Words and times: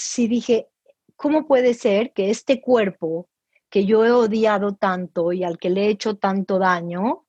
sí 0.00 0.28
dije, 0.28 0.68
¿cómo 1.16 1.46
puede 1.46 1.74
ser 1.74 2.12
que 2.12 2.30
este 2.30 2.60
cuerpo 2.60 3.28
que 3.68 3.84
yo 3.86 4.04
he 4.04 4.10
odiado 4.10 4.74
tanto 4.74 5.32
y 5.32 5.44
al 5.44 5.58
que 5.58 5.70
le 5.70 5.86
he 5.86 5.90
hecho 5.90 6.16
tanto 6.16 6.58
daño, 6.58 7.26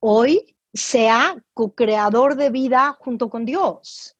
hoy 0.00 0.56
sea 0.72 1.36
co-creador 1.54 2.36
de 2.36 2.50
vida 2.50 2.96
junto 2.98 3.30
con 3.30 3.44
Dios? 3.44 4.16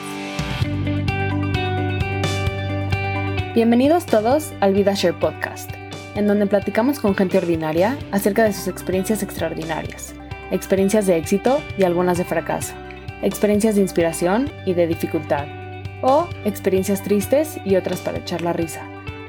Bienvenidos 3.55 4.05
todos 4.05 4.53
al 4.61 4.75
VidaShare 4.75 5.19
Podcast, 5.19 5.71
en 6.15 6.27
donde 6.27 6.47
platicamos 6.47 7.01
con 7.01 7.15
gente 7.15 7.39
ordinaria 7.39 7.99
acerca 8.13 8.45
de 8.45 8.53
sus 8.53 8.69
experiencias 8.69 9.23
extraordinarias, 9.23 10.15
experiencias 10.51 11.07
de 11.07 11.17
éxito 11.17 11.61
y 11.79 11.85
algunas 11.85 12.19
de 12.19 12.27
fracaso, 12.27 12.75
experiencias 13.23 13.77
de 13.77 13.81
inspiración 13.81 14.51
y 14.67 14.75
de 14.75 14.87
dificultad, 14.87 15.66
o 16.07 16.29
experiencias 16.45 17.03
tristes 17.03 17.59
y 17.65 17.77
otras 17.77 18.01
para 18.01 18.19
echar 18.19 18.41
la 18.41 18.53
risa, 18.53 18.83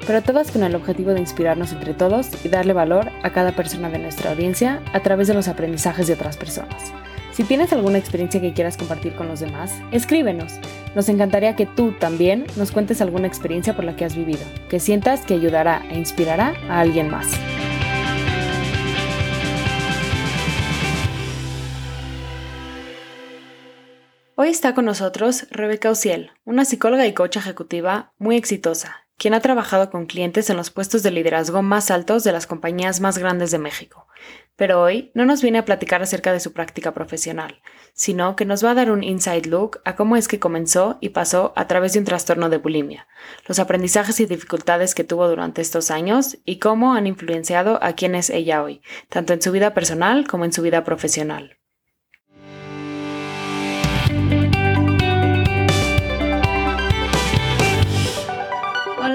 pero 0.05 0.21
todas 0.21 0.51
con 0.51 0.63
el 0.63 0.75
objetivo 0.75 1.11
de 1.11 1.19
inspirarnos 1.19 1.73
entre 1.73 1.93
todos 1.93 2.29
y 2.45 2.49
darle 2.49 2.73
valor 2.73 3.11
a 3.23 3.31
cada 3.31 3.51
persona 3.53 3.89
de 3.89 3.99
nuestra 3.99 4.31
audiencia 4.31 4.81
a 4.93 5.01
través 5.01 5.27
de 5.27 5.33
los 5.33 5.47
aprendizajes 5.47 6.07
de 6.07 6.13
otras 6.13 6.37
personas. 6.37 6.93
Si 7.33 7.43
tienes 7.43 7.71
alguna 7.73 7.97
experiencia 7.97 8.41
que 8.41 8.53
quieras 8.53 8.77
compartir 8.77 9.13
con 9.15 9.27
los 9.27 9.39
demás, 9.39 9.71
escríbenos. 9.91 10.53
Nos 10.95 11.07
encantaría 11.09 11.55
que 11.55 11.67
tú 11.67 11.91
también 11.91 12.45
nos 12.55 12.71
cuentes 12.71 12.99
alguna 13.01 13.27
experiencia 13.27 13.75
por 13.75 13.85
la 13.85 13.95
que 13.95 14.05
has 14.05 14.15
vivido, 14.15 14.41
que 14.69 14.79
sientas 14.79 15.21
que 15.21 15.35
ayudará 15.35 15.83
e 15.91 15.97
inspirará 15.97 16.55
a 16.67 16.79
alguien 16.79 17.11
más. 17.11 17.27
Hoy 24.39 24.49
está 24.49 24.75
con 24.75 24.85
nosotros 24.85 25.47
Rebeca 25.49 25.89
Uciel, 25.89 26.29
una 26.45 26.63
psicóloga 26.63 27.07
y 27.07 27.13
coach 27.15 27.37
ejecutiva 27.37 28.11
muy 28.19 28.35
exitosa, 28.35 29.07
quien 29.17 29.33
ha 29.33 29.39
trabajado 29.39 29.89
con 29.89 30.05
clientes 30.05 30.51
en 30.51 30.57
los 30.57 30.69
puestos 30.69 31.01
de 31.01 31.09
liderazgo 31.09 31.63
más 31.63 31.89
altos 31.89 32.23
de 32.23 32.33
las 32.33 32.45
compañías 32.45 33.01
más 33.01 33.17
grandes 33.17 33.49
de 33.49 33.57
México. 33.57 34.05
Pero 34.55 34.79
hoy 34.79 35.09
no 35.15 35.25
nos 35.25 35.41
viene 35.41 35.57
a 35.57 35.65
platicar 35.65 36.03
acerca 36.03 36.33
de 36.33 36.39
su 36.39 36.53
práctica 36.53 36.93
profesional, 36.93 37.63
sino 37.93 38.35
que 38.35 38.45
nos 38.45 38.63
va 38.63 38.69
a 38.69 38.75
dar 38.75 38.91
un 38.91 39.03
inside 39.03 39.47
look 39.47 39.81
a 39.85 39.95
cómo 39.95 40.15
es 40.15 40.27
que 40.27 40.39
comenzó 40.39 40.99
y 41.01 41.09
pasó 41.09 41.51
a 41.55 41.65
través 41.65 41.93
de 41.93 41.99
un 41.99 42.05
trastorno 42.05 42.49
de 42.49 42.59
bulimia, 42.59 43.07
los 43.47 43.57
aprendizajes 43.57 44.19
y 44.19 44.27
dificultades 44.27 44.93
que 44.93 45.03
tuvo 45.03 45.27
durante 45.27 45.63
estos 45.63 45.89
años 45.89 46.37
y 46.45 46.59
cómo 46.59 46.93
han 46.93 47.07
influenciado 47.07 47.79
a 47.81 47.93
quién 47.93 48.13
es 48.13 48.29
ella 48.29 48.61
hoy, 48.61 48.83
tanto 49.09 49.33
en 49.33 49.41
su 49.41 49.51
vida 49.51 49.73
personal 49.73 50.27
como 50.27 50.45
en 50.45 50.53
su 50.53 50.61
vida 50.61 50.83
profesional. 50.83 51.57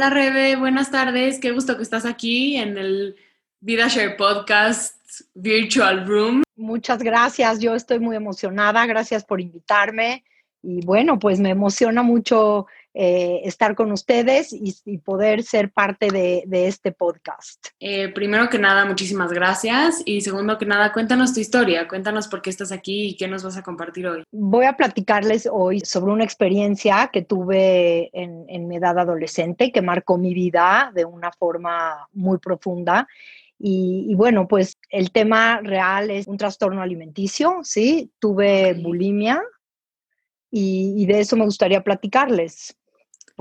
Hola 0.03 0.11
Rebe, 0.11 0.57
buenas 0.57 0.91
tardes. 0.91 1.39
Qué 1.39 1.53
gusto 1.53 1.77
que 1.77 1.85
estás 1.85 2.05
aquí 2.05 2.57
en 2.57 2.77
el 2.77 3.15
VidaShare 3.61 4.17
Podcast 4.17 4.97
Virtual 5.33 6.05
Room. 6.05 6.43
Muchas 6.57 7.05
gracias, 7.05 7.61
yo 7.61 7.77
estoy 7.77 8.01
muy 8.01 8.17
emocionada, 8.17 8.85
gracias 8.87 9.25
por 9.25 9.41
invitarme 9.41 10.25
y 10.61 10.85
bueno, 10.85 11.21
pues 11.21 11.39
me 11.39 11.51
emociona 11.51 12.03
mucho 12.03 12.67
eh, 12.95 13.41
estar 13.45 13.75
con 13.75 13.91
ustedes 13.91 14.53
y, 14.53 14.99
poder 14.99 15.43
ser 15.43 15.73
parte 15.73 16.11
de, 16.11 16.67
este 16.67 16.93
podcast. 16.93 17.69
Eh, 17.81 18.09
primero 18.11 18.51
que 18.51 18.59
nada, 18.59 18.85
muchísimas 18.85 19.33
gracias. 19.33 20.03
Y 20.05 20.21
segundo 20.21 20.59
que 20.59 20.67
nada, 20.67 20.93
cuéntanos 20.93 21.33
tu 21.33 21.41
historia, 21.41 21.89
cuéntanos 21.89 22.29
por 22.29 22.43
qué 22.43 22.51
estás 22.51 22.71
aquí 22.71 23.07
y 23.07 23.17
qué 23.17 23.29
nos 23.29 23.45
vas 23.45 23.57
a 23.57 23.63
compartir 23.63 24.07
hoy. 24.07 24.25
Voy 24.31 24.67
a 24.67 24.77
platicarles 24.77 25.49
hoy 25.51 25.81
sobre 25.81 26.13
una 26.13 26.25
experiencia 26.25 27.09
que 27.11 27.23
tuve 27.23 28.11
en, 28.13 28.69
mi 28.69 28.77
edad 28.77 28.99
adolescente 28.99 29.73
que 29.73 29.81
marcó 29.81 30.19
mi 30.19 30.35
vida 30.35 30.93
de 30.95 31.07
una 31.07 31.33
forma 31.33 32.07
muy 32.13 32.37
profunda. 32.37 33.09
Y, 33.59 34.15
bueno, 34.17 34.47
pues 34.49 34.77
el 34.91 35.13
tema 35.13 35.61
real 35.63 36.11
es 36.11 36.27
un 36.27 36.37
trastorno 36.37 36.83
alimenticio, 36.83 37.61
¿sí? 37.63 38.11
Tuve 38.19 38.75
bulimia 38.75 39.43
y, 40.51 40.95
y, 40.99 41.07
de 41.07 41.21
eso 41.21 41.37
me 41.37 41.45
gustaría 41.45 41.83
platicarles 41.83 42.77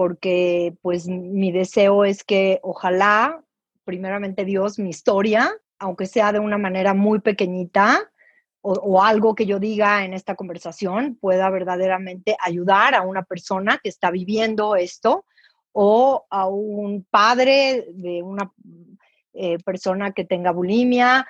porque 0.01 0.73
pues 0.81 1.07
mi 1.07 1.51
deseo 1.51 2.05
es 2.05 2.23
que 2.23 2.59
ojalá, 2.63 3.43
primeramente 3.83 4.45
Dios, 4.45 4.79
mi 4.79 4.89
historia, 4.89 5.53
aunque 5.77 6.07
sea 6.07 6.31
de 6.31 6.39
una 6.39 6.57
manera 6.57 6.95
muy 6.95 7.19
pequeñita, 7.19 8.11
o, 8.61 9.03
algo 9.03 9.35
que 9.35 9.45
yo 9.45 9.59
diga 9.59 10.03
en 10.03 10.15
esta 10.15 10.33
conversación 10.33 11.19
pueda 11.21 11.51
verdaderamente 11.51 12.35
ayudar 12.43 12.95
a 12.95 13.03
una 13.03 13.21
persona 13.21 13.77
que 13.77 13.89
está 13.89 14.09
viviendo 14.09 14.75
esto 14.75 15.23
o 15.71 16.25
a 16.31 16.47
un 16.47 17.05
padre 17.07 17.85
de 17.93 18.23
una 18.23 18.51
eh, 19.33 19.59
persona 19.63 20.13
que 20.13 20.25
tenga 20.25 20.49
bulimia 20.51 21.27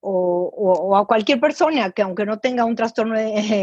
o, 0.00 0.96
a 0.96 1.06
cualquier 1.06 1.40
persona 1.40 1.90
que 1.90 2.00
aunque 2.00 2.24
no 2.24 2.38
tenga 2.38 2.64
un 2.64 2.74
trastorno 2.74 3.16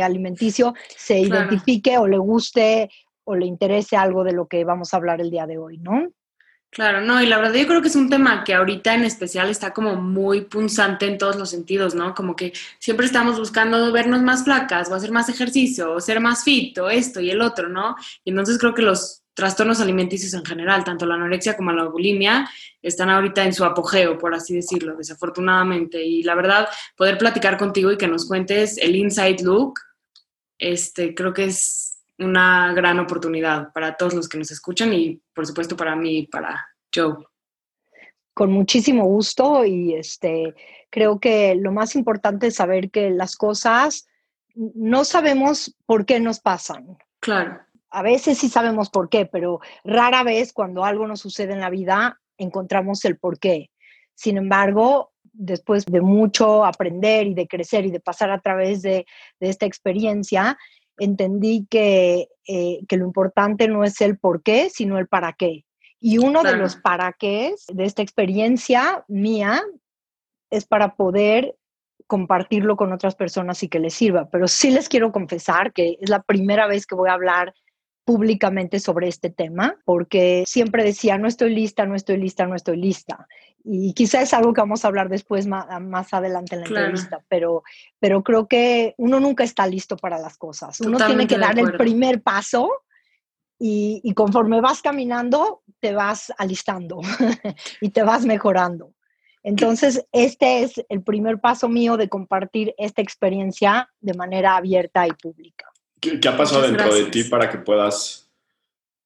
alimenticio 0.04 0.76
se 0.96 1.20
identifique 1.20 1.98
o 1.98 2.08
le 2.08 2.20
guste 2.20 2.92
le 3.36 3.46
interese 3.46 3.96
algo 3.98 4.24
de 4.24 4.34
lo 4.34 4.48
que 4.48 4.64
vamos 4.64 4.94
a 4.94 4.98
hablar 4.98 5.22
el 5.22 5.32
día 5.32 5.48
de 5.48 5.58
hoy, 5.58 5.78
¿no? 5.78 6.12
Claro, 6.72 7.02
no, 7.02 7.22
y 7.22 7.26
la 7.26 7.38
verdad 7.38 7.54
yo 7.56 7.68
creo 7.68 7.82
que 7.82 7.90
es 7.90 7.98
un 7.98 8.10
tema 8.10 8.46
que 8.46 8.54
ahorita 8.54 8.96
en 8.96 9.04
especial 9.04 9.50
está 9.50 9.74
como 9.74 9.96
muy 9.98 10.42
punzante 10.46 11.06
en 11.06 11.18
todos 11.18 11.36
los 11.36 11.50
sentidos, 11.50 11.96
¿no? 11.96 12.16
Como 12.16 12.34
que 12.34 12.54
siempre 12.80 13.06
estamos 13.06 13.38
buscando 13.38 13.92
vernos 13.92 14.22
más 14.22 14.46
flacas 14.46 14.90
o 14.90 14.96
hacer 14.96 15.12
más 15.12 15.28
ejercicio 15.28 15.92
o 15.92 16.00
ser 16.00 16.22
más 16.22 16.46
fit 16.46 16.78
o 16.78 16.90
esto 16.90 17.20
y 17.20 17.30
el 17.30 17.42
otro, 17.42 17.68
¿no? 17.68 17.98
Y 18.24 18.30
entonces 18.30 18.58
creo 18.58 18.74
que 18.74 18.84
los 18.84 19.22
trastornos 19.34 19.82
alimenticios 19.82 20.34
en 20.34 20.46
general, 20.46 20.86
tanto 20.86 21.06
la 21.06 21.16
anorexia 21.16 21.58
como 21.58 21.74
la 21.74 21.86
bulimia, 21.90 22.50
están 22.82 23.10
ahorita 23.10 23.44
en 23.44 23.54
su 23.54 23.66
apogeo, 23.66 24.18
por 24.18 24.34
así 24.34 24.56
decirlo, 24.56 24.96
desafortunadamente. 24.96 26.02
Y 26.02 26.24
la 26.24 26.36
verdad, 26.36 26.70
poder 26.96 27.18
platicar 27.18 27.58
contigo 27.58 27.92
y 27.92 27.98
que 27.98 28.08
nos 28.08 28.26
cuentes 28.26 28.78
el 28.78 28.96
inside 28.96 29.44
look, 29.44 29.74
este, 30.58 31.14
creo 31.16 31.34
que 31.34 31.46
es 31.46 31.91
una 32.24 32.74
gran 32.74 33.00
oportunidad 33.00 33.72
para 33.74 33.96
todos 33.98 34.14
los 34.14 34.30
que 34.30 34.38
nos 34.38 34.52
escuchan 34.52 34.94
y 34.94 35.22
por 35.34 35.46
supuesto 35.46 35.76
para 35.76 35.96
mí 35.96 36.20
y 36.20 36.28
para 36.28 36.68
Joe. 36.94 37.26
Con 38.34 38.52
muchísimo 38.52 39.06
gusto 39.06 39.66
y 39.66 39.94
este 39.94 40.56
creo 40.90 41.20
que 41.20 41.56
lo 41.56 41.72
más 41.72 41.96
importante 41.96 42.48
es 42.48 42.56
saber 42.56 42.92
que 42.92 43.10
las 43.10 43.36
cosas 43.36 44.08
no 44.56 45.04
sabemos 45.06 45.76
por 45.86 46.06
qué 46.06 46.20
nos 46.20 46.40
pasan. 46.40 46.98
Claro. 47.20 47.60
A 47.90 48.02
veces 48.02 48.38
sí 48.38 48.50
sabemos 48.50 48.90
por 48.90 49.10
qué, 49.10 49.26
pero 49.26 49.60
rara 49.84 50.24
vez 50.24 50.54
cuando 50.54 50.86
algo 50.86 51.08
nos 51.08 51.20
sucede 51.20 51.54
en 51.54 51.60
la 51.60 51.70
vida 51.70 52.22
encontramos 52.38 53.04
el 53.06 53.18
por 53.18 53.40
qué. 53.40 53.70
Sin 54.16 54.38
embargo, 54.38 55.12
después 55.24 55.86
de 55.86 56.02
mucho 56.02 56.66
aprender 56.66 57.28
y 57.28 57.34
de 57.34 57.48
crecer 57.48 57.86
y 57.86 57.92
de 57.92 58.00
pasar 58.00 58.32
a 58.32 58.40
través 58.40 58.82
de, 58.82 59.06
de 59.40 59.50
esta 59.50 59.66
experiencia, 59.66 60.58
entendí 60.98 61.68
que, 61.70 62.30
eh, 62.48 62.80
que 62.88 62.98
lo 62.98 63.06
importante 63.06 63.68
no 63.68 63.84
es 63.84 64.02
el 64.02 64.18
por 64.18 64.44
qué, 64.44 64.70
sino 64.70 64.98
el 64.98 65.08
para 65.08 65.34
qué. 65.34 65.66
Y 66.00 66.18
uno 66.18 66.42
de 66.42 66.58
los 66.58 66.76
para 66.76 67.14
qué 67.14 67.54
de 67.68 67.86
esta 67.86 68.02
experiencia 68.02 69.06
mía 69.08 69.62
es 70.50 70.66
para 70.66 70.96
poder 70.96 71.56
compartirlo 72.08 72.76
con 72.76 72.92
otras 72.92 73.16
personas 73.16 73.62
y 73.64 73.70
que 73.70 73.80
les 73.80 73.94
sirva. 73.94 74.30
Pero 74.30 74.48
sí 74.48 74.72
les 74.72 74.90
quiero 74.90 75.12
confesar 75.12 75.74
que 75.74 75.98
es 76.02 76.10
la 76.10 76.24
primera 76.24 76.68
vez 76.68 76.86
que 76.86 76.96
voy 76.96 77.10
a 77.10 77.14
hablar 77.14 77.54
públicamente 78.06 78.80
sobre 78.80 79.08
este 79.08 79.30
tema, 79.30 79.78
porque 79.86 80.44
siempre 80.48 80.84
decía, 80.84 81.18
no 81.18 81.28
estoy 81.28 81.54
lista, 81.54 81.86
no 81.86 81.96
estoy 81.96 82.18
lista, 82.18 82.48
no 82.48 82.56
estoy 82.56 82.78
lista. 82.78 83.28
Y 83.64 83.94
quizás 83.94 84.24
es 84.24 84.34
algo 84.34 84.54
que 84.54 84.62
vamos 84.62 84.84
a 84.84 84.88
hablar 84.88 85.08
después, 85.08 85.46
más, 85.46 86.14
adelante 86.14 86.56
en 86.56 86.62
la 86.62 86.68
entrevista, 86.68 87.24
pero, 87.28 87.64
pero 88.00 88.24
creo 88.24 88.48
que 88.48 88.96
uno 88.98 89.20
nunca 89.20 89.44
está 89.44 89.68
listo 89.68 89.98
para 89.98 90.18
las 90.18 90.38
cosas. 90.38 90.82
Uno 90.82 90.98
tiene 90.98 91.28
que 91.28 91.38
dar 91.38 91.58
el 91.60 91.74
primer 91.74 92.22
paso 92.22 92.70
y, 93.60 94.02
y, 94.04 94.14
conforme 94.16 94.60
vas 94.60 94.82
caminando, 94.82 95.62
te 95.80 95.94
vas 95.94 96.34
alistando 96.38 97.02
y 97.82 97.90
te 97.90 98.02
vas 98.02 98.26
mejorando. 98.26 98.94
Entonces, 99.44 100.06
este 100.12 100.64
es 100.64 100.84
el 100.90 101.04
primer 101.04 101.40
paso 101.40 101.68
mío 101.68 101.98
de 101.98 102.10
compartir 102.10 102.74
esta 102.78 103.02
experiencia 103.02 103.90
de 104.00 104.14
manera 104.14 104.56
abierta 104.56 105.08
y 105.08 105.12
pública. 105.12 105.71
¿Qué, 106.02 106.20
ha 106.28 106.36
pasado 106.36 106.64
dentro 106.64 106.94
de 106.94 107.06
ti 107.06 107.24
para 107.26 107.48
que 107.50 107.60
puedas 107.60 108.28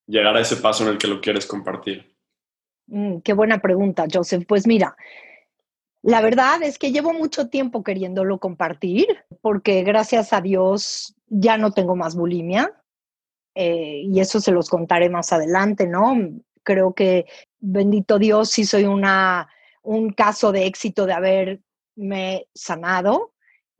llegar 0.07 0.35
a 0.37 0.39
ese 0.39 0.55
paso 0.55 0.83
en 0.83 0.91
el 0.91 0.97
que 0.97 1.07
lo 1.07 1.19
quieres 1.19 1.45
compartir? 1.45 2.15
Mm, 2.87 3.19
qué 3.19 3.33
buena 3.33 3.59
pregunta, 3.59 4.05
Joseph. 4.11 4.45
Pues 4.47 4.65
mira, 4.65 4.95
la 6.01 6.21
verdad 6.21 6.63
es 6.63 6.79
que 6.79 6.91
llevo 6.91 7.11
mucho 7.11 7.49
tiempo 7.49 7.83
queriéndolo 7.83 8.39
compartir 8.39 9.07
porque 9.41 9.83
gracias 9.83 10.31
a 10.31 10.39
Dios 10.39 11.15
ya 11.27 11.57
no 11.57 11.71
tengo 11.71 11.97
más 11.97 12.15
bulimia 12.15 12.73
eh, 13.55 14.03
y 14.05 14.19
eso 14.21 14.39
se 14.39 14.51
los 14.51 14.69
contaré 14.69 15.09
más 15.09 15.33
adelante, 15.33 15.87
¿no? 15.87 16.15
Creo 16.63 16.93
que 16.93 17.25
bendito 17.59 18.19
Dios 18.19 18.51
sí 18.51 18.65
soy 18.65 18.85
una, 18.85 19.49
un 19.81 20.13
caso 20.13 20.53
de 20.53 20.65
éxito 20.65 21.05
de 21.05 21.13
haberme 21.13 22.47
sanado 22.53 23.34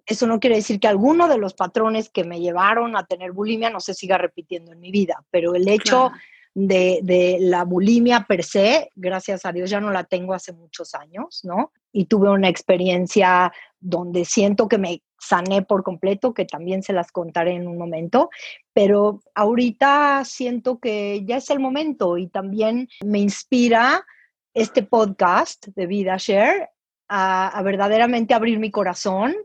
eso 0.06 0.28
no 0.28 0.40
quiere 0.40 0.58
decir 0.58 0.80
que 0.80 0.88
alguno 0.88 1.28
de 1.28 1.38
los 1.38 1.54
patrones 1.54 2.10
que 2.10 2.24
me 2.24 2.40
llevaron 2.40 2.96
a 2.96 3.06
tener 3.06 3.32
bulimia 3.32 3.70
no 3.70 3.80
se 3.80 3.94
siga 3.94 4.18
repitiendo 4.18 4.72
en 4.72 4.80
mi 4.80 4.92
vida, 4.92 5.24
pero 5.32 5.56
el 5.56 5.68
hecho 5.68 6.12
de, 6.54 7.00
de, 7.04 7.38
la 7.42 7.64
bulimia 7.64 8.26
per 8.28 8.44
se, 8.44 8.90
gracias 8.96 9.46
a 9.46 9.52
Dios 9.52 9.70
ya 9.70 9.82
no 9.82 9.92
la 9.92 10.06
tengo 10.06 10.34
hace 10.34 10.54
muchos 10.54 10.96
años, 10.96 11.42
¿no? 11.44 11.72
Y 11.92 12.06
tuve 12.06 12.30
una 12.30 12.48
experiencia 12.48 13.52
donde 13.80 14.26
siento 14.26 14.68
que 14.68 14.78
me 14.78 15.02
sané 15.20 15.62
por 15.62 15.84
completo, 15.84 16.34
que 16.34 16.46
también 16.46 16.84
se 16.84 16.94
las 16.94 17.12
contaré 17.12 17.54
en 17.54 17.68
un 17.68 17.78
momento, 17.78 18.30
pero 18.74 19.22
ahorita 19.34 20.24
siento 20.26 20.80
que 20.80 21.24
ya 21.26 21.38
es 21.38 21.50
el 21.50 21.60
momento 21.60 22.18
y 22.18 22.28
también 22.28 22.88
me 23.04 23.20
inspira 23.20 24.06
este 24.54 24.84
podcast 24.84 25.68
de 25.76 25.88
Vida 25.88 26.16
Share 26.18 26.70
a, 27.08 27.62
verdaderamente 27.64 28.34
abrir 28.34 28.60
mi 28.60 28.72
corazón 28.72 29.36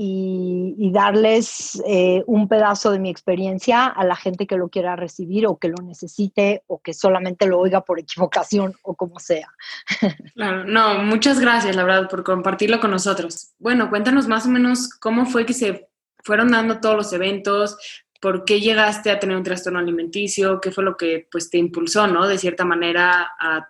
y, 0.00 0.92
darles 0.92 1.82
eh, 1.86 2.22
un 2.26 2.48
pedazo 2.48 2.92
de 2.92 3.00
mi 3.00 3.10
experiencia 3.10 3.86
a 3.86 4.04
la 4.04 4.14
gente 4.14 4.46
que 4.46 4.56
lo 4.56 4.68
quiera 4.68 4.94
recibir 4.94 5.46
o 5.46 5.58
que 5.58 5.68
lo 5.68 5.82
necesite 5.82 6.62
o 6.66 6.80
que 6.80 6.94
solamente 6.94 7.46
lo 7.46 7.58
oiga 7.58 7.84
por 7.84 7.98
equivocación 7.98 8.74
o 8.82 8.94
como 8.94 9.18
sea. 9.18 9.48
Claro, 10.34 10.64
no, 10.64 11.02
muchas 11.02 11.40
gracias, 11.40 11.74
la 11.74 11.82
verdad, 11.82 12.08
por 12.08 12.22
compartirlo 12.22 12.78
con 12.78 12.92
nosotros. 12.92 13.54
Bueno, 13.58 13.90
cuéntanos 13.90 14.28
más 14.28 14.46
o 14.46 14.50
menos 14.50 14.88
cómo 14.88 15.26
fue 15.26 15.44
que 15.44 15.52
se 15.52 15.88
fueron 16.22 16.52
dando 16.52 16.78
todos 16.78 16.94
los 16.94 17.12
eventos, 17.12 17.76
por 18.20 18.44
qué 18.44 18.60
llegaste 18.60 19.10
a 19.10 19.18
tener 19.18 19.36
un 19.36 19.42
trastorno 19.42 19.80
alimenticio, 19.80 20.60
qué 20.60 20.70
fue 20.70 20.84
lo 20.84 20.96
que 20.96 21.26
pues 21.30 21.50
te 21.50 21.58
impulsó, 21.58 22.06
¿no? 22.06 22.28
De 22.28 22.38
cierta 22.38 22.64
manera 22.64 23.32
a 23.40 23.68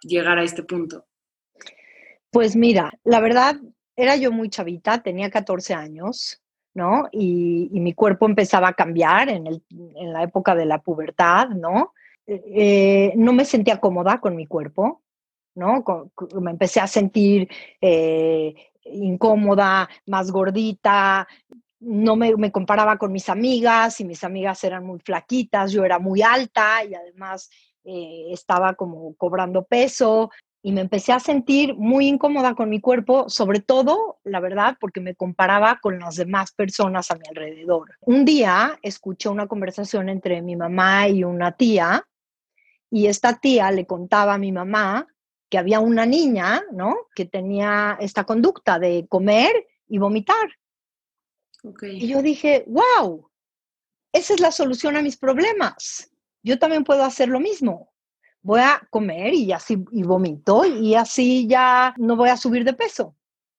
llegar 0.00 0.38
a 0.38 0.42
este 0.42 0.62
punto. 0.62 1.06
Pues 2.30 2.56
mira, 2.56 2.92
la 3.04 3.20
verdad, 3.20 3.56
era 3.96 4.16
yo 4.16 4.30
muy 4.30 4.50
chavita, 4.50 5.02
tenía 5.02 5.30
14 5.30 5.74
años, 5.74 6.42
¿no? 6.74 7.08
Y, 7.10 7.68
mi 7.72 7.94
cuerpo 7.94 8.26
empezaba 8.26 8.68
a 8.68 8.74
cambiar 8.74 9.28
en, 9.30 9.62
la 10.12 10.22
época 10.22 10.54
de 10.54 10.66
la 10.66 10.78
pubertad, 10.78 11.48
¿no? 11.48 11.94
Eh, 12.26 13.12
no 13.16 13.32
me 13.32 13.44
sentía 13.44 13.80
cómoda 13.80 14.20
con 14.20 14.36
mi 14.36 14.46
cuerpo, 14.46 15.02
¿no? 15.54 15.84
me 16.40 16.50
empecé 16.50 16.80
a 16.80 16.86
sentir 16.86 17.48
eh, 17.80 18.54
incómoda, 18.84 19.88
más 20.06 20.30
gordita, 20.30 21.26
no 21.80 22.16
me, 22.16 22.50
comparaba 22.50 22.98
con 22.98 23.12
mis 23.12 23.28
amigas 23.28 24.00
y 24.00 24.04
mis 24.04 24.24
amigas 24.24 24.62
eran 24.64 24.84
muy 24.84 24.98
flaquitas, 25.00 25.72
yo 25.72 25.84
era 25.84 25.98
muy 25.98 26.22
alta 26.22 26.84
y 26.84 26.94
además 26.94 27.50
eh, 27.84 28.26
estaba 28.30 28.74
como 28.74 29.14
cobrando 29.14 29.64
peso, 29.64 30.30
y 30.66 30.72
me 30.72 30.80
empecé 30.80 31.12
a 31.12 31.20
sentir 31.20 31.76
muy 31.76 32.08
incómoda 32.08 32.56
con 32.56 32.68
mi 32.68 32.80
cuerpo, 32.80 33.28
sobre 33.28 33.60
todo, 33.60 34.18
la 34.24 34.40
verdad, 34.40 34.76
porque 34.80 35.00
me 35.00 35.14
comparaba 35.14 35.78
con 35.80 36.00
las 36.00 36.16
demás 36.16 36.50
personas 36.50 37.08
a 37.08 37.14
mi 37.14 37.22
alrededor. 37.28 37.96
Un 38.00 38.24
día 38.24 38.76
escuché 38.82 39.28
una 39.28 39.46
conversación 39.46 40.08
entre 40.08 40.42
mi 40.42 40.56
mamá 40.56 41.06
y 41.06 41.22
una 41.22 41.52
tía 41.52 42.04
y 42.90 43.06
esta 43.06 43.38
tía 43.38 43.70
le 43.70 43.86
contaba 43.86 44.34
a 44.34 44.38
mi 44.38 44.50
mamá 44.50 45.06
que 45.48 45.58
había 45.58 45.78
una 45.78 46.04
niña, 46.04 46.64
¿no? 46.72 46.96
Que 47.14 47.26
tenía 47.26 47.96
esta 48.00 48.24
conducta 48.24 48.80
de 48.80 49.06
comer 49.08 49.68
y 49.86 49.98
vomitar. 49.98 50.50
Y 51.80 52.08
yo 52.08 52.22
dije, 52.22 52.64
wow, 52.66 53.30
esa 54.12 54.34
es 54.34 54.40
la 54.40 54.50
solución 54.50 54.96
a 54.96 55.02
mis 55.02 55.16
problemas. 55.16 56.10
Yo 56.42 56.58
también 56.58 56.82
puedo 56.82 57.04
hacer 57.04 57.28
lo 57.28 57.38
mismo 57.38 57.92
voy 58.46 58.60
a 58.60 58.80
comer 58.90 59.34
y 59.34 59.50
así 59.50 59.84
y 59.90 60.04
vomito 60.04 60.64
y 60.64 60.94
así 60.94 61.48
ya 61.48 61.92
no 61.98 62.14
voy 62.14 62.28
a 62.28 62.36
subir 62.36 62.64
de 62.64 62.74
peso. 62.74 63.16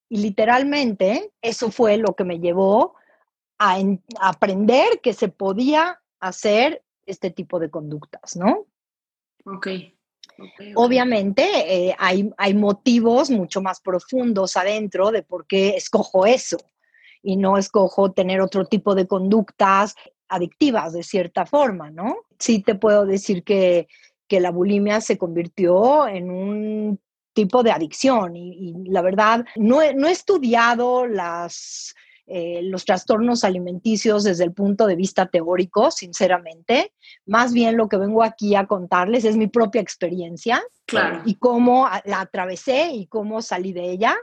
Y 0.07 0.19
literalmente 0.21 1.33
eso 1.41 1.69
fue 1.71 1.97
lo 1.97 2.15
que 2.15 2.23
me 2.23 2.39
llevó 2.39 2.95
a, 3.59 3.77
aprender 4.21 5.01
que 5.03 5.11
se 5.11 5.27
podía 5.27 6.01
hacer 6.21 6.85
este 7.05 7.31
tipo 7.31 7.59
de 7.59 7.69
conductas, 7.69 8.37
¿no? 8.37 8.65
Ok. 9.45 9.67
Obviamente 10.75 11.43
eh, 11.43 11.95
hay, 11.99 12.31
hay 12.37 12.53
motivos 12.53 13.29
mucho 13.29 13.61
más 13.61 13.81
profundos 13.81 14.55
adentro 14.55 15.11
de 15.11 15.21
por 15.21 15.47
qué 15.47 15.75
escojo 15.75 16.25
eso 16.25 16.57
y 17.21 17.35
no 17.35 17.57
escojo 17.57 18.13
tener 18.13 18.39
otro 18.39 18.63
tipo 18.65 18.95
de 18.95 19.05
conductas 19.05 19.95
adictivas 20.29 20.93
de 20.93 21.03
cierta 21.03 21.45
forma, 21.45 21.91
¿no? 21.91 22.19
Sí 22.39 22.61
te 22.61 22.75
puedo 22.75 23.05
decir 23.05 23.43
que 23.43 23.89
que 24.27 24.39
la 24.39 24.51
bulimia 24.51 25.01
se 25.01 25.17
convirtió 25.17 26.07
en 26.07 26.29
un 26.29 26.99
tipo 27.33 27.61
de 27.61 27.71
adicción 27.71 28.35
y, 28.35 28.73
la 28.89 29.01
verdad 29.01 29.45
no 29.55 29.81
he, 29.81 29.93
no 29.93 30.07
he 30.07 30.11
estudiado 30.11 31.05
las, 31.05 31.93
eh, 32.25 32.61
los 32.63 32.83
trastornos 32.83 33.43
alimenticios 33.43 34.23
desde 34.23 34.43
el 34.43 34.53
punto 34.53 34.85
de 34.85 34.95
vista 34.95 35.27
teórico, 35.27 35.91
sinceramente. 35.91 36.93
Más 37.25 37.53
bien 37.53 37.77
lo 37.77 37.87
que 37.87 37.97
vengo 37.97 38.23
aquí 38.23 38.55
a 38.55 38.65
contarles 38.65 39.23
es 39.23 39.37
mi 39.37 39.47
propia 39.47 39.81
experiencia 39.81 40.61
claro. 40.85 41.21
y 41.25 41.35
cómo 41.35 41.87
la 42.05 42.21
atravesé 42.21 42.89
y 42.91 43.07
cómo 43.07 43.41
salí 43.41 43.71
de 43.71 43.91
ella. 43.91 44.17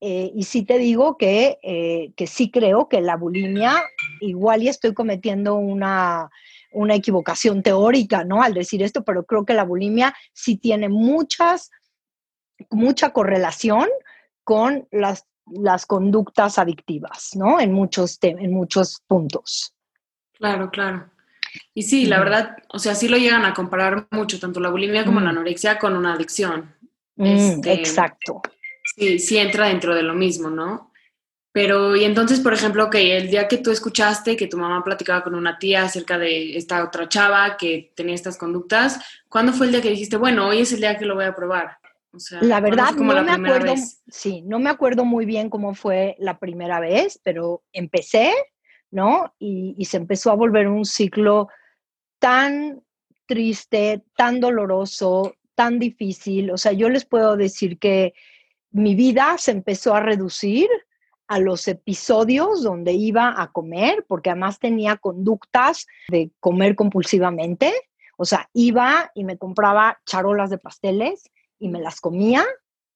Eh, 0.00 0.32
y 0.34 0.44
sí 0.44 0.64
te 0.64 0.78
digo 0.78 1.18
que, 1.18 1.58
eh, 1.62 2.12
que 2.16 2.26
sí 2.26 2.50
creo 2.50 2.88
que 2.88 3.02
la 3.02 3.16
bulimia, 3.16 3.80
igual 4.20 4.62
y 4.62 4.68
estoy 4.68 4.94
cometiendo 4.94 5.56
una 5.56 6.30
una 6.72 6.94
equivocación 6.94 7.62
teórica, 7.62 8.24
¿no? 8.24 8.42
Al 8.42 8.54
decir 8.54 8.82
esto, 8.82 9.04
pero 9.04 9.24
creo 9.24 9.44
que 9.44 9.54
la 9.54 9.64
bulimia 9.64 10.14
sí 10.32 10.56
tiene 10.56 10.88
muchas, 10.88 11.70
mucha 12.70 13.12
correlación 13.12 13.88
con 14.44 14.86
las, 14.90 15.26
las 15.46 15.86
conductas 15.86 16.58
adictivas, 16.58 17.30
¿no? 17.34 17.60
En 17.60 17.72
muchos, 17.72 18.18
en 18.22 18.52
muchos 18.52 19.02
puntos. 19.06 19.74
Claro, 20.32 20.70
claro. 20.70 21.10
Y 21.74 21.82
sí, 21.82 22.06
la 22.06 22.18
verdad, 22.18 22.56
o 22.68 22.78
sea, 22.78 22.94
sí 22.94 23.08
lo 23.08 23.16
llegan 23.16 23.44
a 23.44 23.54
comparar 23.54 24.06
mucho, 24.10 24.38
tanto 24.38 24.60
la 24.60 24.70
bulimia 24.70 25.04
como 25.04 25.20
la 25.20 25.30
anorexia 25.30 25.78
con 25.78 25.96
una 25.96 26.14
adicción. 26.14 26.74
Mm, 27.16 27.26
este, 27.26 27.72
exacto. 27.72 28.42
Sí, 28.96 29.18
sí 29.18 29.38
entra 29.38 29.68
dentro 29.68 29.94
de 29.94 30.02
lo 30.02 30.14
mismo, 30.14 30.48
¿no? 30.50 30.89
Pero, 31.52 31.96
y 31.96 32.04
entonces, 32.04 32.38
por 32.40 32.52
ejemplo, 32.52 32.88
que 32.90 33.16
el 33.16 33.28
día 33.28 33.48
que 33.48 33.58
tú 33.58 33.72
escuchaste 33.72 34.36
que 34.36 34.46
tu 34.46 34.56
mamá 34.56 34.84
platicaba 34.84 35.24
con 35.24 35.34
una 35.34 35.58
tía 35.58 35.82
acerca 35.82 36.16
de 36.16 36.56
esta 36.56 36.84
otra 36.84 37.08
chava 37.08 37.56
que 37.56 37.92
tenía 37.96 38.14
estas 38.14 38.38
conductas, 38.38 39.00
¿cuándo 39.28 39.52
fue 39.52 39.66
el 39.66 39.72
día 39.72 39.82
que 39.82 39.90
dijiste, 39.90 40.16
bueno, 40.16 40.48
hoy 40.48 40.60
es 40.60 40.72
el 40.72 40.80
día 40.80 40.96
que 40.96 41.06
lo 41.06 41.16
voy 41.16 41.24
a 41.24 41.34
probar? 41.34 41.78
la 42.40 42.60
verdad, 42.60 42.92
no 42.94 43.22
me 43.22 43.30
acuerdo, 43.30 43.74
sí, 44.08 44.42
no 44.42 44.58
me 44.58 44.68
acuerdo 44.68 45.04
muy 45.04 45.26
bien 45.26 45.48
cómo 45.48 45.74
fue 45.74 46.16
la 46.18 46.40
primera 46.40 46.80
vez, 46.80 47.20
pero 47.22 47.62
empecé, 47.72 48.32
¿no? 48.90 49.32
Y, 49.38 49.76
y 49.78 49.84
se 49.84 49.96
empezó 49.96 50.32
a 50.32 50.34
volver 50.34 50.66
un 50.66 50.84
ciclo 50.84 51.48
tan 52.18 52.82
triste, 53.26 54.02
tan 54.16 54.40
doloroso, 54.40 55.36
tan 55.54 55.78
difícil. 55.78 56.50
O 56.50 56.56
sea, 56.56 56.72
yo 56.72 56.88
les 56.88 57.04
puedo 57.04 57.36
decir 57.36 57.78
que 57.78 58.12
mi 58.72 58.96
vida 58.96 59.36
se 59.38 59.52
empezó 59.52 59.94
a 59.94 60.00
reducir 60.00 60.68
a 61.30 61.38
los 61.38 61.68
episodios 61.68 62.64
donde 62.64 62.92
iba 62.92 63.40
a 63.40 63.52
comer, 63.52 64.04
porque 64.08 64.30
además 64.30 64.58
tenía 64.58 64.96
conductas 64.96 65.86
de 66.08 66.32
comer 66.40 66.74
compulsivamente. 66.74 67.72
O 68.16 68.24
sea, 68.24 68.50
iba 68.52 69.12
y 69.14 69.22
me 69.22 69.38
compraba 69.38 70.00
charolas 70.04 70.50
de 70.50 70.58
pasteles 70.58 71.30
y 71.60 71.68
me 71.68 71.80
las 71.80 72.00
comía 72.00 72.44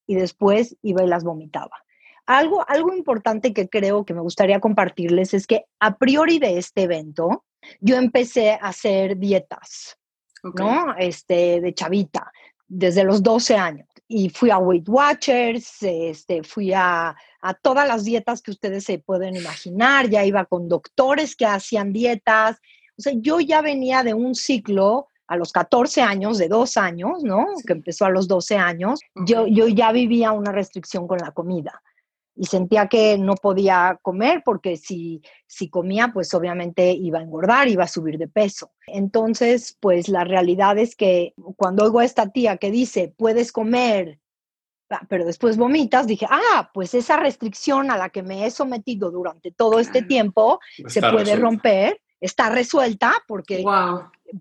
y 0.08 0.16
después 0.16 0.76
iba 0.82 1.04
y 1.04 1.06
las 1.06 1.22
vomitaba. 1.22 1.84
Algo, 2.26 2.68
algo 2.68 2.92
importante 2.92 3.52
que 3.52 3.68
creo 3.68 4.04
que 4.04 4.14
me 4.14 4.20
gustaría 4.20 4.58
compartirles 4.58 5.32
es 5.32 5.46
que 5.46 5.66
a 5.78 5.96
priori 5.96 6.40
de 6.40 6.58
este 6.58 6.82
evento, 6.82 7.44
yo 7.78 7.94
empecé 7.94 8.54
a 8.54 8.66
hacer 8.66 9.16
dietas, 9.16 9.96
¿no? 10.42 10.96
Este, 10.98 11.60
de 11.60 11.72
chavita, 11.72 12.32
desde 12.66 13.04
los 13.04 13.22
12 13.22 13.56
años 13.56 13.86
y 14.08 14.28
fui 14.28 14.50
a 14.50 14.58
Weight 14.58 14.88
Watchers, 14.88 15.82
este, 15.82 16.42
fui 16.42 16.72
a, 16.72 17.16
a, 17.40 17.54
todas 17.54 17.88
las 17.88 18.04
dietas 18.04 18.42
que 18.42 18.50
ustedes 18.50 18.84
se 18.84 18.98
pueden 18.98 19.36
imaginar, 19.36 20.08
ya 20.08 20.24
iba 20.24 20.44
con 20.44 20.68
doctores 20.68 21.36
que 21.36 21.46
hacían 21.46 21.92
dietas, 21.92 22.58
o 22.96 23.02
sea, 23.02 23.12
yo 23.16 23.40
ya 23.40 23.60
venía 23.60 24.02
de 24.02 24.14
un 24.14 24.34
ciclo 24.34 25.08
a 25.26 25.36
los 25.36 25.52
14 25.52 26.02
años, 26.02 26.38
de 26.38 26.48
dos 26.48 26.76
años, 26.76 27.22
¿no? 27.22 27.46
Que 27.66 27.72
empezó 27.72 28.04
a 28.04 28.10
los 28.10 28.28
12 28.28 28.56
años, 28.56 29.00
yo, 29.26 29.46
yo 29.46 29.68
ya 29.68 29.90
vivía 29.90 30.32
una 30.32 30.52
restricción 30.52 31.08
con 31.08 31.18
la 31.18 31.32
comida 31.32 31.82
y 32.36 32.46
sentía 32.46 32.88
que 32.88 33.16
no 33.16 33.34
podía 33.34 33.98
comer 34.02 34.42
porque 34.44 34.76
si, 34.76 35.22
si 35.46 35.68
comía, 35.68 36.10
pues 36.12 36.34
obviamente 36.34 36.90
iba 36.92 37.20
a 37.20 37.22
engordar, 37.22 37.68
iba 37.68 37.84
a 37.84 37.88
subir 37.88 38.18
de 38.18 38.28
peso. 38.28 38.72
Entonces, 38.86 39.76
pues 39.80 40.08
la 40.08 40.24
realidad 40.24 40.78
es 40.78 40.96
que 40.96 41.34
cuando 41.56 41.84
oigo 41.84 42.00
a 42.00 42.04
esta 42.04 42.30
tía 42.30 42.56
que 42.56 42.70
dice, 42.70 43.14
puedes 43.16 43.52
comer, 43.52 44.18
ah, 44.90 45.02
pero 45.08 45.24
después 45.24 45.56
vomitas, 45.56 46.06
dije, 46.06 46.26
ah, 46.28 46.70
pues 46.74 46.94
esa 46.94 47.16
restricción 47.16 47.90
a 47.90 47.96
la 47.96 48.10
que 48.10 48.22
me 48.22 48.46
he 48.46 48.50
sometido 48.50 49.10
durante 49.10 49.52
todo 49.52 49.78
este 49.78 50.02
tiempo 50.02 50.58
se 50.88 51.00
puede 51.00 51.36
romper, 51.36 52.00
está 52.20 52.50
resuelta 52.50 53.12
porque 53.28 53.64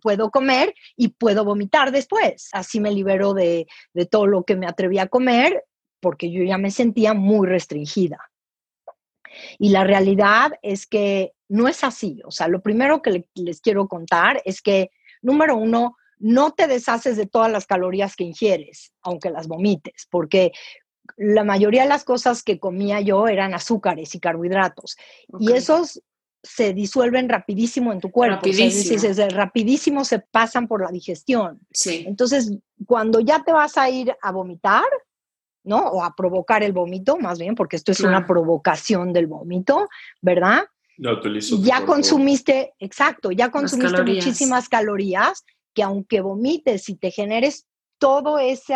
puedo 0.02 0.32
comer 0.32 0.74
y 0.96 1.10
puedo 1.10 1.46
vomitar 1.46 1.92
después. 1.92 2.50
Así 2.54 2.80
me 2.80 2.92
libero 2.92 3.34
de, 3.34 3.68
de 3.94 4.06
todo 4.08 4.26
lo 4.26 4.44
que 4.44 4.56
me 4.56 4.66
atreví 4.66 4.98
a 4.98 5.08
comer 5.08 5.64
porque 6.03 6.29
yo 6.29 6.43
ya 6.43 6.57
me 6.57 6.69
sentía 6.69 7.13
muy 7.13 7.48
restringida. 7.48 8.19
Y 9.57 9.69
la 9.69 9.86
realidad 9.86 10.51
es 10.62 10.86
que 10.86 11.31
no 11.48 11.69
es 11.69 11.83
así. 11.86 12.22
O 12.25 12.29
sea, 12.29 12.50
lo 12.50 12.62
primero 12.62 13.01
que 13.01 13.25
les 13.36 13.62
quiero 13.62 13.88
contar 13.88 14.41
es 14.43 14.62
que, 14.62 14.91
número 15.22 15.55
uno, 15.55 15.95
no 16.19 16.51
te 16.51 16.67
deshaces 16.67 17.15
de 17.15 17.25
todas 17.25 17.50
las 17.51 17.65
calorías 17.65 18.15
que 18.17 18.25
ingieres, 18.25 18.93
aunque 19.01 19.31
las 19.31 19.48
vomites, 19.48 20.07
porque 20.12 20.51
la 21.17 21.45
mayoría 21.45 21.83
de 21.83 21.89
las 21.89 22.03
cosas 22.03 22.43
que 22.43 22.60
comía 22.60 23.00
yo 23.00 23.27
eran 23.27 23.53
azúcares 23.53 24.13
y 24.13 24.19
carbohidratos. 24.19 24.98
Y 25.39 25.53
esos 25.53 26.03
se 26.43 26.74
disuelven 26.74 27.29
rapidísimo 27.29 27.93
en 27.93 28.01
tu 28.01 28.12
cuerpo. 28.12 28.36
Rapidísimo. 28.36 29.29
rapidísimo 29.29 30.03
se 30.03 30.19
pasan 30.19 30.67
por 30.67 30.81
la 30.81 30.91
digestión. 30.91 31.62
Sí. 31.72 32.03
Entonces, 32.05 32.51
cuando 32.86 33.22
ya 33.22 33.41
te 33.43 33.53
vas 33.53 33.77
a 33.77 33.89
ir 33.89 34.13
a 34.22 34.31
vomitar, 34.31 34.83
¿no? 35.63 35.79
O 35.79 36.03
a 36.03 36.15
provocar 36.15 36.63
el 36.63 36.74
vómito, 36.74 37.17
más 37.17 37.39
bien, 37.39 37.55
porque 37.55 37.75
esto 37.75 37.91
es 37.91 38.00
una 38.01 38.25
provocación 38.25 39.13
del 39.13 39.27
vómito, 39.27 39.89
¿verdad? 40.22 40.65
ya 41.63 41.86
consumiste, 41.86 42.74
exacto, 42.79 43.32
ya 43.32 43.50
consumiste 43.50 44.03
muchísimas 44.03 44.70
calorías 44.70 45.43
que 45.74 45.84
aunque 45.84 46.22
vomites 46.22 46.88
y 46.89 46.96
te 46.96 47.10
generes 47.10 47.65
todo 47.98 48.38
ese 48.38 48.75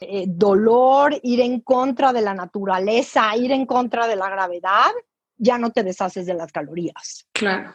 eh, 0.00 0.24
dolor, 0.26 1.18
ir 1.22 1.40
en 1.40 1.60
contra 1.60 2.12
de 2.12 2.22
la 2.22 2.34
naturaleza, 2.34 3.36
ir 3.36 3.52
en 3.52 3.66
contra 3.66 4.06
de 4.06 4.16
la 4.16 4.30
gravedad, 4.30 4.90
ya 5.36 5.58
no 5.58 5.70
te 5.70 5.82
deshaces 5.82 6.26
de 6.26 6.34
las 6.34 6.50
calorías. 6.50 7.28
Claro. 7.32 7.74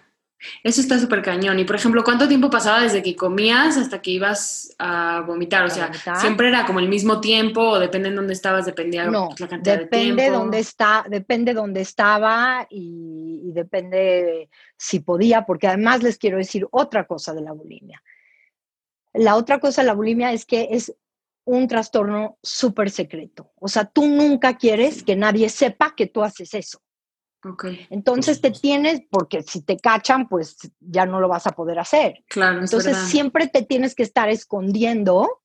Eso 0.64 0.82
está 0.82 0.98
súper 1.00 1.22
cañón. 1.22 1.60
Y 1.60 1.66
por 1.66 1.76
ejemplo, 1.76 2.04
¿cuánto 2.04 2.28
tiempo 2.28 2.50
pasaba 2.50 2.82
desde 2.82 3.04
que 3.04 3.16
comías 3.16 3.78
hasta 3.78 4.02
que 4.02 4.12
ibas 4.12 4.74
a 4.80 5.24
vomitar? 5.26 5.66
O 5.66 5.70
sea, 5.70 5.92
¿siempre 6.20 6.48
era 6.48 6.66
como 6.66 6.80
el 6.80 6.88
mismo 6.88 7.20
tiempo 7.20 7.62
o 7.62 7.80
depende 7.80 8.10
en 8.10 8.16
dónde 8.16 8.34
estabas? 8.34 8.66
Dependía 8.66 9.06
no, 9.06 9.30
la 9.38 9.48
cantidad 9.48 9.80
de 9.80 9.86
tiempo. 9.88 9.98
Depende 9.98 10.30
dónde 10.30 10.60
está, 10.60 11.06
depende 11.10 11.54
dónde 11.54 11.82
estaba 11.82 12.68
y, 12.70 13.42
y 13.44 13.52
depende 13.52 14.50
si 14.78 15.00
podía, 15.02 15.46
porque 15.46 15.68
además 15.68 16.04
les 16.04 16.18
quiero 16.18 16.38
decir 16.38 16.68
otra 16.72 17.06
cosa 17.06 17.34
de 17.34 17.42
la 17.42 17.52
bulimia. 17.52 18.02
La 19.14 19.36
otra 19.36 19.60
cosa 19.60 19.82
de 19.82 19.88
la 19.88 19.94
bulimia 19.94 20.32
es 20.32 20.46
que 20.46 20.70
es 20.72 20.96
un 21.46 21.68
trastorno 21.68 22.38
súper 22.44 22.92
secreto. 22.92 23.52
O 23.56 23.68
sea, 23.68 23.86
tú 23.86 24.06
nunca 24.06 24.56
quieres 24.56 25.04
que 25.04 25.16
nadie 25.16 25.50
sepa 25.50 25.96
que 25.96 26.06
tú 26.06 26.24
haces 26.24 26.54
eso. 26.54 26.82
Entonces 27.90 28.42
te 28.42 28.52
tienes, 28.52 29.02
porque 29.10 29.44
si 29.44 29.62
te 29.62 29.78
cachan, 29.78 30.28
pues 30.28 30.58
ya 30.80 31.06
no 31.06 31.20
lo 31.20 31.28
vas 31.28 31.48
a 31.48 31.52
poder 31.52 31.80
hacer. 31.80 32.24
Claro. 32.28 32.60
Entonces 32.60 32.98
siempre 32.98 33.48
te 33.48 33.64
tienes 33.64 33.96
que 33.96 34.04
estar 34.04 34.30
escondiendo 34.30 35.42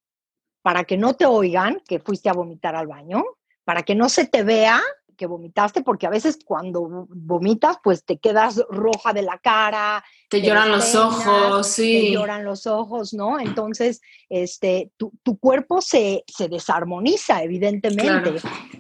para 0.63 0.85
que 0.85 0.97
no 0.97 1.15
te 1.15 1.27
oigan 1.27 1.81
que 1.87 2.01
fuiste 2.01 2.29
a 2.29 2.33
vomitar 2.33 2.75
al 2.75 2.87
baño, 2.87 3.25
para 3.65 3.83
que 3.83 3.95
no 3.95 4.09
se 4.09 4.27
te 4.27 4.43
vea 4.43 4.81
que 5.15 5.27
vomitaste, 5.27 5.83
porque 5.83 6.07
a 6.07 6.11
veces 6.11 6.39
cuando 6.45 7.07
vomitas, 7.09 7.79
pues 7.83 8.05
te 8.05 8.19
quedas 8.19 8.63
roja 8.69 9.13
de 9.13 9.23
la 9.23 9.39
cara. 9.39 10.05
Te, 10.29 10.43
lloran 10.43 10.71
los 10.71 10.95
ojos, 10.95 11.67
sí. 11.67 12.01
Te 12.01 12.13
lloran 12.13 12.45
los 12.45 12.67
ojos, 12.67 13.15
¿no? 13.15 13.41
Entonces, 13.41 14.01
este, 14.29 14.91
tu, 14.97 15.39
cuerpo 15.39 15.81
se, 15.81 16.25
se, 16.27 16.49
desarmoniza, 16.49 17.43
evidentemente. 17.43 18.35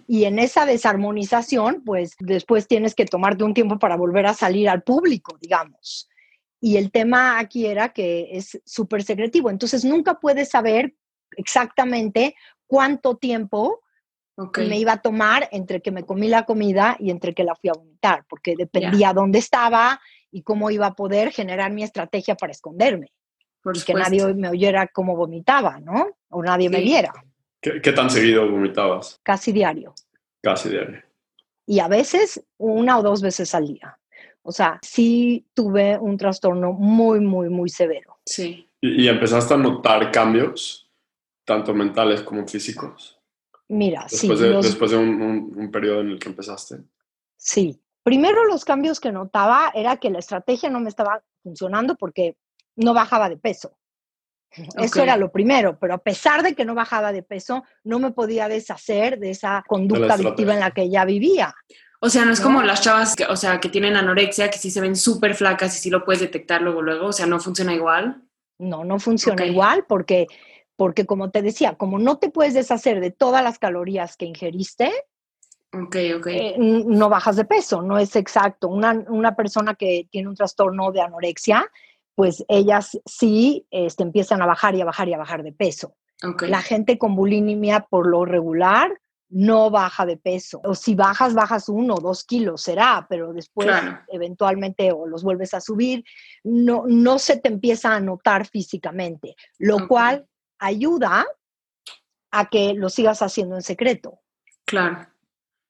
Y 0.06 0.24
en 0.24 0.38
esa 0.38 0.66
desarmonización, 0.66 1.82
pues 1.84 2.14
después 2.18 2.66
tienes 2.66 2.94
que 2.94 3.06
tomarte 3.06 3.44
un 3.44 3.54
tiempo 3.54 3.78
para 3.78 3.96
volver 3.96 4.26
a 4.26 4.34
salir 4.34 4.68
al 4.68 4.82
público, 4.82 5.36
digamos. 5.40 6.08
Y 6.60 6.76
el 6.78 6.90
tema 6.90 7.38
aquí 7.38 7.66
era 7.66 7.92
que 7.92 8.28
es 8.32 8.60
súper 8.64 9.02
secretivo. 9.02 9.50
Entonces, 9.50 9.84
nunca 9.84 10.18
puedes 10.18 10.48
saber 10.48 10.94
exactamente 11.36 12.34
cuánto 12.66 13.16
tiempo 13.16 13.83
me 14.36 14.78
iba 14.78 14.92
a 14.92 15.02
tomar 15.02 15.48
entre 15.52 15.80
que 15.80 15.90
me 15.90 16.04
comí 16.04 16.28
la 16.28 16.44
comida 16.44 16.96
y 16.98 17.10
entre 17.10 17.34
que 17.34 17.44
la 17.44 17.54
fui 17.54 17.70
a 17.70 17.74
vomitar, 17.74 18.24
porque 18.28 18.54
dependía 18.56 19.12
dónde 19.12 19.38
estaba 19.38 20.00
y 20.30 20.42
cómo 20.42 20.70
iba 20.70 20.86
a 20.86 20.94
poder 20.94 21.30
generar 21.30 21.72
mi 21.72 21.84
estrategia 21.84 22.34
para 22.34 22.52
esconderme. 22.52 23.12
Por 23.62 23.82
que 23.82 23.94
nadie 23.94 24.34
me 24.34 24.48
oyera 24.48 24.88
cómo 24.88 25.16
vomitaba, 25.16 25.80
¿no? 25.80 26.18
O 26.28 26.42
nadie 26.42 26.68
me 26.68 26.80
viera. 26.80 27.12
¿Qué, 27.60 27.92
tan 27.92 28.10
seguido 28.10 28.50
vomitabas? 28.50 29.18
Casi 29.22 29.52
diario. 29.52 29.94
Casi 30.42 30.68
diario. 30.68 31.02
Y 31.66 31.78
a 31.78 31.88
veces 31.88 32.44
una 32.58 32.98
o 32.98 33.02
dos 33.02 33.22
veces 33.22 33.54
al 33.54 33.68
día. 33.68 33.98
O 34.42 34.52
sea, 34.52 34.78
sí 34.82 35.46
tuve 35.54 35.96
un 35.98 36.18
trastorno 36.18 36.72
muy, 36.74 37.20
muy, 37.20 37.48
muy 37.48 37.70
severo. 37.70 38.18
Sí. 38.26 38.68
¿Y, 38.82 39.04
y 39.04 39.08
empezaste 39.08 39.54
a 39.54 39.56
notar 39.56 40.10
cambios, 40.10 40.90
tanto 41.46 41.72
mentales 41.72 42.20
como 42.20 42.46
físicos? 42.46 43.13
Mira, 43.68 44.06
después 44.10 44.38
sí. 44.38 44.44
De, 44.44 44.56
después 44.56 44.90
de 44.90 44.96
un, 44.96 45.70
periodo 45.72 46.00
en 46.00 46.10
el 46.10 46.18
que 46.18 46.28
empezaste. 46.28 46.76
Sí. 47.36 47.80
Primero 48.02 48.44
los 48.44 48.64
cambios 48.64 49.00
que 49.00 49.12
notaba 49.12 49.72
era 49.74 49.96
que 49.96 50.10
la 50.10 50.18
estrategia 50.18 50.68
no 50.68 50.80
me 50.80 50.90
estaba 50.90 51.22
funcionando 51.42 51.96
porque 51.96 52.36
no 52.76 52.92
bajaba 52.92 53.28
de 53.28 53.38
peso. 53.38 53.78
Eso 54.76 55.02
era 55.02 55.16
lo 55.16 55.32
primero, 55.32 55.78
pero 55.80 55.94
a 55.94 55.98
pesar 55.98 56.42
de 56.42 56.54
que 56.54 56.64
no 56.64 56.74
bajaba 56.74 57.12
de 57.12 57.22
peso, 57.22 57.64
no 57.82 57.98
me 57.98 58.12
podía 58.12 58.48
deshacer 58.48 59.18
de 59.18 59.30
esa 59.30 59.64
conducta 59.66 60.14
adictiva 60.14 60.54
en 60.54 60.60
la 60.60 60.70
que 60.70 60.88
ya 60.88 61.04
vivía. 61.04 61.54
O 62.00 62.08
sea, 62.08 62.24
no 62.24 62.32
es 62.32 62.40
como 62.40 62.62
las 62.62 62.82
chavas 62.82 63.16
que, 63.16 63.24
o 63.24 63.36
sea, 63.36 63.58
que 63.60 63.68
tienen 63.68 63.96
anorexia, 63.96 64.50
que 64.50 64.58
sí 64.58 64.70
se 64.70 64.80
ven 64.80 64.94
súper 64.94 65.34
flacas 65.34 65.74
y 65.74 65.80
sí 65.80 65.90
lo 65.90 66.04
puedes 66.04 66.20
detectar 66.20 66.60
luego, 66.62 66.82
luego, 66.82 67.06
o 67.06 67.12
sea, 67.12 67.26
no 67.26 67.40
funciona 67.40 67.74
igual. 67.74 68.22
No, 68.58 68.84
no 68.84 68.98
funciona 69.00 69.44
igual 69.44 69.86
porque 69.88 70.26
porque 70.76 71.06
como 71.06 71.30
te 71.30 71.42
decía, 71.42 71.74
como 71.76 71.98
no 71.98 72.18
te 72.18 72.30
puedes 72.30 72.54
deshacer 72.54 73.00
de 73.00 73.10
todas 73.10 73.42
las 73.42 73.58
calorías 73.58 74.16
que 74.16 74.26
ingeriste, 74.26 74.92
okay, 75.72 76.12
okay. 76.12 76.38
Eh, 76.38 76.56
no 76.58 77.08
bajas 77.08 77.36
de 77.36 77.44
peso, 77.44 77.82
no 77.82 77.98
es 77.98 78.16
exacto. 78.16 78.68
Una, 78.68 79.36
persona 79.36 79.74
que 79.74 80.08
tiene 80.10 80.28
un 80.28 80.34
trastorno 80.34 80.92
de 80.92 81.00
anorexia, 81.00 81.70
pues 82.14 82.44
ellas 82.48 82.98
sí 83.06 83.66
este, 83.70 84.02
empiezan 84.02 84.42
a 84.42 84.46
bajar 84.46 84.74
y 84.74 84.80
a 84.80 84.84
bajar 84.84 85.08
y 85.08 85.14
a 85.14 85.18
bajar 85.18 85.42
de 85.42 85.52
peso. 85.52 85.96
La 86.40 86.62
gente 86.62 86.96
con 86.96 87.16
bulimia 87.16 87.80
por 87.80 88.06
lo 88.06 88.24
regular 88.24 88.98
no 89.28 89.68
baja 89.68 90.06
de 90.06 90.16
peso. 90.16 90.60
O 90.64 90.74
si 90.74 90.94
bajas, 90.94 91.34
bajas 91.34 91.68
uno 91.68 91.94
o 91.94 92.00
dos 92.00 92.24
kilos, 92.24 92.62
será, 92.62 93.06
pero 93.10 93.32
después 93.32 93.68
eventualmente 94.08 94.92
o 94.92 95.06
los 95.06 95.24
vuelves 95.24 95.54
a 95.54 95.60
subir, 95.60 96.04
no, 96.44 96.84
no 96.86 97.18
se 97.18 97.38
te 97.38 97.48
empieza 97.48 97.94
a 97.94 98.00
notar 98.00 98.46
físicamente, 98.46 99.34
lo 99.58 99.88
cual 99.88 100.26
ayuda 100.64 101.26
a 102.30 102.48
que 102.48 102.74
lo 102.74 102.88
sigas 102.88 103.22
haciendo 103.22 103.54
en 103.54 103.62
secreto. 103.62 104.20
Claro. 104.64 105.06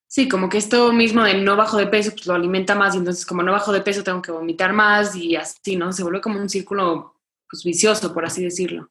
Sí, 0.06 0.28
como 0.28 0.48
que 0.48 0.58
esto 0.58 0.92
mismo 0.92 1.24
de 1.24 1.34
no 1.34 1.56
bajo 1.56 1.76
de 1.76 1.88
peso, 1.88 2.12
pues 2.12 2.26
lo 2.26 2.34
alimenta 2.34 2.74
más 2.74 2.94
y 2.94 2.98
entonces 2.98 3.26
como 3.26 3.42
no 3.42 3.52
bajo 3.52 3.72
de 3.72 3.80
peso 3.80 4.04
tengo 4.04 4.22
que 4.22 4.30
vomitar 4.30 4.72
más 4.72 5.16
y 5.16 5.34
así, 5.34 5.76
¿no? 5.76 5.92
Se 5.92 6.04
vuelve 6.04 6.20
como 6.20 6.38
un 6.38 6.48
círculo 6.48 7.16
pues, 7.50 7.64
vicioso, 7.64 8.14
por 8.14 8.24
así 8.24 8.44
decirlo. 8.44 8.88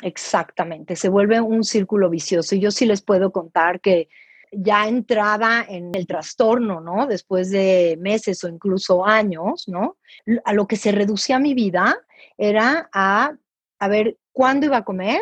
Exactamente, 0.00 0.96
se 0.96 1.08
vuelve 1.08 1.40
un 1.40 1.64
círculo 1.64 2.08
vicioso. 2.08 2.54
Y 2.54 2.60
yo 2.60 2.70
sí 2.70 2.86
les 2.86 3.02
puedo 3.02 3.32
contar 3.32 3.80
que 3.80 4.08
ya 4.52 4.88
entrada 4.88 5.64
en 5.68 5.94
el 5.94 6.06
trastorno, 6.06 6.80
¿no? 6.80 7.06
Después 7.06 7.50
de 7.50 7.98
meses 8.00 8.42
o 8.44 8.48
incluso 8.48 9.04
años, 9.04 9.68
¿no? 9.68 9.98
A 10.44 10.52
lo 10.52 10.66
que 10.66 10.76
se 10.76 10.92
reducía 10.92 11.38
mi 11.38 11.54
vida 11.54 11.98
era 12.38 12.88
a, 12.92 13.32
a 13.78 13.88
ver 13.88 14.18
cuándo 14.32 14.66
iba 14.66 14.78
a 14.78 14.84
comer 14.84 15.20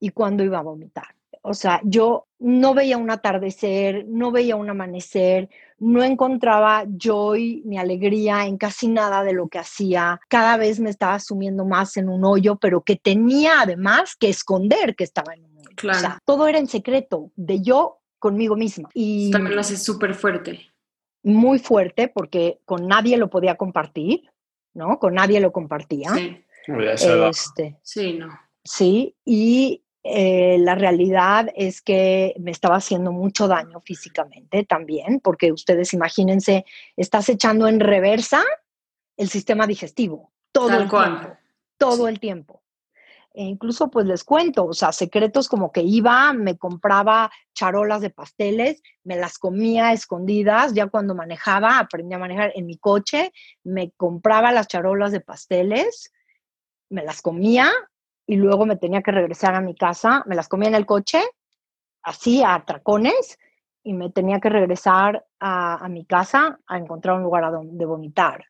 y 0.00 0.10
cuándo 0.10 0.42
iba 0.42 0.58
a 0.58 0.62
vomitar. 0.62 1.14
O 1.42 1.54
sea, 1.54 1.80
yo 1.84 2.26
no 2.38 2.74
veía 2.74 2.98
un 2.98 3.10
atardecer, 3.10 4.04
no 4.06 4.30
veía 4.30 4.56
un 4.56 4.68
amanecer, 4.68 5.48
no 5.78 6.02
encontraba 6.02 6.84
joy 6.98 7.62
ni 7.64 7.78
alegría 7.78 8.46
en 8.46 8.58
casi 8.58 8.88
nada 8.88 9.24
de 9.24 9.32
lo 9.32 9.48
que 9.48 9.58
hacía. 9.58 10.20
Cada 10.28 10.58
vez 10.58 10.80
me 10.80 10.90
estaba 10.90 11.18
sumiendo 11.18 11.64
más 11.64 11.96
en 11.96 12.10
un 12.10 12.24
hoyo, 12.24 12.56
pero 12.56 12.82
que 12.82 12.96
tenía 12.96 13.62
además 13.62 14.16
que 14.16 14.28
esconder 14.28 14.94
que 14.96 15.04
estaba 15.04 15.32
en 15.34 15.44
un 15.44 15.58
hoyo. 15.58 15.90
O 15.90 15.94
sea, 15.94 16.18
todo 16.26 16.46
era 16.46 16.58
en 16.58 16.66
secreto, 16.66 17.30
de 17.36 17.62
yo 17.62 18.00
conmigo 18.18 18.54
misma. 18.54 18.90
Y 18.92 19.30
también 19.30 19.54
lo 19.54 19.62
hace 19.62 19.78
súper 19.78 20.14
fuerte. 20.14 20.60
Muy 21.22 21.58
fuerte 21.58 22.08
porque 22.08 22.60
con 22.66 22.86
nadie 22.86 23.16
lo 23.16 23.30
podía 23.30 23.56
compartir, 23.56 24.30
¿no? 24.74 24.98
Con 24.98 25.14
nadie 25.14 25.40
lo 25.40 25.52
compartía. 25.52 26.10
Sí. 26.14 26.44
Este, 26.66 27.78
sí, 27.82 28.12
no. 28.12 28.38
Sí, 28.62 29.16
y 29.24 29.82
eh, 30.02 30.56
la 30.60 30.74
realidad 30.74 31.50
es 31.54 31.82
que 31.82 32.34
me 32.38 32.50
estaba 32.50 32.76
haciendo 32.76 33.12
mucho 33.12 33.48
daño 33.48 33.80
físicamente 33.80 34.64
también, 34.64 35.20
porque 35.20 35.52
ustedes 35.52 35.92
imagínense, 35.92 36.64
estás 36.96 37.28
echando 37.28 37.68
en 37.68 37.80
reversa 37.80 38.42
el 39.16 39.28
sistema 39.28 39.66
digestivo 39.66 40.32
todo 40.52 40.70
el 40.70 40.88
tiempo, 40.88 41.36
todo 41.76 42.08
el 42.08 42.20
tiempo. 42.20 42.62
E 43.32 43.44
incluso 43.44 43.90
pues 43.90 44.06
les 44.06 44.24
cuento, 44.24 44.64
o 44.64 44.72
sea, 44.72 44.90
secretos 44.90 45.48
como 45.48 45.70
que 45.70 45.82
iba, 45.82 46.32
me 46.32 46.58
compraba 46.58 47.30
charolas 47.54 48.00
de 48.00 48.10
pasteles, 48.10 48.82
me 49.04 49.16
las 49.16 49.38
comía 49.38 49.92
escondidas, 49.92 50.74
ya 50.74 50.88
cuando 50.88 51.14
manejaba, 51.14 51.78
aprendí 51.78 52.14
a 52.14 52.18
manejar 52.18 52.52
en 52.56 52.66
mi 52.66 52.76
coche, 52.76 53.32
me 53.62 53.92
compraba 53.92 54.50
las 54.50 54.66
charolas 54.66 55.12
de 55.12 55.20
pasteles, 55.20 56.12
me 56.88 57.04
las 57.04 57.22
comía, 57.22 57.70
y 58.30 58.36
luego 58.36 58.64
me 58.64 58.76
tenía 58.76 59.02
que 59.02 59.10
regresar 59.10 59.56
a 59.56 59.60
mi 59.60 59.74
casa, 59.74 60.22
me 60.24 60.36
las 60.36 60.46
comía 60.46 60.68
en 60.68 60.76
el 60.76 60.86
coche, 60.86 61.20
así 62.00 62.44
a 62.44 62.62
tracones, 62.64 63.40
y 63.82 63.92
me 63.92 64.10
tenía 64.10 64.38
que 64.38 64.48
regresar 64.48 65.26
a, 65.40 65.88
mi 65.88 66.04
casa 66.04 66.60
a 66.64 66.78
encontrar 66.78 67.16
un 67.16 67.24
lugar 67.24 67.42
a 67.42 67.50
donde 67.50 67.84
vomitar. 67.84 68.44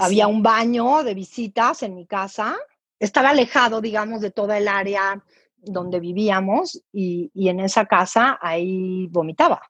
Había 0.00 0.26
un 0.26 0.42
baño 0.42 1.04
de 1.04 1.14
visitas 1.14 1.84
en 1.84 1.94
mi 1.94 2.06
casa, 2.06 2.56
estaba 2.98 3.30
alejado, 3.30 3.80
digamos, 3.80 4.20
de 4.20 4.32
toda 4.32 4.58
el 4.58 4.66
área 4.66 5.22
donde 5.58 6.00
vivíamos 6.00 6.82
y, 6.92 7.30
y 7.32 7.50
en 7.50 7.60
esa 7.60 7.86
casa 7.86 8.36
ahí 8.42 9.06
vomitaba 9.12 9.62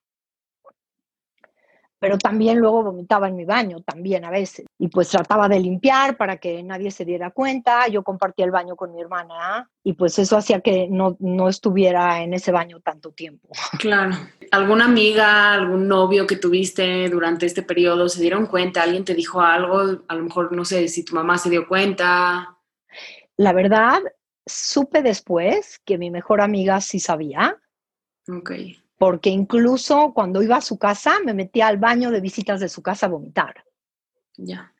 pero 2.00 2.16
también 2.16 2.58
luego 2.58 2.82
vomitaba 2.82 3.28
en 3.28 3.36
mi 3.36 3.44
baño, 3.44 3.82
también 3.82 4.24
a 4.24 4.30
veces. 4.30 4.64
Y 4.78 4.88
pues 4.88 5.10
trataba 5.10 5.48
de 5.48 5.60
limpiar 5.60 6.16
para 6.16 6.38
que 6.38 6.62
nadie 6.62 6.90
se 6.90 7.04
diera 7.04 7.30
cuenta. 7.30 7.86
Yo 7.88 8.02
compartía 8.02 8.46
el 8.46 8.50
baño 8.50 8.74
con 8.74 8.92
mi 8.92 9.00
hermana 9.02 9.70
y 9.84 9.92
pues 9.92 10.18
eso 10.18 10.38
hacía 10.38 10.60
que 10.60 10.88
no, 10.88 11.16
no 11.20 11.48
estuviera 11.48 12.22
en 12.22 12.32
ese 12.32 12.50
baño 12.50 12.80
tanto 12.80 13.12
tiempo. 13.12 13.48
Claro. 13.78 14.16
¿Alguna 14.50 14.86
amiga, 14.86 15.52
algún 15.52 15.88
novio 15.88 16.26
que 16.26 16.36
tuviste 16.36 17.08
durante 17.08 17.46
este 17.46 17.62
periodo 17.62 18.08
se 18.08 18.20
dieron 18.20 18.46
cuenta? 18.46 18.82
¿Alguien 18.82 19.04
te 19.04 19.14
dijo 19.14 19.40
algo? 19.40 20.02
A 20.06 20.14
lo 20.14 20.24
mejor 20.24 20.52
no 20.52 20.64
sé 20.64 20.88
si 20.88 21.04
tu 21.04 21.14
mamá 21.14 21.38
se 21.38 21.50
dio 21.50 21.66
cuenta. 21.66 22.56
La 23.36 23.52
verdad, 23.52 24.00
supe 24.46 25.02
después 25.02 25.80
que 25.84 25.98
mi 25.98 26.10
mejor 26.10 26.40
amiga 26.40 26.80
sí 26.80 27.00
sabía. 27.00 27.58
Ok 28.28 28.50
porque 29.00 29.30
incluso 29.30 30.12
cuando 30.12 30.42
iba 30.42 30.56
a 30.56 30.60
su 30.60 30.76
casa 30.76 31.14
me 31.24 31.32
metía 31.32 31.68
al 31.68 31.78
baño 31.78 32.10
de 32.10 32.20
visitas 32.20 32.60
de 32.60 32.68
su 32.68 32.82
casa 32.82 33.06
a 33.06 33.08
vomitar. 33.08 33.64
Ya. 34.36 34.74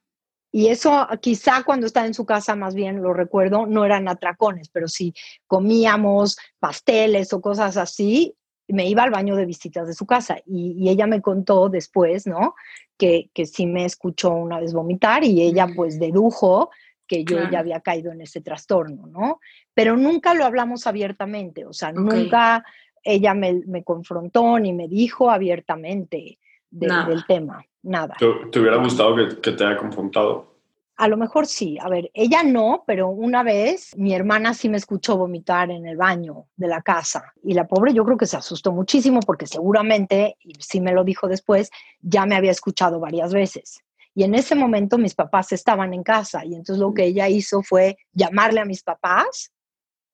Y 0.53 0.67
eso 0.67 1.09
quizá 1.23 1.62
cuando 1.65 1.87
estaba 1.87 2.07
en 2.07 2.12
su 2.12 2.27
casa, 2.27 2.55
más 2.55 2.75
bien 2.75 3.00
lo 3.00 3.15
recuerdo, 3.15 3.65
no 3.65 3.83
eran 3.83 4.09
atracones, 4.09 4.69
pero 4.69 4.89
si 4.89 5.15
comíamos 5.47 6.37
pasteles 6.59 7.33
o 7.33 7.41
cosas 7.41 7.79
así, 7.79 8.37
me 8.69 8.87
iba 8.91 9.05
al 9.05 9.11
baño 9.11 9.37
de 9.37 9.47
visitas 9.47 9.89
de 9.89 9.95
su 9.95 10.05
casa. 10.05 10.37
Y, 10.45 10.91
ella 10.91 11.07
me 11.07 11.23
contó 11.23 11.71
después, 11.71 12.27
¿no? 12.27 12.55
Que, 12.99 13.31
que, 13.33 13.47
sí 13.47 13.65
me 13.65 13.87
escuchó 13.87 14.33
una 14.33 14.61
vez 14.61 14.75
vomitar 14.75 15.25
y 15.25 15.41
ella 15.41 15.67
pues 15.75 15.99
dedujo 15.99 16.69
que 17.07 17.25
yo 17.25 17.50
ya 17.50 17.61
había 17.61 17.81
caído 17.81 18.12
en 18.12 18.21
ese 18.21 18.43
trastorno, 18.43 19.07
¿no? 19.07 19.41
Pero 19.73 19.97
nunca 19.97 20.35
lo 20.35 20.45
hablamos 20.45 20.87
abiertamente, 20.87 21.65
o 21.65 21.73
sea, 21.73 21.91
nunca 21.91 22.62
ella 23.02 23.35
me, 23.35 23.83
confrontó 23.85 24.59
ni 24.59 24.73
me 24.73 24.88
dijo 24.88 25.30
abiertamente 25.30 26.38
del 26.71 27.25
tema, 27.26 27.64
nada. 27.83 28.16
¿Te, 28.19 28.61
hubiera 28.61 28.76
gustado 28.76 29.16
que, 29.40 29.52
te 29.52 29.64
haya 29.64 29.76
confrontado? 29.76 30.50
A 30.97 31.09
lo 31.09 31.16
mejor 31.16 31.47
sí, 31.47 31.78
a 31.80 31.88
ver, 31.88 32.11
ella 32.12 32.42
no, 32.42 32.85
pero 32.87 33.09
una 33.09 33.42
vez 33.42 33.97
mi 33.97 34.14
hermana 34.14 34.52
sí 34.52 34.69
me 34.69 34.76
escuchó 34.76 35.16
vomitar 35.16 35.71
en 35.71 35.87
el 35.87 35.97
baño 35.97 36.45
de 36.57 36.69
la 36.69 36.83
casa 36.83 37.33
y 37.42 37.54
la 37.54 37.66
pobre 37.66 37.95
yo 37.95 38.04
creo 38.04 38.19
que 38.19 38.26
se 38.26 38.37
asustó 38.37 38.71
muchísimo 38.71 39.21
porque 39.21 39.47
seguramente, 39.47 40.37
y 40.40 40.52
sí 40.61 40.80
me 40.80 40.92
lo 40.92 41.02
dijo 41.02 41.26
después, 41.26 41.71
ya 42.02 42.26
me 42.26 42.37
había 42.37 42.50
escuchado 42.50 43.00
varias 43.00 43.33
veces. 43.33 43.80
Y 44.14 44.25
en 44.25 44.35
ese 44.35 44.54
momento 44.54 44.99
mis 44.99 45.14
papás 45.14 45.52
estaban 45.52 45.95
en 45.95 46.02
casa 46.02 46.45
y 46.45 46.54
entonces 46.54 46.78
lo 46.78 46.92
que 46.92 47.04
ella 47.04 47.28
hizo 47.28 47.62
fue 47.62 47.97
llamarle 48.12 48.61
a 48.61 48.66
mis 48.66 48.83
papás 48.83 49.52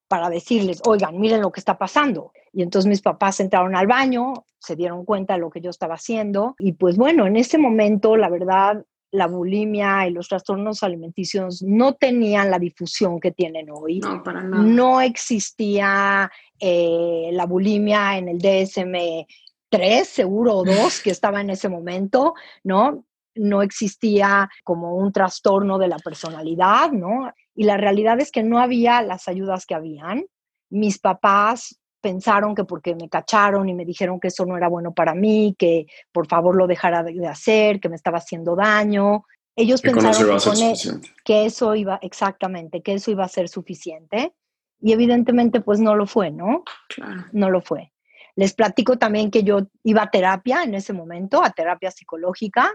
para 0.08 0.30
decirles, 0.30 0.80
oigan, 0.86 1.18
miren 1.18 1.40
lo 1.40 1.52
que 1.52 1.60
está 1.60 1.78
pasando. 1.78 2.32
Y 2.52 2.62
entonces 2.62 2.88
mis 2.88 3.02
papás 3.02 3.40
entraron 3.40 3.76
al 3.76 3.86
baño, 3.86 4.44
se 4.58 4.76
dieron 4.76 5.04
cuenta 5.04 5.34
de 5.34 5.40
lo 5.40 5.50
que 5.50 5.60
yo 5.60 5.70
estaba 5.70 5.94
haciendo. 5.94 6.54
Y 6.58 6.72
pues 6.72 6.96
bueno, 6.96 7.26
en 7.26 7.36
ese 7.36 7.58
momento, 7.58 8.16
la 8.16 8.28
verdad, 8.28 8.84
la 9.10 9.26
bulimia 9.26 10.06
y 10.06 10.10
los 10.10 10.28
trastornos 10.28 10.82
alimenticios 10.82 11.62
no 11.62 11.94
tenían 11.94 12.50
la 12.50 12.58
difusión 12.58 13.20
que 13.20 13.32
tienen 13.32 13.68
hoy. 13.70 14.00
No, 14.00 14.22
para 14.22 14.42
nada. 14.42 14.62
No 14.62 15.00
existía 15.00 16.30
eh, 16.58 17.30
la 17.32 17.46
bulimia 17.46 18.18
en 18.18 18.28
el 18.28 18.38
DSM 18.38 19.26
3, 19.68 20.08
seguro, 20.08 20.58
o 20.58 20.64
2, 20.64 21.00
que 21.02 21.10
estaba 21.10 21.40
en 21.40 21.50
ese 21.50 21.68
momento, 21.68 22.34
¿no? 22.62 23.04
No 23.34 23.62
existía 23.62 24.48
como 24.64 24.96
un 24.96 25.12
trastorno 25.12 25.78
de 25.78 25.88
la 25.88 25.98
personalidad, 25.98 26.90
¿no? 26.92 27.30
Y 27.56 27.64
la 27.64 27.78
realidad 27.78 28.20
es 28.20 28.30
que 28.30 28.42
no 28.42 28.60
había 28.60 29.02
las 29.02 29.26
ayudas 29.26 29.66
que 29.66 29.74
habían. 29.74 30.26
Mis 30.70 30.98
papás 30.98 31.80
pensaron 32.00 32.54
que 32.54 32.64
porque 32.64 32.94
me 32.94 33.08
cacharon 33.08 33.68
y 33.68 33.74
me 33.74 33.84
dijeron 33.84 34.20
que 34.20 34.28
eso 34.28 34.44
no 34.44 34.56
era 34.56 34.68
bueno 34.68 34.94
para 34.94 35.14
mí, 35.14 35.56
que 35.58 35.86
por 36.12 36.28
favor 36.28 36.54
lo 36.54 36.66
dejara 36.66 37.02
de 37.02 37.26
hacer, 37.26 37.80
que 37.80 37.88
me 37.88 37.96
estaba 37.96 38.18
haciendo 38.18 38.54
daño. 38.54 39.24
Ellos 39.56 39.80
pensaron 39.80 40.38
que, 40.38 40.70
e 40.70 41.00
que, 41.24 41.46
eso 41.46 41.74
iba, 41.74 41.98
exactamente, 42.02 42.82
que 42.82 42.92
eso 42.92 43.10
iba 43.10 43.24
a 43.24 43.28
ser 43.28 43.48
suficiente. 43.48 44.34
Y 44.80 44.92
evidentemente 44.92 45.62
pues 45.62 45.80
no 45.80 45.96
lo 45.96 46.06
fue, 46.06 46.30
¿no? 46.30 46.62
Claro. 46.94 47.24
No 47.32 47.50
lo 47.50 47.62
fue. 47.62 47.92
Les 48.36 48.52
platico 48.52 48.98
también 48.98 49.30
que 49.30 49.42
yo 49.42 49.62
iba 49.82 50.02
a 50.02 50.10
terapia 50.10 50.62
en 50.62 50.74
ese 50.74 50.92
momento, 50.92 51.42
a 51.42 51.50
terapia 51.50 51.90
psicológica. 51.90 52.70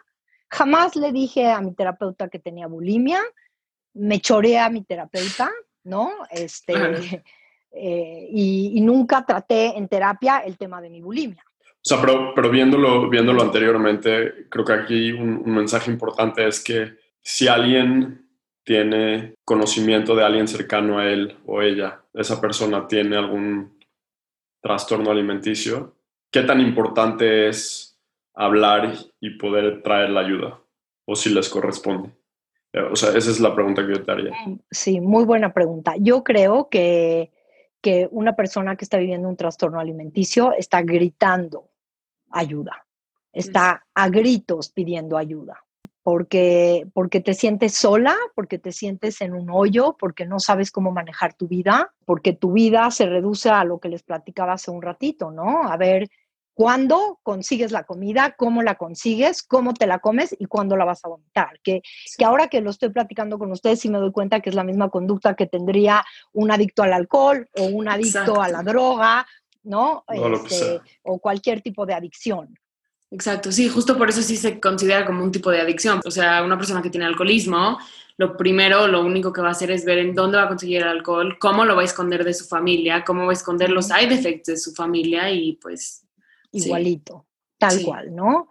Jamás 0.50 0.96
le 0.96 1.12
dije 1.12 1.52
a 1.52 1.62
mi 1.62 1.76
terapeuta 1.76 2.30
que 2.30 2.40
tenía 2.40 2.66
bulimia, 2.66 3.22
me 3.94 4.20
choreé 4.20 4.60
a 4.60 4.70
mi 4.70 4.84
terapeuta, 4.84 5.52
¿no? 5.84 6.12
Este, 6.30 6.74
eh, 7.72 8.28
y, 8.32 8.82
nunca 8.82 9.26
traté 9.26 9.78
en 9.78 9.88
terapia 9.88 10.40
el 10.40 10.58
tema 10.58 10.82
de 10.82 10.90
mi 10.90 11.02
bulimia. 11.02 11.44
O 11.64 11.84
sea, 11.84 12.00
pero, 12.00 12.34
pero 12.36 12.50
viéndolo, 12.50 13.10
viéndolo 13.10 13.42
anteriormente, 13.42 14.48
creo 14.50 14.66
que 14.66 14.74
aquí 14.74 15.12
un, 15.12 15.44
mensaje 15.46 15.90
importante 15.90 16.48
es 16.48 16.64
que 16.64 16.94
si 17.22 17.48
alguien 17.48 18.28
tiene 18.64 19.34
conocimiento 19.44 20.16
de 20.16 20.24
alguien 20.24 20.48
cercano 20.48 21.00
a 21.00 21.08
él 21.08 21.38
o 21.46 21.62
ella, 21.62 22.04
esa 22.14 22.40
persona 22.40 22.88
tiene 22.88 23.18
algún 23.18 23.80
trastorno 24.62 25.10
alimenticio, 25.10 25.96
¿qué 26.30 26.44
tan 26.44 26.62
importante 26.62 27.48
es 27.48 28.00
hablar 28.36 28.94
y 29.20 29.32
poder 29.32 29.82
traer 29.82 30.12
la 30.12 30.22
ayuda? 30.22 30.60
O 31.06 31.16
si 31.16 31.34
les 31.34 31.50
corresponde. 31.50 32.12
O 32.92 32.96
sea, 32.96 33.10
esa 33.10 33.32
es 33.32 33.40
la 33.40 33.54
pregunta 33.54 33.86
que 33.86 33.94
yo 33.94 34.04
te 34.04 34.12
haría. 34.12 34.32
Mm, 34.46 34.60
sí, 34.70 35.02
muy 35.02 35.26
buena 35.26 35.54
pregunta. 35.54 35.96
Yo 36.00 36.24
creo 36.24 36.70
que, 36.70 37.32
que 37.82 38.08
una 38.12 38.36
persona 38.36 38.76
que 38.76 38.86
está 38.86 38.98
viviendo 38.98 39.28
un 39.28 39.36
trastorno 39.36 39.80
alimenticio 39.80 40.54
está 40.54 40.82
gritando 40.82 41.70
ayuda, 42.30 42.86
está 43.34 43.86
a 43.94 44.10
gritos 44.10 44.70
pidiendo 44.70 45.18
ayuda, 45.18 45.66
porque, 46.02 46.88
porque 46.94 47.20
te 47.20 47.34
sientes 47.34 47.74
sola, 47.74 48.16
porque 48.36 48.58
te 48.58 48.72
sientes 48.72 49.20
en 49.20 49.34
un 49.34 49.50
hoyo, 49.50 49.98
porque 50.00 50.26
no 50.26 50.40
sabes 50.40 50.72
cómo 50.72 50.92
manejar 50.92 51.34
tu 51.34 51.50
vida, 51.50 51.94
porque 52.06 52.32
tu 52.32 52.54
vida 52.54 52.90
se 52.92 53.06
reduce 53.06 53.50
a 53.50 53.66
lo 53.66 53.80
que 53.80 53.90
les 53.90 54.04
platicaba 54.04 54.54
hace 54.54 54.72
un 54.72 54.82
ratito, 54.82 55.30
¿no? 55.30 55.64
A 55.64 55.76
ver 55.76 56.10
cuándo 56.62 57.20
consigues 57.24 57.72
la 57.72 57.86
comida, 57.86 58.36
cómo 58.38 58.62
la 58.62 58.76
consigues, 58.76 59.42
cómo 59.42 59.74
te 59.74 59.88
la 59.88 59.98
comes 59.98 60.36
y 60.38 60.46
cuándo 60.46 60.78
la 60.78 60.86
vas 60.86 61.04
a 61.04 61.08
vomitar. 61.08 61.60
Que, 61.64 61.82
que 62.16 62.24
ahora 62.24 62.50
que 62.50 62.62
lo 62.62 62.70
estoy 62.70 62.90
platicando 62.90 63.40
con 63.40 63.52
ustedes, 63.52 63.80
sí 63.80 63.90
me 63.90 63.98
doy 63.98 64.12
cuenta 64.12 64.42
que 64.42 64.52
es 64.52 64.56
la 64.56 64.64
misma 64.64 64.90
conducta 64.90 65.34
que 65.34 65.48
tendría 65.48 66.06
un 66.34 66.52
adicto 66.52 66.84
al 66.84 66.94
alcohol 66.94 67.50
o 67.58 67.64
un 67.64 67.88
adicto 67.88 68.40
a 68.40 68.48
la 68.48 68.62
droga, 68.62 69.26
¿no? 69.64 70.06
Este, 70.08 70.82
o 71.02 71.18
cualquier 71.18 71.62
tipo 71.62 71.84
de 71.88 71.96
adicción. 71.96 72.56
Exacto, 73.10 73.52
sí, 73.52 73.68
justo 73.68 73.98
por 73.98 74.10
eso 74.10 74.22
sí 74.22 74.38
se 74.38 74.60
considera 74.60 75.04
como 75.04 75.24
un 75.24 75.32
tipo 75.32 75.50
de 75.50 75.62
adicción. 75.62 76.00
O 76.06 76.12
sea, 76.12 76.44
una 76.44 76.60
persona 76.60 76.84
que 76.84 76.92
tiene 76.92 77.08
alcoholismo, 77.08 77.80
lo 78.18 78.38
primero, 78.38 78.88
lo 78.88 79.04
único 79.04 79.34
que 79.34 79.42
va 79.42 79.48
a 79.48 79.54
hacer 79.54 79.72
es 79.72 79.84
ver 79.84 79.98
en 79.98 80.14
dónde 80.14 80.38
va 80.38 80.44
a 80.44 80.48
conseguir 80.48 80.84
el 80.84 80.90
alcohol, 80.90 81.40
cómo 81.40 81.66
lo 81.66 81.76
va 81.76 81.82
a 81.82 81.86
esconder 81.86 82.24
de 82.24 82.36
su 82.36 82.46
familia, 82.46 83.04
cómo 83.04 83.26
va 83.26 83.32
a 83.32 83.34
esconder 83.34 83.72
los 83.72 83.88
side 83.88 84.14
effects 84.14 84.46
de 84.46 84.58
su 84.58 84.76
familia 84.76 85.32
y 85.32 85.54
pues 85.54 86.06
igualito, 86.52 87.26
tal 87.58 87.84
cual, 87.84 88.16
¿no? 88.16 88.48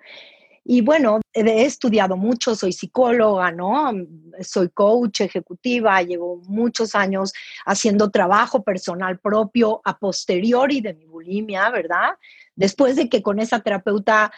Y 0.73 0.83
bueno, 0.83 1.21
he 1.33 1.65
estudiado 1.65 2.17
mucho, 2.17 2.55
soy 2.55 2.73
psicóloga, 2.73 3.51
¿no? 3.51 3.93
Soy 4.41 4.69
coach 4.69 5.23
ejecutiva, 5.23 6.03
llevo 6.03 6.37
muchos 6.47 6.95
años 6.95 7.33
haciendo 7.65 8.11
trabajo 8.11 8.63
personal 8.63 9.19
propio 9.19 9.81
a 9.85 9.99
posteriori 9.99 10.81
de 10.81 10.95
mi 10.95 11.07
bulimia, 11.07 11.71
¿verdad? 11.71 12.11
Después 12.55 12.97
de 12.97 13.09
que 13.09 13.23
con 13.23 13.41
esa 13.41 13.61
terapeuta 13.61 14.33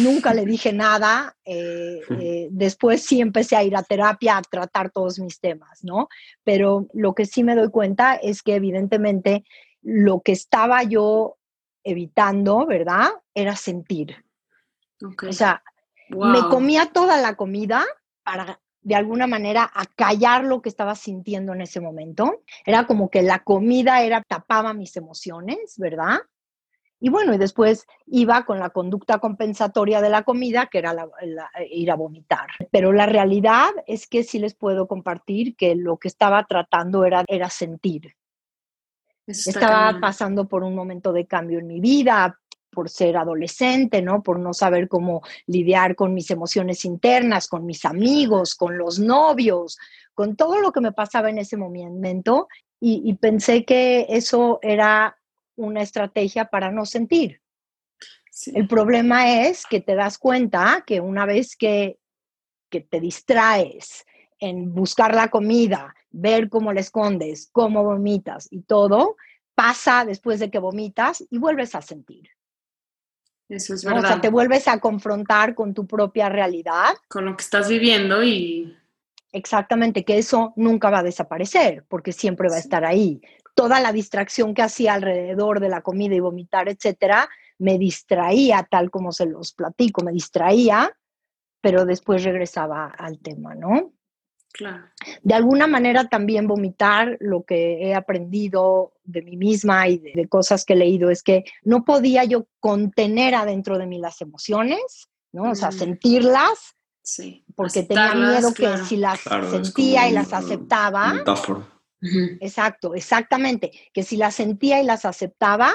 nunca 0.00 0.32
le 0.32 0.46
dije 0.46 0.72
nada, 0.72 1.36
eh, 1.44 2.00
eh, 2.20 2.48
después 2.50 3.02
sí 3.02 3.20
empecé 3.20 3.56
a 3.56 3.64
ir 3.64 3.76
a 3.76 3.82
terapia 3.82 4.36
a 4.36 4.42
tratar 4.42 4.90
todos 4.90 5.18
mis 5.18 5.40
temas, 5.40 5.82
¿no? 5.82 6.08
Pero 6.44 6.86
lo 6.92 7.14
que 7.14 7.26
sí 7.26 7.42
me 7.42 7.56
doy 7.56 7.70
cuenta 7.70 8.14
es 8.14 8.42
que 8.42 8.54
evidentemente 8.54 9.44
lo 9.82 10.20
que 10.20 10.32
estaba 10.32 10.84
yo 10.84 11.36
evitando, 11.84 12.66
¿verdad? 12.66 13.10
Era 13.34 13.54
sentir. 13.54 14.24
O 15.28 15.32
sea, 15.32 15.62
me 16.08 16.40
comía 16.48 16.86
toda 16.86 17.20
la 17.20 17.36
comida 17.36 17.84
para 18.24 18.60
de 18.84 18.94
alguna 18.94 19.26
manera 19.26 19.70
acallar 19.74 20.44
lo 20.44 20.60
que 20.60 20.68
estaba 20.68 20.94
sintiendo 20.94 21.52
en 21.52 21.62
ese 21.62 21.80
momento. 21.80 22.42
Era 22.66 22.86
como 22.86 23.08
que 23.10 23.22
la 23.22 23.42
comida 23.42 24.02
era 24.02 24.22
tapaba 24.22 24.74
mis 24.74 24.96
emociones, 24.96 25.74
¿verdad? 25.78 26.18
Y 27.00 27.08
bueno, 27.08 27.34
y 27.34 27.38
después 27.38 27.86
iba 28.06 28.44
con 28.44 28.58
la 28.58 28.70
conducta 28.70 29.18
compensatoria 29.18 30.00
de 30.00 30.10
la 30.10 30.22
comida, 30.22 30.66
que 30.66 30.78
era 30.78 30.94
ir 31.70 31.90
a 31.90 31.96
vomitar. 31.96 32.48
Pero 32.70 32.92
la 32.92 33.06
realidad 33.06 33.70
es 33.86 34.06
que 34.06 34.22
sí 34.22 34.38
les 34.38 34.54
puedo 34.54 34.86
compartir 34.86 35.56
que 35.56 35.74
lo 35.74 35.96
que 35.98 36.08
estaba 36.08 36.44
tratando 36.44 37.04
era, 37.04 37.24
era 37.26 37.50
sentir. 37.50 38.14
Estaba 39.26 39.98
pasando 40.00 40.46
por 40.46 40.64
un 40.64 40.74
momento 40.74 41.12
de 41.12 41.26
cambio 41.26 41.58
en 41.58 41.66
mi 41.66 41.80
vida, 41.80 42.38
por 42.74 42.90
ser 42.90 43.16
adolescente, 43.16 44.02
¿no? 44.02 44.22
Por 44.22 44.38
no 44.38 44.52
saber 44.52 44.88
cómo 44.88 45.22
lidiar 45.46 45.94
con 45.94 46.12
mis 46.12 46.30
emociones 46.30 46.84
internas, 46.84 47.48
con 47.48 47.64
mis 47.64 47.84
amigos, 47.84 48.54
con 48.54 48.76
los 48.76 48.98
novios, 48.98 49.78
con 50.12 50.36
todo 50.36 50.58
lo 50.60 50.72
que 50.72 50.80
me 50.80 50.92
pasaba 50.92 51.30
en 51.30 51.38
ese 51.38 51.56
momento. 51.56 52.48
Y, 52.80 53.14
pensé 53.14 53.64
que 53.64 54.04
eso 54.10 54.58
era 54.60 55.16
una 55.56 55.80
estrategia 55.80 56.46
para 56.46 56.70
no 56.70 56.84
sentir. 56.84 57.40
El 58.52 58.68
problema 58.68 59.46
es 59.46 59.64
que 59.64 59.80
te 59.80 59.94
das 59.94 60.18
cuenta 60.18 60.84
que 60.86 61.00
una 61.00 61.24
vez 61.24 61.56
que, 61.56 61.98
que 62.68 62.82
te 62.82 63.00
distraes 63.00 64.04
en 64.44 64.74
buscar 64.74 65.14
la 65.14 65.28
comida, 65.28 65.94
ver 66.10 66.48
cómo 66.48 66.72
la 66.72 66.80
escondes, 66.80 67.48
cómo 67.52 67.82
vomitas 67.82 68.48
y 68.50 68.62
todo, 68.62 69.16
pasa 69.54 70.04
después 70.04 70.40
de 70.40 70.50
que 70.50 70.58
vomitas 70.58 71.24
y 71.30 71.38
vuelves 71.38 71.74
a 71.74 71.82
sentir. 71.82 72.28
Eso 73.48 73.74
es 73.74 73.84
verdad. 73.84 74.04
O 74.04 74.06
sea, 74.06 74.20
te 74.20 74.30
vuelves 74.30 74.68
a 74.68 74.80
confrontar 74.80 75.54
con 75.54 75.74
tu 75.74 75.86
propia 75.86 76.28
realidad. 76.28 76.94
Con 77.08 77.26
lo 77.26 77.36
que 77.36 77.42
estás 77.42 77.68
viviendo 77.68 78.22
y... 78.22 78.76
Exactamente, 79.32 80.04
que 80.04 80.18
eso 80.18 80.52
nunca 80.56 80.90
va 80.90 81.00
a 81.00 81.02
desaparecer, 81.02 81.84
porque 81.88 82.12
siempre 82.12 82.48
va 82.48 82.56
a 82.56 82.60
estar 82.60 82.84
ahí. 82.84 83.20
Toda 83.54 83.80
la 83.80 83.92
distracción 83.92 84.54
que 84.54 84.62
hacía 84.62 84.94
alrededor 84.94 85.58
de 85.58 85.68
la 85.68 85.80
comida 85.80 86.14
y 86.14 86.20
vomitar, 86.20 86.68
etcétera, 86.68 87.28
me 87.58 87.78
distraía, 87.78 88.66
tal 88.70 88.90
como 88.90 89.10
se 89.10 89.26
los 89.26 89.52
platico, 89.52 90.04
me 90.04 90.12
distraía, 90.12 90.96
pero 91.60 91.84
después 91.84 92.22
regresaba 92.22 92.86
al 92.86 93.18
tema, 93.18 93.54
¿no? 93.54 93.92
De 95.22 95.34
alguna 95.34 95.66
manera 95.66 96.08
también 96.08 96.46
vomitar 96.46 97.16
lo 97.20 97.42
que 97.44 97.88
he 97.88 97.94
aprendido 97.94 98.92
de 99.04 99.22
mí 99.22 99.36
misma 99.36 99.88
y 99.88 99.98
de, 99.98 100.28
cosas 100.28 100.64
que 100.64 100.74
he 100.74 100.76
leído 100.76 101.10
es 101.10 101.22
que 101.22 101.44
no 101.62 101.84
podía 101.84 102.24
yo 102.24 102.46
contener 102.60 103.34
adentro 103.34 103.78
de 103.78 103.86
mí 103.86 103.98
las 103.98 104.20
emociones, 104.20 105.08
¿no? 105.32 105.50
O 105.50 105.54
sea, 105.54 105.70
mm. 105.70 105.72
sentirlas, 105.72 106.76
sí. 107.02 107.44
porque 107.56 107.82
tenía 107.82 108.14
miedo 108.14 108.54
que 108.54 108.78
si 108.78 108.96
las 108.96 109.20
sentía 109.50 110.08
y 110.08 110.12
las 110.12 110.32
aceptaba, 110.32 111.14
exacto, 112.40 112.94
exactamente, 112.94 113.72
que 113.92 114.02
si 114.02 114.16
las 114.16 114.34
sentía 114.34 114.80
y 114.80 114.84
las 114.84 115.04
aceptaba, 115.04 115.72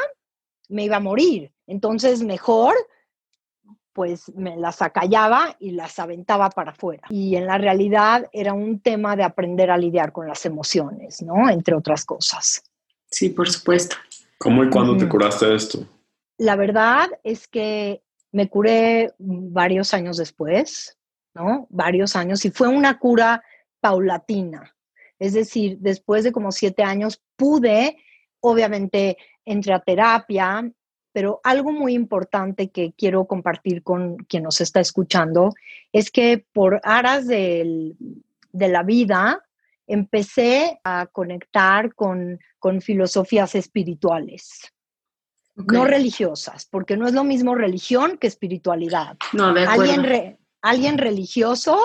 me 0.69 0.85
iba 0.85 0.97
a 0.97 1.01
morir. 1.01 1.51
Entonces, 1.67 2.21
mejor 2.21 2.75
pues 3.99 4.31
me 4.33 4.55
las 4.55 4.81
acallaba 4.81 5.57
y 5.59 5.71
las 5.71 5.99
aventaba 5.99 6.49
para 6.51 6.71
afuera. 6.71 7.05
Y 7.09 7.35
en 7.35 7.45
la 7.45 7.57
realidad 7.57 8.29
era 8.31 8.53
un 8.53 8.79
tema 8.79 9.17
de 9.17 9.23
aprender 9.23 9.69
a 9.69 9.77
lidiar 9.77 10.13
con 10.13 10.25
las 10.25 10.45
emociones, 10.45 11.21
¿no? 11.21 11.49
Entre 11.49 11.75
otras 11.75 12.05
cosas. 12.05 12.63
Sí, 13.11 13.27
por 13.27 13.49
supuesto. 13.49 13.97
¿Cómo 14.37 14.63
y 14.63 14.69
cuándo 14.69 14.95
te 14.95 15.09
curaste 15.09 15.47
de 15.47 15.55
esto? 15.55 15.85
La 16.37 16.55
verdad 16.55 17.09
es 17.25 17.49
que 17.49 18.01
me 18.31 18.47
curé 18.47 19.11
varios 19.17 19.93
años 19.93 20.15
después, 20.15 20.97
¿no? 21.33 21.67
Varios 21.69 22.15
años 22.15 22.45
y 22.45 22.51
fue 22.51 22.69
una 22.69 22.99
cura 22.99 23.43
paulatina. 23.81 24.73
Es 25.19 25.33
decir, 25.33 25.77
después 25.81 26.23
de 26.23 26.31
como 26.31 26.53
siete 26.53 26.83
años 26.83 27.21
pude, 27.35 27.97
obviamente, 28.39 29.17
entre 29.43 29.73
a 29.73 29.81
terapia, 29.81 30.71
pero 31.19 31.41
algo 31.43 31.73
muy 31.73 31.95
importante 31.95 32.69
que 32.69 32.93
quiero 32.93 33.25
compartir 33.25 33.83
con 33.83 34.15
quien 34.19 34.43
nos 34.43 34.61
está 34.61 34.79
escuchando 34.79 35.53
es 35.91 36.11
que 36.11 36.45
por 36.53 36.79
aras 36.81 37.27
de 37.27 37.97
la 38.53 38.83
vida 38.83 39.43
empecé 39.85 40.79
a 40.85 41.07
conectar 41.07 41.93
con, 41.93 42.39
filosofías 42.79 43.53
espirituales. 43.53 44.71
No 45.57 45.83
religiosas, 45.83 46.65
porque 46.71 46.95
no 46.95 47.05
es 47.05 47.13
lo 47.13 47.25
mismo 47.25 47.53
religión 47.53 48.17
que 48.17 48.27
espiritualidad. 48.27 49.17
No, 49.33 49.53
de 49.53 49.65
Alguien, 49.65 50.37
alguien 50.61 50.97
religioso 50.97 51.77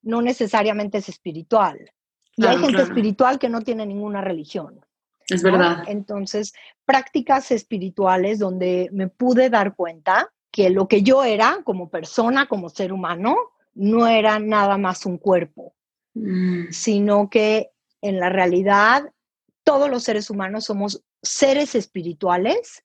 no 0.00 0.22
necesariamente 0.22 0.96
es 0.96 1.10
espiritual. 1.10 1.92
Y 2.36 2.46
hay 2.46 2.56
gente 2.56 2.80
espiritual 2.80 3.38
que 3.38 3.50
no 3.50 3.60
tiene 3.60 3.84
ninguna 3.84 4.22
religión. 4.22 4.80
Es 5.28 5.42
verdad. 5.42 5.84
Entonces, 5.86 6.52
prácticas 6.84 7.50
espirituales 7.50 8.38
donde 8.38 8.88
me 8.92 9.08
pude 9.08 9.50
dar 9.50 9.76
cuenta 9.76 10.32
que 10.50 10.70
lo 10.70 10.88
que 10.88 11.02
yo 11.02 11.22
era 11.24 11.60
como 11.64 11.90
persona, 11.90 12.46
como 12.46 12.70
ser 12.70 12.92
humano, 12.92 13.36
no 13.74 14.06
era 14.06 14.38
nada 14.38 14.78
más 14.78 15.04
un 15.06 15.18
cuerpo, 15.18 15.74
mm. 16.14 16.70
sino 16.70 17.28
que 17.28 17.70
en 18.00 18.18
la 18.18 18.30
realidad 18.30 19.12
todos 19.62 19.90
los 19.90 20.02
seres 20.02 20.30
humanos 20.30 20.64
somos 20.64 21.04
seres 21.22 21.74
espirituales 21.74 22.84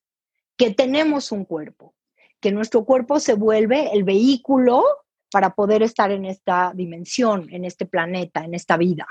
que 0.56 0.70
tenemos 0.70 1.32
un 1.32 1.44
cuerpo, 1.44 1.94
que 2.40 2.52
nuestro 2.52 2.84
cuerpo 2.84 3.18
se 3.20 3.34
vuelve 3.34 3.90
el 3.92 4.04
vehículo 4.04 4.84
para 5.30 5.54
poder 5.54 5.82
estar 5.82 6.12
en 6.12 6.26
esta 6.26 6.72
dimensión, 6.74 7.48
en 7.50 7.64
este 7.64 7.86
planeta, 7.86 8.44
en 8.44 8.54
esta 8.54 8.76
vida 8.76 9.06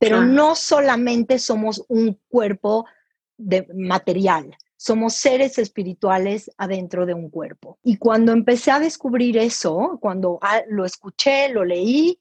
pero 0.00 0.24
no 0.24 0.56
solamente 0.56 1.38
somos 1.38 1.84
un 1.88 2.18
cuerpo 2.30 2.86
de 3.36 3.66
material, 3.74 4.56
somos 4.74 5.14
seres 5.14 5.58
espirituales 5.58 6.50
adentro 6.56 7.04
de 7.04 7.12
un 7.12 7.28
cuerpo. 7.28 7.78
Y 7.82 7.98
cuando 7.98 8.32
empecé 8.32 8.70
a 8.70 8.80
descubrir 8.80 9.36
eso, 9.36 9.98
cuando 10.00 10.38
ah, 10.40 10.62
lo 10.68 10.86
escuché, 10.86 11.50
lo 11.50 11.66
leí, 11.66 12.18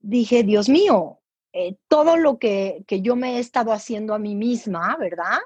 dije, 0.00 0.42
Dios 0.42 0.70
mío, 0.70 1.18
eh, 1.52 1.76
todo 1.86 2.16
lo 2.16 2.38
que, 2.38 2.82
que 2.86 3.02
yo 3.02 3.14
me 3.14 3.36
he 3.36 3.40
estado 3.40 3.72
haciendo 3.72 4.14
a 4.14 4.18
mí 4.18 4.34
misma, 4.34 4.96
¿verdad? 4.98 5.38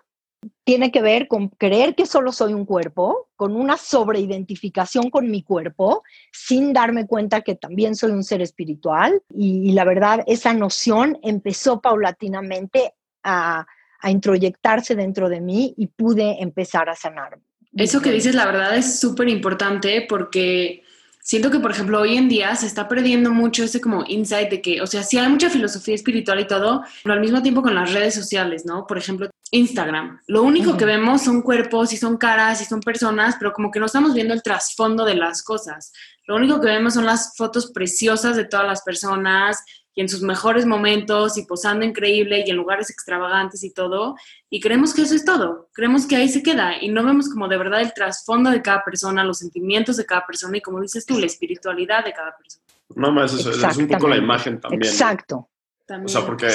Tiene 0.65 0.91
que 0.91 1.03
ver 1.03 1.29
con 1.29 1.49
creer 1.49 1.95
que 1.95 2.07
solo 2.07 2.33
soy 2.33 2.55
un 2.55 2.65
cuerpo, 2.65 3.29
con 3.37 3.55
una 3.55 3.77
sobreidentificación 3.77 5.11
con 5.11 5.31
mi 5.31 5.43
cuerpo, 5.43 6.03
sin 6.33 6.73
darme 6.73 7.07
cuenta 7.07 7.43
que 7.43 7.55
también 7.55 7.95
soy 7.95 8.13
un 8.13 8.25
ser 8.25 8.41
espiritual. 8.41 9.23
Y, 9.29 9.73
la 9.73 9.85
verdad, 9.85 10.25
esa 10.27 10.55
noción 10.55 11.19
empezó 11.23 11.83
paulatinamente 11.83 12.95
a, 13.23 13.67
a 14.01 14.11
introyectarse 14.11 14.95
dentro 14.95 15.29
de 15.29 15.43
mí 15.43 15.75
y 15.77 15.89
pude 15.89 16.43
empezar 16.43 16.89
a 16.89 16.97
sanar. 16.97 17.39
Eso 17.77 18.01
que 18.01 18.13
dices, 18.13 18.35
la 18.35 18.47
verdad, 18.47 18.77
es 18.77 18.99
súper 19.01 19.29
importante 19.29 20.07
porque 20.09 20.83
siento 21.21 21.51
que, 21.51 21.59
por 21.59 21.73
ejemplo, 21.73 22.01
hoy 22.01 22.17
en 22.17 22.29
día 22.29 22.55
se 22.55 22.67
está 22.67 22.87
perdiendo 22.87 23.33
mucho 23.33 23.65
ese 23.65 23.81
como 23.81 24.05
insight 24.07 24.51
de 24.51 24.63
que, 24.63 24.81
o 24.81 24.87
sea, 24.87 25.03
sí 25.03 25.19
hay 25.19 25.29
mucha 25.29 25.51
filosofía 25.51 25.95
espiritual 25.95 26.39
y 26.41 26.47
todo, 26.47 26.83
pero 27.03 27.15
al 27.15 27.21
mismo 27.21 27.43
tiempo 27.43 27.63
con 27.63 27.75
las 27.75 27.93
redes 27.93 28.15
sociales, 28.15 28.65
¿no? 28.65 28.87
Por 28.87 28.99
ejemplo, 28.99 29.29
Instagram. 29.55 30.21
Lo 30.27 30.43
único 30.43 30.77
que 30.77 30.85
vemos 30.85 31.23
son 31.23 31.41
cuerpos 31.41 31.93
y 31.93 31.97
son 31.97 32.17
caras 32.17 32.61
y 32.61 32.65
son 32.65 32.81
personas, 32.81 33.37
pero 33.39 33.53
como 33.53 33.71
que 33.71 33.79
no 33.79 33.87
estamos 33.87 34.13
viendo 34.13 34.35
el 34.35 34.43
trasfondo 34.43 35.05
de 35.05 35.15
las 35.15 35.45
cosas. 35.45 35.93
Lo 36.27 36.35
único 36.35 36.61
que 36.61 36.67
vemos 36.67 36.95
son 36.95 37.07
las 37.07 37.37
fotos 37.37 37.71
preciosas 37.71 38.37
de 38.37 38.47
todas 38.47 38.67
las 38.67 38.83
personas 38.83 39.65
y 39.95 40.01
en 40.01 40.09
sus 40.09 40.23
mejores 40.23 40.67
momentos 40.67 41.39
y 41.39 41.45
posando 41.45 41.85
increíble 41.85 42.43
y 42.45 42.51
en 42.51 42.57
lugares 42.57 42.91
extravagantes 42.91 43.63
y 43.63 43.73
todo. 43.73 44.17
Y 44.51 44.61
creemos 44.61 44.93
que 44.93 45.03
eso 45.03 45.15
es 45.15 45.25
todo. 45.25 45.69
Creemos 45.73 46.07
que 46.07 46.17
ahí 46.17 46.29
se 46.29 46.43
queda 46.43 46.83
y 46.83 46.89
no 46.89 47.05
vemos 47.05 47.29
como 47.29 47.47
de 47.47 47.57
verdad 47.57 47.81
el 47.81 47.95
trasfondo 47.95 48.51
de 48.51 48.61
cada 48.61 48.83
persona, 48.83 49.23
los 49.23 49.39
sentimientos 49.39 49.97
de 49.97 50.05
cada 50.05 50.27
persona 50.27 50.57
y 50.57 50.63
como 50.63 50.81
dices 50.81 51.07
tú, 51.07 51.17
la 51.17 51.27
espiritualidad 51.27 52.05
de 52.05 52.13
cada 52.13 52.37
persona. 52.37 52.65
No, 52.97 53.13
más 53.13 53.33
eso 53.33 53.51
es 53.51 53.77
un 53.77 53.87
poco 53.87 54.09
la 54.09 54.17
imagen 54.17 54.61
también. 54.61 54.83
Exacto. 54.83 55.49
O 55.89 56.09
sea, 56.09 56.25
porque 56.25 56.47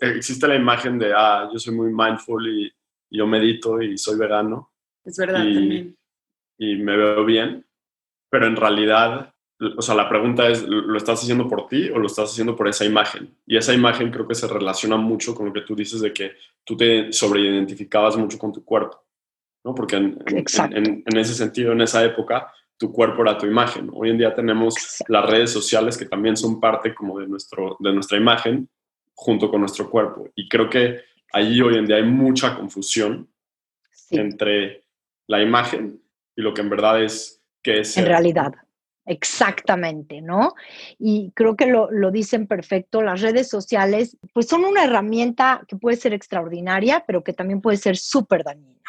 existe 0.00 0.46
la 0.46 0.56
imagen 0.56 0.98
de, 0.98 1.12
ah, 1.14 1.48
yo 1.52 1.58
soy 1.58 1.74
muy 1.74 1.92
mindful 1.92 2.46
y, 2.46 2.72
yo 3.14 3.26
medito 3.26 3.80
y 3.82 3.98
soy 3.98 4.18
vegano. 4.18 4.72
Es 5.04 5.18
verdad, 5.18 5.44
y, 5.44 5.54
también. 5.54 5.96
Y 6.58 6.76
me 6.76 6.96
veo 6.96 7.24
bien, 7.26 7.66
pero 8.30 8.46
en 8.46 8.56
realidad, 8.56 9.34
o 9.76 9.82
sea, 9.82 9.94
la 9.94 10.08
pregunta 10.08 10.48
es, 10.48 10.62
¿lo 10.62 10.96
estás 10.96 11.22
haciendo 11.22 11.46
por 11.46 11.68
ti 11.68 11.90
o 11.90 11.98
lo 11.98 12.06
estás 12.06 12.30
haciendo 12.30 12.56
por 12.56 12.68
esa 12.68 12.86
imagen? 12.86 13.36
Y 13.46 13.58
esa 13.58 13.74
imagen 13.74 14.10
creo 14.10 14.26
que 14.26 14.34
se 14.34 14.48
relaciona 14.48 14.96
mucho 14.96 15.34
con 15.34 15.46
lo 15.46 15.52
que 15.52 15.60
tú 15.60 15.74
dices 15.74 16.00
de 16.00 16.12
que 16.12 16.32
tú 16.64 16.74
te 16.74 17.12
sobreidentificabas 17.12 18.16
mucho 18.16 18.38
con 18.38 18.50
tu 18.50 18.64
cuerpo, 18.64 19.04
¿no? 19.64 19.74
Porque 19.74 19.96
en, 19.96 20.22
en 20.26 21.16
ese 21.18 21.34
sentido, 21.34 21.72
en 21.72 21.82
esa 21.82 22.02
época, 22.02 22.50
tu 22.82 22.90
cuerpo 22.92 23.22
era 23.22 23.38
tu 23.38 23.46
imagen. 23.46 23.88
Hoy 23.92 24.10
en 24.10 24.18
día 24.18 24.34
tenemos 24.34 24.74
las 25.06 25.24
redes 25.24 25.52
sociales 25.52 25.96
que 25.96 26.06
también 26.06 26.36
son 26.36 26.58
parte 26.58 26.92
como 26.92 27.20
de, 27.20 27.28
nuestro, 27.28 27.76
de 27.78 27.92
nuestra 27.92 28.18
imagen 28.18 28.68
junto 29.14 29.48
con 29.48 29.60
nuestro 29.60 29.88
cuerpo. 29.88 30.28
Y 30.34 30.48
creo 30.48 30.68
que 30.68 30.98
allí 31.32 31.60
hoy 31.60 31.76
en 31.76 31.86
día 31.86 31.98
hay 31.98 32.02
mucha 32.02 32.56
confusión 32.56 33.32
entre 34.10 34.82
la 35.28 35.40
imagen 35.40 36.02
y 36.34 36.42
lo 36.42 36.52
que 36.52 36.62
en 36.62 36.70
verdad 36.70 37.00
es 37.04 37.40
que 37.62 37.82
es... 37.82 37.96
En 37.96 38.06
realidad, 38.06 38.52
exactamente, 39.06 40.20
¿no? 40.20 40.54
Y 40.98 41.30
creo 41.36 41.54
que 41.54 41.66
lo, 41.66 41.88
lo 41.88 42.10
dicen 42.10 42.48
perfecto, 42.48 43.00
las 43.00 43.20
redes 43.20 43.48
sociales 43.48 44.16
pues 44.34 44.48
son 44.48 44.64
una 44.64 44.82
herramienta 44.82 45.62
que 45.68 45.76
puede 45.76 45.96
ser 45.96 46.14
extraordinaria, 46.14 47.04
pero 47.06 47.22
que 47.22 47.32
también 47.32 47.60
puede 47.60 47.76
ser 47.76 47.96
súper 47.96 48.42
dañina. 48.42 48.82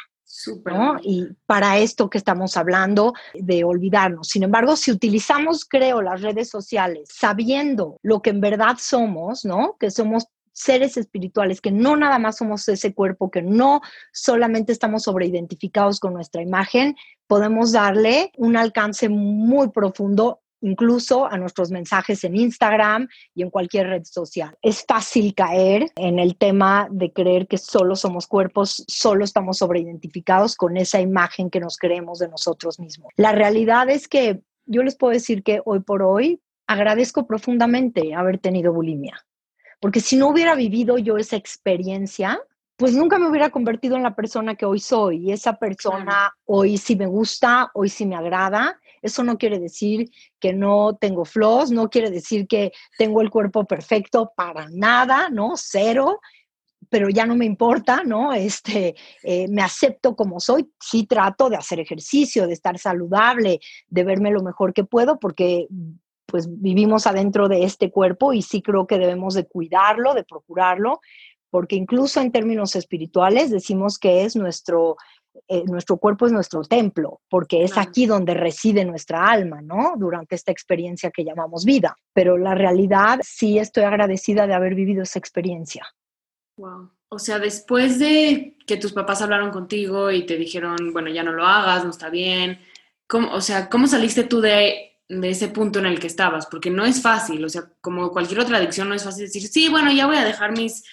Y 1.03 1.27
para 1.45 1.77
esto 1.77 2.09
que 2.09 2.17
estamos 2.17 2.57
hablando 2.57 3.13
de 3.33 3.63
olvidarnos. 3.63 4.27
Sin 4.27 4.43
embargo, 4.43 4.75
si 4.75 4.91
utilizamos, 4.91 5.65
creo, 5.65 6.01
las 6.01 6.21
redes 6.21 6.49
sociales 6.49 7.09
sabiendo 7.13 7.97
lo 8.01 8.21
que 8.21 8.31
en 8.31 8.41
verdad 8.41 8.77
somos, 8.79 9.45
¿no? 9.45 9.77
Que 9.79 9.91
somos 9.91 10.27
seres 10.53 10.97
espirituales, 10.97 11.61
que 11.61 11.71
no 11.71 11.95
nada 11.95 12.19
más 12.19 12.37
somos 12.37 12.67
ese 12.69 12.93
cuerpo, 12.93 13.31
que 13.31 13.41
no 13.41 13.81
solamente 14.11 14.71
estamos 14.71 15.03
sobreidentificados 15.03 15.99
con 15.99 16.13
nuestra 16.13 16.41
imagen, 16.41 16.95
podemos 17.27 17.71
darle 17.71 18.31
un 18.37 18.55
alcance 18.55 19.09
muy 19.09 19.69
profundo 19.71 20.42
incluso 20.63 21.29
a 21.29 21.37
nuestros 21.37 21.71
mensajes 21.71 22.23
en 22.23 22.35
Instagram 22.35 23.07
y 23.35 23.43
en 23.43 23.49
cualquier 23.49 23.87
red 23.87 24.03
social. 24.05 24.57
Es 24.61 24.83
fácil 24.87 25.35
caer 25.35 25.91
en 25.95 26.19
el 26.19 26.37
tema 26.37 26.87
de 26.89 27.11
creer 27.11 27.47
que 27.47 27.57
solo 27.57 27.95
somos 27.95 28.27
cuerpos, 28.27 28.83
solo 28.87 29.25
estamos 29.25 29.57
sobreidentificados 29.57 30.55
con 30.55 30.77
esa 30.77 31.01
imagen 31.01 31.49
que 31.49 31.59
nos 31.59 31.77
creemos 31.77 32.19
de 32.19 32.29
nosotros 32.29 32.79
mismos. 32.79 33.11
La 33.17 33.33
realidad 33.33 33.89
es 33.89 34.07
que 34.07 34.41
yo 34.65 34.83
les 34.83 34.95
puedo 34.95 35.11
decir 35.11 35.43
que 35.43 35.61
hoy 35.65 35.81
por 35.81 36.01
hoy 36.01 36.41
agradezco 36.65 37.27
profundamente 37.27 38.13
haber 38.15 38.37
tenido 38.37 38.71
bulimia, 38.71 39.19
porque 39.81 39.99
si 39.99 40.15
no 40.15 40.29
hubiera 40.29 40.55
vivido 40.55 40.97
yo 40.97 41.17
esa 41.17 41.35
experiencia, 41.35 42.39
pues 42.77 42.93
nunca 42.93 43.19
me 43.19 43.29
hubiera 43.29 43.49
convertido 43.49 43.97
en 43.97 44.03
la 44.03 44.15
persona 44.15 44.55
que 44.55 44.65
hoy 44.65 44.79
soy. 44.79 45.29
Y 45.29 45.31
esa 45.31 45.57
persona 45.57 46.33
hoy 46.45 46.77
sí 46.77 46.95
me 46.95 47.05
gusta, 47.05 47.69
hoy 47.73 47.89
sí 47.89 48.05
me 48.05 48.15
agrada. 48.15 48.79
Eso 49.03 49.23
no 49.23 49.37
quiere 49.37 49.59
decir 49.59 50.09
que 50.39 50.53
no 50.53 50.97
tengo 50.99 51.25
flaws, 51.25 51.69
no 51.69 51.89
quiere 51.89 52.09
decir 52.09 52.47
que 52.47 52.71
tengo 52.97 53.21
el 53.21 53.29
cuerpo 53.29 53.65
perfecto 53.65 54.31
para 54.35 54.67
nada, 54.71 55.29
¿no? 55.29 55.53
Cero 55.55 56.19
pero 56.89 57.09
ya 57.09 57.25
no 57.25 57.35
me 57.35 57.45
importa, 57.45 58.03
¿no? 58.03 58.33
Este, 58.33 58.95
eh, 59.23 59.47
me 59.47 59.63
acepto 59.63 60.15
como 60.15 60.39
soy, 60.39 60.71
sí 60.79 61.05
trato 61.05 61.49
de 61.49 61.55
hacer 61.55 61.79
ejercicio, 61.79 62.45
de 62.45 62.53
estar 62.53 62.77
saludable, 62.77 63.59
de 63.87 64.03
verme 64.03 64.31
lo 64.31 64.43
mejor 64.43 64.73
que 64.73 64.83
puedo, 64.83 65.19
porque 65.19 65.67
pues 66.25 66.47
vivimos 66.49 67.05
adentro 67.05 67.47
de 67.47 67.63
este 67.63 67.91
cuerpo 67.91 68.33
y 68.33 68.41
sí 68.41 68.61
creo 68.61 68.87
que 68.87 68.97
debemos 68.97 69.33
de 69.33 69.45
cuidarlo, 69.45 70.13
de 70.13 70.23
procurarlo, 70.23 70.99
porque 71.49 71.75
incluso 71.75 72.21
en 72.21 72.31
términos 72.31 72.75
espirituales 72.75 73.51
decimos 73.51 73.99
que 73.99 74.23
es 74.23 74.35
nuestro, 74.35 74.97
eh, 75.47 75.63
nuestro 75.65 75.97
cuerpo 75.97 76.25
es 76.25 76.31
nuestro 76.31 76.63
templo, 76.63 77.21
porque 77.29 77.63
es 77.63 77.77
aquí 77.77 78.05
donde 78.05 78.33
reside 78.33 78.85
nuestra 78.85 79.29
alma, 79.29 79.61
¿no? 79.61 79.93
Durante 79.97 80.35
esta 80.35 80.51
experiencia 80.51 81.11
que 81.11 81.23
llamamos 81.23 81.65
vida. 81.65 81.97
Pero 82.13 82.37
la 82.37 82.55
realidad, 82.55 83.19
sí 83.23 83.57
estoy 83.57 83.83
agradecida 83.83 84.47
de 84.47 84.53
haber 84.53 84.75
vivido 84.75 85.03
esa 85.03 85.19
experiencia. 85.19 85.85
Wow. 86.57 86.91
O 87.09 87.19
sea, 87.19 87.39
después 87.39 87.99
de 87.99 88.57
que 88.65 88.77
tus 88.77 88.93
papás 88.93 89.21
hablaron 89.21 89.51
contigo 89.51 90.11
y 90.11 90.25
te 90.25 90.37
dijeron, 90.37 90.93
bueno, 90.93 91.09
ya 91.09 91.23
no 91.23 91.31
lo 91.31 91.45
hagas, 91.45 91.83
no 91.83 91.91
está 91.91 92.09
bien, 92.09 92.59
¿cómo, 93.07 93.33
o 93.33 93.41
sea, 93.41 93.69
¿cómo 93.69 93.87
saliste 93.87 94.23
tú 94.23 94.41
de 94.41 94.93
de 95.09 95.29
ese 95.29 95.49
punto 95.49 95.79
en 95.79 95.85
el 95.85 95.99
que 95.99 96.07
estabas, 96.07 96.47
porque 96.47 96.69
no 96.69 96.85
es 96.85 97.01
fácil, 97.01 97.43
o 97.43 97.49
sea, 97.49 97.69
como 97.81 98.11
cualquier 98.11 98.39
otra 98.39 98.57
adicción, 98.57 98.89
no 98.89 98.95
es 98.95 99.03
fácil 99.03 99.25
decir, 99.25 99.47
sí, 99.47 99.69
bueno, 99.69 99.91
ya 99.91 100.07
voy 100.07 100.15
a 100.15 100.23
dejar 100.23 100.51
mis, 100.53 100.83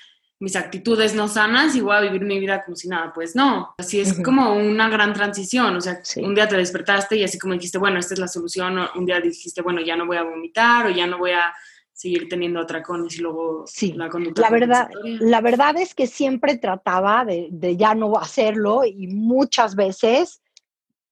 mis 0.40 0.56
actitudes 0.56 1.14
no 1.14 1.28
sanas 1.28 1.76
y 1.76 1.82
voy 1.82 1.94
a 1.94 2.00
vivir 2.00 2.22
mi 2.22 2.40
vida 2.40 2.64
como 2.64 2.74
si 2.74 2.88
nada. 2.88 3.12
Pues 3.12 3.36
no, 3.36 3.74
así 3.76 4.00
es 4.00 4.18
como 4.22 4.54
una 4.54 4.88
gran 4.88 5.12
transición. 5.12 5.76
O 5.76 5.80
sea, 5.82 6.00
un 6.16 6.34
día 6.34 6.48
te 6.48 6.56
despertaste 6.56 7.16
y 7.16 7.24
así 7.24 7.38
como 7.38 7.52
dijiste, 7.52 7.76
bueno, 7.76 7.98
esta 7.98 8.14
es 8.14 8.20
la 8.20 8.26
solución. 8.26 8.78
un 8.96 9.04
día 9.04 9.20
dijiste, 9.20 9.60
bueno, 9.60 9.82
ya 9.82 9.96
no 9.96 10.06
voy 10.06 10.16
a 10.16 10.22
vomitar 10.22 10.86
o 10.86 10.90
ya 10.90 11.06
no 11.06 11.18
voy 11.18 11.32
a 11.32 11.52
seguir 11.92 12.26
teniendo 12.30 12.58
atracones 12.60 13.14
y 13.18 13.20
luego 13.20 13.64
sí. 13.66 13.92
la 13.92 14.08
conducta. 14.08 14.40
La 14.40 14.48
verdad, 14.48 14.88
la 15.04 15.42
verdad 15.42 15.76
es 15.76 15.94
que 15.94 16.06
siempre 16.06 16.56
trataba 16.56 17.26
de, 17.26 17.48
de 17.50 17.76
ya 17.76 17.94
no 17.94 18.16
hacerlo 18.16 18.86
y 18.86 19.08
muchas 19.08 19.76
veces 19.76 20.40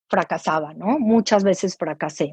fracasaba, 0.08 0.72
¿no? 0.72 0.98
Muchas 0.98 1.44
veces 1.44 1.76
fracasé. 1.76 2.30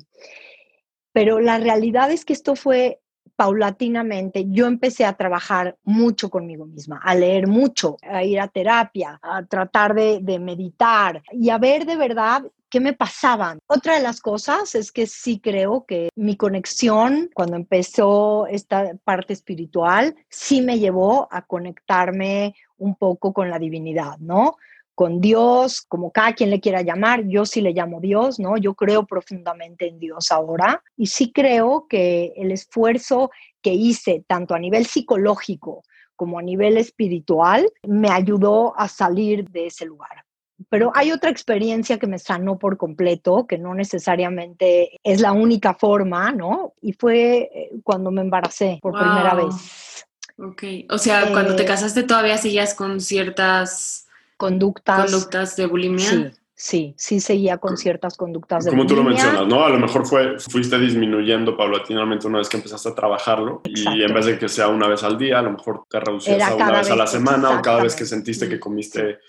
Pero 1.12 1.42
la 1.42 1.58
realidad 1.58 2.10
es 2.10 2.24
que 2.24 2.32
esto 2.32 2.56
fue 2.56 3.02
paulatinamente, 3.36 4.46
yo 4.50 4.68
empecé 4.68 5.06
a 5.06 5.14
trabajar 5.14 5.78
mucho 5.84 6.30
conmigo 6.30 6.66
misma, 6.66 7.00
a 7.04 7.16
leer 7.16 7.48
mucho, 7.48 7.98
a 8.02 8.24
ir 8.24 8.40
a 8.40 8.48
terapia, 8.48 9.20
a 9.22 9.44
tratar 9.44 9.94
de, 9.94 10.40
meditar 10.40 11.24
y 11.32 11.50
a 11.50 11.58
ver 11.58 11.86
de 11.86 11.96
verdad 11.96 12.44
qué 12.70 12.80
me 12.80 12.94
pasaban. 12.94 13.60
Otra 13.68 13.96
de 13.96 14.02
las 14.02 14.20
cosas 14.20 14.76
es 14.76 14.92
que 14.92 15.08
sí 15.08 15.40
creo 15.40 15.86
que 15.86 16.10
mi 16.16 16.36
conexión, 16.36 17.30
cuando 17.34 17.56
empezó 17.56 18.48
esta 18.48 18.94
parte 19.04 19.34
espiritual, 19.34 20.16
sí 20.30 20.62
me 20.62 20.80
llevó 20.80 21.28
a 21.32 21.44
conectarme 21.44 22.56
un 22.78 22.96
poco 22.96 23.34
con 23.34 23.50
la 23.50 23.60
divinidad, 23.60 24.18
¿no? 24.20 24.58
Con 24.96 25.20
Dios, 25.20 25.82
como 25.82 26.12
cada 26.12 26.34
quien 26.34 26.50
le 26.50 26.62
quiera 26.62 26.82
llamar, 26.82 27.26
yo 27.28 27.46
sí 27.46 27.60
le 27.60 27.74
llamo 27.74 28.00
Dios, 28.00 28.40
¿no? 28.40 28.58
Yo 28.58 28.74
creo 28.74 29.06
profundamente 29.06 29.88
en 29.88 30.00
Dios 30.00 30.32
ahora 30.32 30.82
y 30.96 31.08
sí 31.08 31.32
creo 31.34 31.86
que 31.90 32.34
el 32.38 32.52
esfuerzo 32.52 33.30
que 33.62 33.74
hice 33.74 34.24
tanto 34.26 34.56
a 34.56 34.60
nivel 34.60 34.86
psicológico 34.86 35.84
como 36.16 36.40
a 36.40 36.42
nivel 36.42 36.78
espiritual 36.78 37.70
me 37.84 38.10
ayudó 38.10 38.74
a 38.80 38.88
salir 38.88 39.50
de 39.50 39.68
ese 39.68 39.86
lugar. 39.86 40.24
Pero 40.70 40.94
hay 40.96 41.12
otra 41.12 41.30
experiencia 41.30 42.00
que 42.00 42.08
me 42.08 42.18
sanó 42.18 42.58
por 42.58 42.78
completo, 42.78 43.46
que 43.46 43.58
no 43.58 43.74
necesariamente 43.76 44.98
es 45.04 45.20
la 45.20 45.34
única 45.34 45.74
forma, 45.74 46.32
¿no? 46.32 46.74
Y 46.82 46.94
fue 46.94 47.50
eh, 47.54 47.72
cuando 47.84 48.10
me 48.12 48.22
embaracé 48.22 48.80
por 48.82 48.94
primera 48.94 49.36
vez. 49.36 50.06
Ok, 50.38 50.64
o 50.90 50.98
sea, 50.98 51.32
cuando 51.34 51.58
te 51.58 51.64
eh, 51.64 51.66
casaste 51.66 52.04
todavía 52.04 52.38
seguías 52.38 52.74
con 52.74 53.02
ciertas 53.02 54.05
conductas. 54.38 55.12
Conductas 55.12 55.56
de 55.56 55.66
bulimia. 55.66 56.10
Sí, 56.10 56.32
sí, 56.54 56.94
sí 56.98 57.20
seguía 57.20 57.58
con 57.58 57.78
ciertas 57.78 58.18
conductas 58.18 58.66
de 58.66 58.72
Como 58.72 58.84
bulimia. 58.84 58.96
Como 58.98 59.10
tú 59.10 59.10
lo 59.10 59.16
mencionas, 59.16 59.48
¿no? 59.48 59.66
A 59.66 59.70
lo 59.70 59.80
mejor 59.80 60.06
fue, 60.06 60.40
fuiste 60.40 60.80
disminuyendo 60.80 61.56
paulatinamente 61.56 62.28
una 62.28 62.40
vez 62.40 62.50
que 62.50 62.58
empezaste 62.58 62.90
a 62.90 62.96
trabajarlo 62.96 63.62
y 63.64 64.04
en 64.04 64.14
vez 64.14 64.26
de 64.26 64.40
que 64.40 64.50
sea 64.50 64.68
una 64.68 64.88
vez 64.88 65.04
al 65.04 65.18
día, 65.18 65.40
a 65.40 65.42
lo 65.42 65.52
mejor 65.52 65.86
te 65.90 66.00
reducías 66.00 66.42
a 66.42 66.56
una 66.56 66.72
vez 66.72 66.90
a 66.90 66.96
la 66.96 67.08
semana 67.08 67.58
o 67.58 67.62
cada 67.62 67.84
vez 67.84 67.96
que 67.96 68.06
sentiste 68.06 68.50
que 68.50 68.60
comiste 68.60 69.20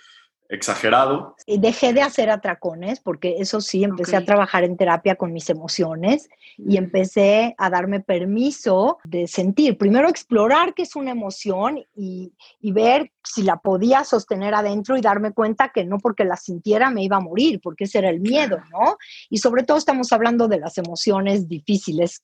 exagerado. 0.49 1.37
Y 1.47 1.59
dejé 1.59 1.93
de 1.93 2.03
hacer 2.03 2.31
atracones 2.31 3.01
porque 3.01 3.37
eso 3.39 3.61
sí, 3.61 3.85
empecé 3.85 4.17
a 4.17 4.25
trabajar 4.25 4.65
en 4.65 4.77
terapia 4.77 5.17
con 5.17 5.33
mis 5.33 5.51
emociones 5.51 6.29
y 6.59 6.77
empecé 6.77 7.55
a 7.59 7.71
darme 7.71 8.01
permiso 8.01 8.99
de 9.05 9.27
sentir, 9.27 9.77
primero 9.79 10.09
explorar 10.09 10.75
qué 10.75 10.83
es 10.83 10.97
una 10.97 11.11
emoción 11.11 11.85
y, 11.95 12.33
y, 12.61 12.73
ver 12.73 13.13
si 13.23 13.43
la 13.43 13.57
podía 13.57 14.05
sostener 14.05 14.55
adentro 14.55 14.97
y 14.97 15.01
darme 15.01 15.33
cuenta 15.33 15.71
que 15.75 15.85
no 15.85 15.99
porque 15.99 16.25
la 16.25 16.37
sintiera 16.37 16.91
me 16.91 17.03
iba 17.03 17.17
a 17.17 17.21
morir, 17.21 17.61
porque 17.63 17.85
ese 17.85 17.99
era 17.99 18.11
el 18.11 18.21
miedo, 18.21 18.59
¿no? 18.71 18.97
Y 19.31 19.39
sobre 19.39 19.65
todo 19.65 19.77
estamos 19.77 20.13
hablando 20.13 20.49
de 20.49 20.61
las 20.61 20.79
emociones 20.79 21.49
difíciles 21.49 22.23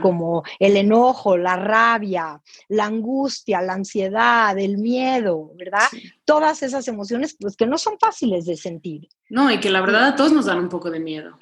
como 0.00 0.42
el 0.58 0.76
enojo, 0.76 1.36
la 1.36 1.56
rabia, 1.56 2.40
la 2.68 2.84
angustia, 2.86 3.60
la 3.60 3.74
ansiedad, 3.74 4.56
el 4.58 4.78
miedo, 4.78 5.52
¿verdad? 5.56 5.88
Todas 6.24 6.62
esas 6.62 6.86
emociones 6.88 7.36
pues 7.38 7.56
que 7.56 7.66
no 7.66 7.78
son 7.78 7.98
fáciles 7.98 8.46
de 8.46 8.56
sentir. 8.56 9.08
No, 9.28 9.50
y 9.50 9.60
que 9.60 9.70
la 9.70 9.80
verdad 9.80 10.04
a 10.04 10.16
todos 10.16 10.32
nos 10.32 10.46
dan 10.46 10.58
un 10.58 10.68
poco 10.68 10.90
de 10.90 11.00
miedo. 11.00 11.38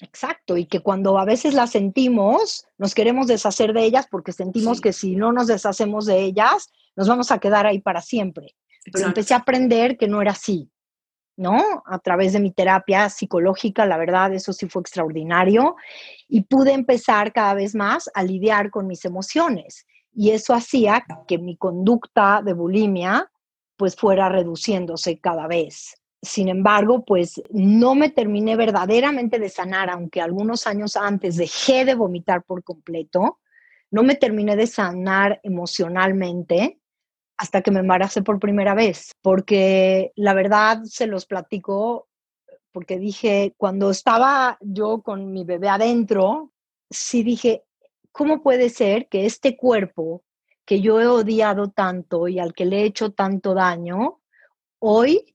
Exacto, 0.00 0.56
y 0.56 0.66
que 0.66 0.80
cuando 0.80 1.18
a 1.18 1.24
veces 1.24 1.54
las 1.54 1.70
sentimos, 1.70 2.66
nos 2.78 2.94
queremos 2.94 3.26
deshacer 3.26 3.72
de 3.72 3.84
ellas 3.84 4.06
porque 4.08 4.32
sentimos 4.32 4.80
que 4.80 4.92
si 4.92 5.16
no 5.16 5.32
nos 5.32 5.48
deshacemos 5.48 6.06
de 6.06 6.20
ellas, 6.20 6.70
nos 6.94 7.08
vamos 7.08 7.32
a 7.32 7.38
quedar 7.38 7.66
ahí 7.66 7.80
para 7.80 8.00
siempre. 8.00 8.54
Pero 8.92 9.06
empecé 9.06 9.34
a 9.34 9.38
aprender 9.38 9.98
que 9.98 10.06
no 10.06 10.22
era 10.22 10.32
así, 10.32 10.70
¿no? 11.38 11.82
A 11.86 11.98
través 12.00 12.32
de 12.34 12.40
mi 12.40 12.50
terapia 12.50 13.08
psicológica, 13.08 13.86
la 13.86 13.96
verdad, 13.96 14.34
eso 14.34 14.52
sí 14.52 14.68
fue 14.68 14.82
extraordinario, 14.82 15.76
y 16.28 16.42
pude 16.42 16.72
empezar 16.72 17.32
cada 17.32 17.54
vez 17.54 17.74
más 17.74 18.10
a 18.12 18.22
lidiar 18.24 18.70
con 18.70 18.86
mis 18.86 19.04
emociones. 19.04 19.86
Y 20.12 20.30
eso 20.30 20.52
hacía 20.52 21.04
que 21.26 21.38
mi 21.38 21.56
conducta 21.56 22.42
de 22.44 22.52
bulimia 22.52 23.30
pues 23.76 23.94
fuera 23.94 24.28
reduciéndose 24.28 25.20
cada 25.20 25.46
vez. 25.46 25.94
Sin 26.20 26.48
embargo, 26.48 27.04
pues 27.04 27.40
no 27.50 27.94
me 27.94 28.10
terminé 28.10 28.56
verdaderamente 28.56 29.38
de 29.38 29.48
sanar, 29.48 29.88
aunque 29.88 30.20
algunos 30.20 30.66
años 30.66 30.96
antes 30.96 31.36
dejé 31.36 31.84
de 31.84 31.94
vomitar 31.94 32.42
por 32.42 32.64
completo, 32.64 33.38
no 33.92 34.02
me 34.02 34.16
terminé 34.16 34.56
de 34.56 34.66
sanar 34.66 35.38
emocionalmente 35.44 36.80
hasta 37.38 37.62
que 37.62 37.70
me 37.70 37.80
embaracé 37.80 38.22
por 38.22 38.40
primera 38.40 38.74
vez, 38.74 39.12
porque 39.22 40.12
la 40.16 40.34
verdad 40.34 40.82
se 40.82 41.06
los 41.06 41.24
platico, 41.24 42.08
porque 42.72 42.98
dije, 42.98 43.54
cuando 43.56 43.90
estaba 43.90 44.58
yo 44.60 45.02
con 45.02 45.32
mi 45.32 45.44
bebé 45.44 45.68
adentro, 45.68 46.52
sí 46.90 47.22
dije, 47.22 47.64
¿cómo 48.10 48.42
puede 48.42 48.70
ser 48.70 49.08
que 49.08 49.24
este 49.24 49.56
cuerpo 49.56 50.24
que 50.64 50.80
yo 50.80 51.00
he 51.00 51.06
odiado 51.06 51.70
tanto 51.70 52.26
y 52.26 52.40
al 52.40 52.52
que 52.52 52.66
le 52.66 52.82
he 52.82 52.84
hecho 52.84 53.12
tanto 53.12 53.54
daño, 53.54 54.20
hoy 54.80 55.34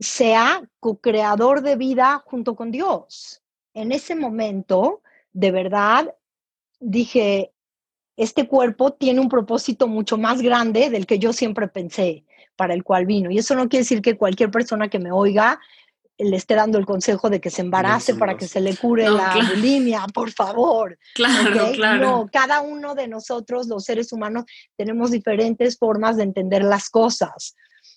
sea 0.00 0.68
co-creador 0.80 1.62
de 1.62 1.76
vida 1.76 2.20
junto 2.26 2.56
con 2.56 2.72
Dios? 2.72 3.42
En 3.74 3.92
ese 3.92 4.16
momento, 4.16 5.02
de 5.32 5.52
verdad, 5.52 6.14
dije, 6.80 7.51
este 8.16 8.46
cuerpo 8.46 8.92
tiene 8.92 9.20
un 9.20 9.28
propósito 9.28 9.88
mucho 9.88 10.18
más 10.18 10.42
grande 10.42 10.90
del 10.90 11.06
que 11.06 11.18
yo 11.18 11.32
siempre 11.32 11.68
pensé 11.68 12.24
para 12.56 12.74
el 12.74 12.84
cual 12.84 13.06
vino. 13.06 13.30
Y 13.30 13.38
eso 13.38 13.54
no 13.54 13.68
quiere 13.68 13.82
decir 13.82 14.02
que 14.02 14.16
cualquier 14.16 14.50
persona 14.50 14.88
que 14.88 14.98
me 14.98 15.10
oiga 15.10 15.58
le 16.18 16.36
esté 16.36 16.54
dando 16.54 16.78
el 16.78 16.86
consejo 16.86 17.30
de 17.30 17.40
que 17.40 17.50
se 17.50 17.62
embarace 17.62 18.14
para 18.14 18.36
que 18.36 18.46
se 18.46 18.60
le 18.60 18.76
cure 18.76 19.10
la 19.10 19.34
bulimia, 19.50 20.04
por 20.12 20.30
favor. 20.30 20.98
Claro, 21.14 21.72
claro. 21.72 22.00
No, 22.00 22.28
cada 22.30 22.60
uno 22.60 22.94
de 22.94 23.08
nosotros, 23.08 23.66
los 23.66 23.84
seres 23.84 24.12
humanos, 24.12 24.44
tenemos 24.76 25.10
diferentes 25.10 25.78
formas 25.78 26.16
de 26.16 26.24
entender 26.24 26.62
las 26.62 26.90
cosas. 26.90 27.56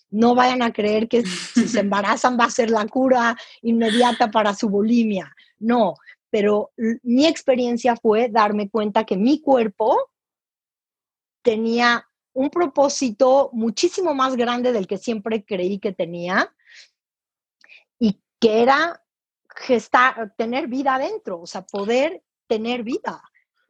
No 0.09 0.33
vayan 0.33 0.61
a 0.61 0.71
creer 0.71 1.07
que 1.07 1.25
si 1.25 1.67
se 1.67 1.79
embarazan 1.81 2.37
va 2.39 2.45
a 2.45 2.49
ser 2.49 2.69
la 2.71 2.87
cura 2.87 3.35
inmediata 3.61 4.31
para 4.31 4.55
su 4.55 4.69
bulimia. 4.69 5.35
No, 5.59 5.95
pero 6.35 6.73
mi 7.03 7.25
experiencia 7.25 7.95
fue 7.95 8.27
darme 8.27 8.69
cuenta 8.69 9.05
que 9.05 9.15
mi 9.15 9.39
cuerpo 9.39 10.11
tenía 11.41 12.05
un 12.33 12.49
propósito 12.49 13.49
muchísimo 13.53 14.13
más 14.13 14.35
grande 14.35 14.73
del 14.73 14.85
que 14.85 14.97
siempre 14.97 15.45
creí 15.45 15.79
que 15.79 15.93
tenía 15.93 16.53
y 17.97 18.19
que 18.37 18.63
era 18.63 19.01
gestar, 19.47 20.33
tener 20.37 20.67
vida 20.67 20.95
adentro, 20.95 21.39
o 21.39 21.47
sea, 21.47 21.65
poder 21.65 22.21
tener 22.47 22.83
vida. 22.83 23.21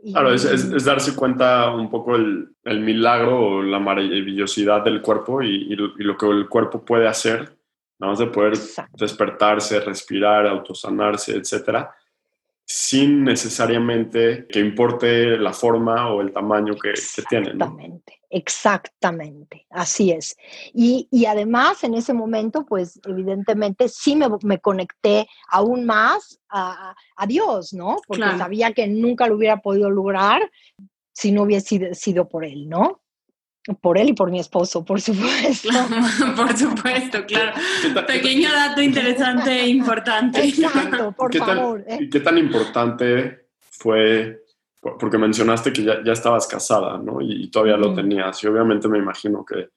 claro, 0.02 0.34
es, 0.34 0.84
darse 0.84 1.16
cuenta 1.16 1.70
un 1.70 1.92
poco 1.92 2.16
el, 2.16 2.80
milagro 2.80 3.46
o 3.46 3.62
la 3.62 3.78
maravillosidad 3.78 4.84
del 4.84 5.04
cuerpo 5.04 5.44
y, 5.44 5.76
lo 5.76 6.18
que 6.18 6.26
el 6.26 6.50
cuerpo 6.50 6.84
puede 6.84 7.08
hacer, 7.08 7.60
nada 8.00 8.14
más 8.14 8.18
de 8.18 8.26
poder 8.26 8.54
despertarse, 8.94 9.82
respirar, 9.82 10.48
autosanarse, 10.48 11.36
etcétera 11.36 11.96
sin 12.66 13.24
necesariamente 13.24 14.48
que 14.50 14.60
importe 14.60 15.38
la 15.38 15.54
forma 15.54 16.12
o 16.12 16.22
el 16.22 16.34
tamaño 16.34 16.74
que, 16.76 16.94
que 16.94 17.22
tiene. 17.30 17.52
Exactamente, 17.52 18.20
exactamente, 18.30 19.68
así 19.70 20.12
es. 20.12 20.36
Y, 20.74 21.08
y, 21.12 21.26
además 21.26 21.84
en 21.84 21.94
ese 21.94 22.14
momento, 22.14 22.66
pues 22.66 23.00
evidentemente 23.06 23.88
sí 23.88 24.16
me, 24.16 24.28
me 24.42 24.60
conecté 24.60 25.28
aún 25.50 25.86
más 25.86 26.40
a, 26.50 26.96
a, 27.16 27.28
Dios, 27.28 27.72
¿no? 27.74 27.98
Porque 28.08 28.38
sabía 28.38 28.74
que 28.74 28.88
nunca 28.88 29.28
lo 29.28 29.36
hubiera 29.36 29.62
podido 29.62 29.92
lograr 29.92 30.42
si 31.14 31.32
no 31.32 31.44
hubiese 31.44 31.94
sido 31.94 32.28
por 32.28 32.46
Él, 32.46 32.68
¿no? 32.68 33.02
Por 33.82 33.98
él 33.98 34.10
y 34.10 34.14
por 34.14 34.30
mi 34.30 34.40
esposo, 34.40 34.86
por 34.86 35.02
supuesto. 35.02 35.70
por 36.36 36.56
supuesto, 36.56 37.26
claro. 37.26 37.54
Pequeño 38.06 38.52
dato 38.52 38.82
interesante 38.82 39.60
e 39.60 39.70
importante. 39.70 40.46
Exacto, 40.46 41.12
por 41.14 41.36
favor. 41.36 41.84
¿Y 41.88 41.94
¿eh? 41.94 42.10
qué 42.12 42.20
tan 42.20 42.38
importante 42.38 43.48
fue? 43.72 44.44
Porque 44.80 45.18
mencionaste 45.18 45.74
que 45.74 45.84
ya, 45.84 46.14
estabas 46.14 46.46
casada, 46.46 47.00
¿no? 47.00 47.22
Y, 47.22 47.50
todavía 47.50 47.76
lo 47.76 47.96
tenías. 47.96 48.44
Y 48.44 48.48
obviamente 48.48 48.88
me 48.88 49.00
imagino 49.00 49.44
que, 49.44 49.70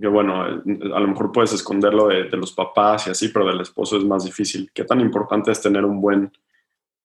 que 0.00 0.06
bueno, 0.06 0.42
a 0.42 1.00
lo 1.00 1.08
mejor 1.08 1.32
puedes 1.32 1.54
esconderlo 1.54 2.06
de, 2.06 2.28
los 2.36 2.52
papás 2.52 3.08
y 3.08 3.10
así, 3.10 3.30
pero 3.30 3.46
del 3.46 3.60
esposo 3.60 3.96
es 3.96 4.04
más 4.04 4.24
difícil. 4.24 4.70
¿Qué 4.72 4.84
tan 4.84 5.00
importante 5.00 5.50
es 5.50 5.60
tener 5.60 5.84
un 5.84 6.00
buen 6.00 6.30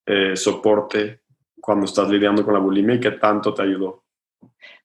eh, 0.06 0.36
soporte 0.36 1.22
cuando 1.60 1.86
estás 1.86 2.08
lidiando 2.08 2.46
con 2.46 2.54
la 2.54 2.60
bulimia 2.60 2.96
y 2.96 3.00
qué 3.00 3.12
tanto 3.12 3.52
te 3.52 3.64
ayudó? 3.64 4.04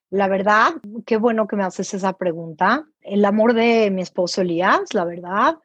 La 0.09 0.27
verdad, 0.27 0.73
qué 1.05 1.17
bueno 1.17 1.47
que 1.47 1.55
me 1.55 1.63
haces 1.63 1.93
esa 1.93 2.13
pregunta. 2.13 2.87
El 3.01 3.25
amor 3.25 3.53
de 3.53 3.89
mi 3.91 4.01
esposo 4.01 4.41
Elías, 4.41 4.93
la 4.93 5.05
verdad, 5.05 5.59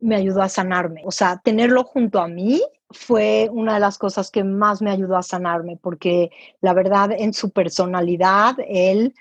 me 0.00 0.16
ayudó 0.16 0.42
a 0.42 0.48
sanarme. 0.48 1.02
O 1.04 1.10
sea, 1.10 1.40
tenerlo 1.44 1.84
junto 1.84 2.20
a 2.20 2.28
mí 2.28 2.62
fue 2.90 3.48
una 3.52 3.74
de 3.74 3.80
las 3.80 3.98
cosas 3.98 4.30
que 4.30 4.42
más 4.42 4.82
me 4.82 4.90
ayudó 4.90 5.16
a 5.16 5.22
sanarme, 5.22 5.76
porque 5.76 6.30
la 6.60 6.72
verdad, 6.72 7.10
en 7.12 7.32
su 7.32 7.50
personalidad, 7.50 8.56
él 8.66 9.14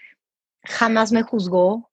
jamás 0.63 1.12
me 1.12 1.21
juzgó, 1.21 1.91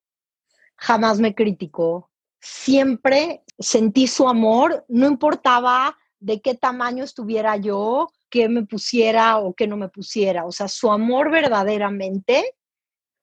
jamás 0.77 1.19
me 1.19 1.35
criticó. 1.35 2.11
Siempre 2.41 3.43
sentí 3.59 4.07
su 4.07 4.29
amor, 4.29 4.85
no 4.89 5.07
importaba 5.07 5.97
de 6.21 6.41
qué 6.41 6.55
tamaño 6.55 7.05
estuviera 7.05 7.57
yo, 7.57 8.09
que 8.37 8.51
me 8.51 8.67
pusiera 8.67 9.39
o 9.39 9.55
que 9.55 9.67
no 9.67 9.79
me 9.79 9.89
pusiera. 9.89 10.45
O 10.45 10.53
sea, 10.53 10.69
su 10.69 10.93
amor 10.93 11.31
verdaderamente 11.31 12.55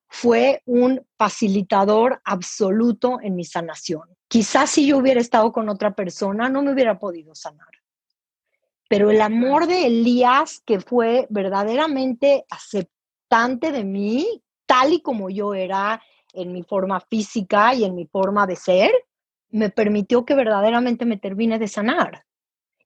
fue 0.09 0.63
un 0.65 1.05
facilitador 1.19 2.19
absoluto 2.25 3.19
en 3.21 3.35
mi 3.35 3.45
sanación. 3.45 4.09
Quizás 4.27 4.71
si 4.71 4.87
yo 4.87 4.97
hubiera 4.97 5.21
estado 5.21 5.51
con 5.51 5.69
otra 5.69 5.93
persona, 5.93 6.49
no 6.49 6.63
me 6.63 6.73
hubiera 6.73 6.97
podido 6.97 7.35
sanar. 7.35 7.67
Pero 8.89 9.11
el 9.11 9.21
amor 9.21 9.67
de 9.67 9.85
Elías, 9.85 10.63
que 10.65 10.79
fue 10.79 11.27
verdaderamente 11.29 12.45
aceptante 12.49 13.71
de 13.71 13.83
mí, 13.83 14.43
tal 14.65 14.93
y 14.93 15.01
como 15.01 15.29
yo 15.29 15.53
era 15.53 16.01
en 16.33 16.51
mi 16.51 16.63
forma 16.63 16.99
física 17.01 17.75
y 17.75 17.83
en 17.83 17.93
mi 17.93 18.07
forma 18.07 18.47
de 18.47 18.55
ser, 18.55 18.91
me 19.51 19.69
permitió 19.69 20.25
que 20.25 20.33
verdaderamente 20.33 21.05
me 21.05 21.17
termine 21.17 21.59
de 21.59 21.67
sanar. 21.67 22.25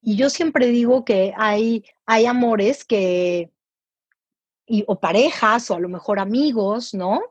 Y 0.02 0.16
yo 0.16 0.30
siempre 0.30 0.68
digo 0.68 1.04
que 1.04 1.34
hay, 1.38 1.86
hay 2.06 2.26
amores 2.26 2.86
que, 2.86 3.52
o 4.86 5.00
parejas, 5.00 5.70
o 5.72 5.76
a 5.76 5.80
lo 5.80 5.90
mejor 5.90 6.20
amigos, 6.20 6.94
¿no? 6.94 7.22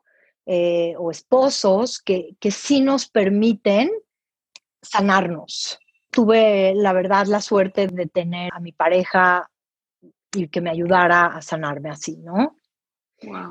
Eh, 0.46 0.94
o 0.98 1.10
esposos 1.10 2.00
que, 2.00 2.36
que 2.38 2.50
sí 2.50 2.80
nos 2.80 3.08
permiten 3.08 3.90
sanarnos. 4.82 5.78
Tuve, 6.10 6.74
la 6.74 6.92
verdad, 6.92 7.26
la 7.26 7.40
suerte 7.40 7.88
de 7.88 8.06
tener 8.06 8.50
a 8.54 8.60
mi 8.60 8.72
pareja 8.72 9.50
y 10.32 10.48
que 10.48 10.60
me 10.60 10.70
ayudara 10.70 11.26
a 11.26 11.42
sanarme 11.42 11.90
así, 11.90 12.16
¿no? 12.18 12.56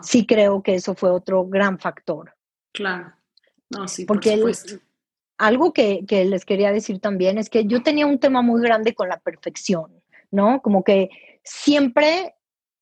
Sí 0.04 0.26
creo 0.26 0.62
que 0.62 0.76
eso 0.76 0.94
fue 0.96 1.10
otro 1.10 1.46
gran 1.46 1.80
factor. 1.80 2.36
Claro. 2.72 3.14
No, 3.70 3.88
sí, 3.88 4.06
Porque 4.06 4.38
por 4.38 4.52
algo 5.38 5.74
que, 5.74 6.04
les 6.10 6.46
quería 6.46 6.72
decir 6.72 7.00
también 7.00 7.38
es 7.38 7.50
que 7.50 7.66
yo 7.66 7.84
tenía 7.84 8.06
un 8.06 8.20
tema 8.20 8.42
muy 8.42 8.62
grande 8.62 8.94
con 8.94 9.10
la 9.10 9.20
perfección, 9.20 10.02
¿no? 10.32 10.62
Como 10.62 10.84
que 10.84 11.10
siempre, 11.44 12.36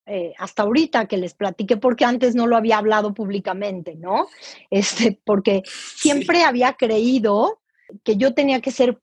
eh, 0.05 0.33
hasta 0.37 0.63
ahorita 0.63 1.07
que 1.07 1.17
les 1.17 1.33
platiqué, 1.33 1.77
porque 1.77 2.05
antes 2.05 2.35
no 2.35 2.47
lo 2.47 2.55
había 2.55 2.77
hablado 2.77 3.13
públicamente, 3.13 3.95
¿no? 3.95 4.27
Este, 4.69 5.19
porque 5.25 5.63
siempre 5.65 6.43
había 6.43 6.73
creído 6.73 7.61
que 8.03 8.17
yo 8.17 8.33
tenía 8.33 8.61
que 8.61 8.71
ser 8.71 8.99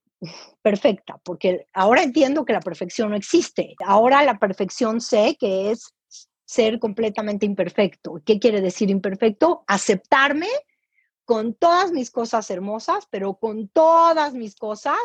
perfecta, 0.62 1.18
porque 1.24 1.66
ahora 1.72 2.02
entiendo 2.02 2.44
que 2.44 2.52
la 2.52 2.60
perfección 2.60 3.10
no 3.10 3.16
existe. 3.16 3.74
Ahora 3.84 4.22
la 4.22 4.38
perfección 4.38 5.00
sé 5.00 5.36
que 5.38 5.70
es 5.70 5.94
ser 6.44 6.78
completamente 6.78 7.46
imperfecto. 7.46 8.20
¿Qué 8.24 8.38
quiere 8.38 8.60
decir 8.60 8.90
imperfecto? 8.90 9.64
Aceptarme 9.66 10.48
con 11.30 11.54
todas 11.54 11.92
mis 11.92 12.10
cosas 12.10 12.50
hermosas, 12.50 13.06
pero 13.08 13.34
con 13.34 13.68
todas 13.68 14.34
mis 14.34 14.56
cosas, 14.56 14.98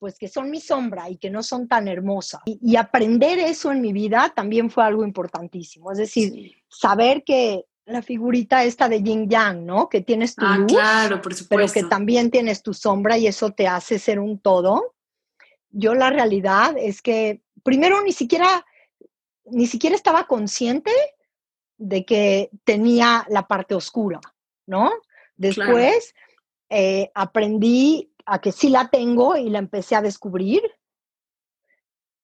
pues 0.00 0.18
que 0.18 0.26
son 0.26 0.50
mi 0.50 0.60
sombra 0.60 1.08
y 1.08 1.18
que 1.18 1.30
no 1.30 1.44
son 1.44 1.68
tan 1.68 1.86
hermosas. 1.86 2.40
Y, 2.46 2.74
aprender 2.74 3.38
eso 3.38 3.70
en 3.70 3.80
mi 3.80 3.92
vida 3.92 4.32
también 4.34 4.72
fue 4.72 4.82
algo 4.82 5.04
importantísimo. 5.04 5.92
Es 5.92 5.98
decir, 5.98 6.56
saber 6.68 7.22
que 7.22 7.66
la 7.86 8.02
figurita 8.02 8.64
esta 8.64 8.88
de 8.88 9.04
yin 9.04 9.30
yang, 9.30 9.64
¿no? 9.64 9.88
Que 9.88 10.00
tienes 10.00 10.34
tu 10.34 10.44
ah, 10.44 10.64
claro, 10.66 11.22
por 11.22 11.32
supuesto. 11.32 11.72
pero 11.72 11.72
que 11.72 11.88
también 11.88 12.32
tienes 12.32 12.60
tu 12.60 12.74
sombra 12.74 13.16
y 13.16 13.28
eso 13.28 13.52
te 13.52 13.68
hace 13.68 14.00
ser 14.00 14.18
un 14.18 14.40
todo. 14.40 14.96
Yo 15.70 15.94
la 15.94 16.10
realidad 16.10 16.74
es 16.76 17.02
que 17.02 17.40
primero 17.62 18.02
ni 18.02 18.10
siquiera 18.10 18.66
ni 19.44 19.68
siquiera 19.68 19.94
estaba 19.94 20.26
consciente 20.26 20.90
de 21.76 22.04
que 22.04 22.50
tenía 22.64 23.24
la 23.28 23.46
parte 23.46 23.76
oscura, 23.76 24.20
¿no? 24.66 24.90
Después 25.38 26.14
eh, 26.68 27.10
aprendí 27.14 28.12
a 28.26 28.40
que 28.40 28.52
sí 28.52 28.68
la 28.68 28.88
tengo 28.88 29.36
y 29.36 29.48
la 29.48 29.60
empecé 29.60 29.96
a 29.96 30.02
descubrir. 30.02 30.60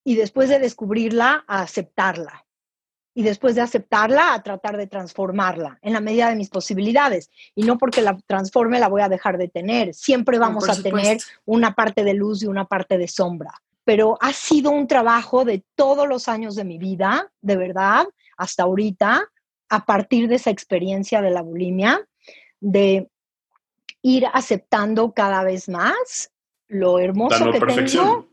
Y 0.04 0.16
después 0.16 0.50
de 0.50 0.58
descubrirla, 0.58 1.44
a 1.46 1.62
aceptarla. 1.62 2.44
Y 3.14 3.22
después 3.22 3.54
de 3.54 3.62
aceptarla, 3.62 4.34
a 4.34 4.42
tratar 4.42 4.76
de 4.76 4.88
transformarla 4.88 5.78
en 5.80 5.92
la 5.92 6.00
medida 6.00 6.28
de 6.28 6.34
mis 6.34 6.50
posibilidades. 6.50 7.30
Y 7.54 7.62
no 7.62 7.78
porque 7.78 8.02
la 8.02 8.18
transforme 8.26 8.80
la 8.80 8.88
voy 8.88 9.00
a 9.00 9.08
dejar 9.08 9.38
de 9.38 9.48
tener. 9.48 9.94
Siempre 9.94 10.38
vamos 10.38 10.68
a 10.68 10.82
tener 10.82 11.18
una 11.46 11.74
parte 11.74 12.02
de 12.02 12.14
luz 12.14 12.42
y 12.42 12.46
una 12.46 12.66
parte 12.66 12.98
de 12.98 13.08
sombra. 13.08 13.54
Pero 13.84 14.18
ha 14.20 14.32
sido 14.32 14.72
un 14.72 14.88
trabajo 14.88 15.44
de 15.44 15.64
todos 15.76 16.08
los 16.08 16.28
años 16.28 16.56
de 16.56 16.64
mi 16.64 16.78
vida, 16.78 17.30
de 17.40 17.56
verdad, 17.56 18.06
hasta 18.36 18.64
ahorita, 18.64 19.30
a 19.68 19.84
partir 19.84 20.28
de 20.28 20.34
esa 20.34 20.50
experiencia 20.50 21.22
de 21.22 21.30
la 21.30 21.42
bulimia, 21.42 22.04
de 22.64 23.10
ir 24.02 24.26
aceptando 24.32 25.12
cada 25.12 25.44
vez 25.44 25.68
más 25.68 26.32
lo 26.66 26.98
hermoso 26.98 27.50
que 27.52 27.60
tengo. 27.60 28.28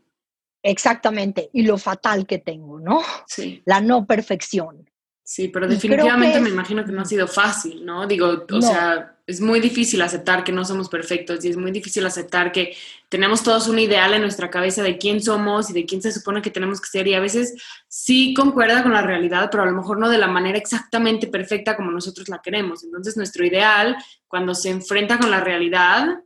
Exactamente, 0.64 1.50
y 1.52 1.62
lo 1.62 1.76
fatal 1.76 2.24
que 2.24 2.38
tengo, 2.38 2.78
¿no? 2.78 3.02
Sí. 3.26 3.62
La 3.64 3.80
no 3.80 4.06
perfección. 4.06 4.88
Sí, 5.24 5.48
pero 5.48 5.68
definitivamente 5.68 6.40
me 6.40 6.50
imagino 6.50 6.84
que 6.84 6.92
no 6.92 7.02
ha 7.02 7.04
sido 7.04 7.28
fácil, 7.28 7.86
¿no? 7.86 8.06
Digo, 8.06 8.44
o 8.50 8.60
sea, 8.60 9.16
es 9.26 9.40
muy 9.40 9.60
difícil 9.60 10.02
aceptar 10.02 10.42
que 10.42 10.52
no 10.52 10.64
somos 10.64 10.88
perfectos 10.88 11.44
y 11.44 11.48
es 11.48 11.56
muy 11.56 11.70
difícil 11.70 12.04
aceptar 12.04 12.50
que 12.50 12.76
tenemos 13.08 13.42
todos 13.42 13.68
un 13.68 13.78
ideal 13.78 14.12
en 14.14 14.22
nuestra 14.22 14.50
cabeza 14.50 14.82
de 14.82 14.98
quién 14.98 15.22
somos 15.22 15.70
y 15.70 15.72
de 15.72 15.86
quién 15.86 16.02
se 16.02 16.10
supone 16.10 16.42
que 16.42 16.50
tenemos 16.50 16.80
que 16.80 16.88
ser 16.88 17.06
y 17.06 17.14
a 17.14 17.20
veces 17.20 17.54
sí 17.86 18.34
concuerda 18.34 18.82
con 18.82 18.92
la 18.92 19.02
realidad, 19.02 19.48
pero 19.50 19.62
a 19.62 19.66
lo 19.66 19.72
mejor 19.72 19.98
no 19.98 20.08
de 20.08 20.18
la 20.18 20.26
manera 20.26 20.58
exactamente 20.58 21.28
perfecta 21.28 21.76
como 21.76 21.92
nosotros 21.92 22.28
la 22.28 22.42
queremos. 22.42 22.82
Entonces, 22.82 23.16
nuestro 23.16 23.46
ideal, 23.46 23.96
cuando 24.26 24.54
se 24.54 24.70
enfrenta 24.70 25.18
con 25.18 25.30
la 25.30 25.40
realidad, 25.40 26.18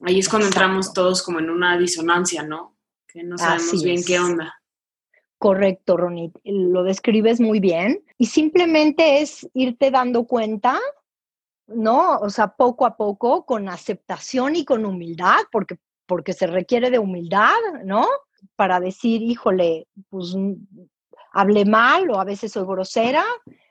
Ahí 0.00 0.18
es 0.20 0.28
cuando 0.28 0.46
entramos 0.46 0.92
todos 0.92 1.22
como 1.22 1.40
en 1.40 1.50
una 1.50 1.76
disonancia, 1.76 2.42
¿no? 2.42 2.76
Que 3.06 3.22
no 3.22 3.36
sabemos 3.36 3.82
bien 3.82 4.04
qué 4.04 4.20
onda. 4.20 4.57
Correcto, 5.38 5.96
Ronit. 5.96 6.36
Lo 6.44 6.82
describes 6.82 7.40
muy 7.40 7.60
bien. 7.60 8.04
Y 8.18 8.26
simplemente 8.26 9.20
es 9.20 9.48
irte 9.54 9.90
dando 9.90 10.26
cuenta, 10.26 10.78
¿no? 11.68 12.18
O 12.18 12.30
sea, 12.30 12.48
poco 12.48 12.86
a 12.86 12.96
poco, 12.96 13.46
con 13.46 13.68
aceptación 13.68 14.56
y 14.56 14.64
con 14.64 14.84
humildad, 14.84 15.38
porque, 15.52 15.78
porque 16.06 16.32
se 16.32 16.48
requiere 16.48 16.90
de 16.90 16.98
humildad, 16.98 17.54
¿no? 17.84 18.06
Para 18.56 18.80
decir, 18.80 19.22
híjole, 19.22 19.86
pues 20.10 20.34
hablé 21.32 21.64
mal 21.64 22.10
o 22.10 22.18
a 22.18 22.24
veces 22.24 22.52
soy 22.52 22.66
grosera 22.66 23.24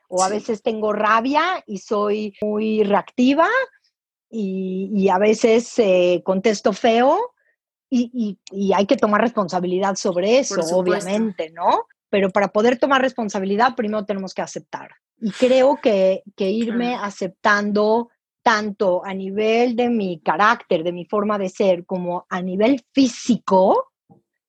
o 0.08 0.22
a 0.22 0.28
veces 0.28 0.62
tengo 0.62 0.92
rabia 0.92 1.62
y 1.66 1.78
soy 1.78 2.34
muy 2.40 2.82
reactiva 2.82 3.48
y, 4.30 5.08
a 5.08 5.18
veces 5.18 5.78
eh, 5.78 6.22
contesto 6.24 6.72
feo 6.72 7.34
y, 7.90 8.38
hay 8.74 8.86
que 8.86 8.96
tomar 8.96 9.20
responsabilidad 9.20 9.96
sobre 9.96 10.38
eso, 10.38 10.60
obviamente, 10.76 11.50
¿no? 11.50 11.86
Pero 12.10 12.30
para 12.30 12.48
poder 12.48 12.78
tomar 12.78 13.02
responsabilidad, 13.02 13.74
primero 13.74 14.04
tenemos 14.04 14.34
que 14.34 14.42
aceptar. 14.42 14.90
Y 15.20 15.30
creo 15.32 15.78
que, 15.82 16.22
que 16.36 16.50
irme 16.50 16.94
aceptando 16.94 18.08
tanto 18.42 19.04
a 19.04 19.12
nivel 19.12 19.76
de 19.76 19.90
mi 19.90 20.20
carácter, 20.20 20.84
de 20.84 20.92
mi 20.92 21.04
forma 21.04 21.38
de 21.38 21.48
ser, 21.48 21.84
como 21.84 22.26
a 22.30 22.40
nivel 22.40 22.84
físico, 22.92 23.92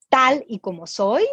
tal 0.10 0.46
y 0.48 0.60
como 0.60 0.88
soy, 0.88 1.26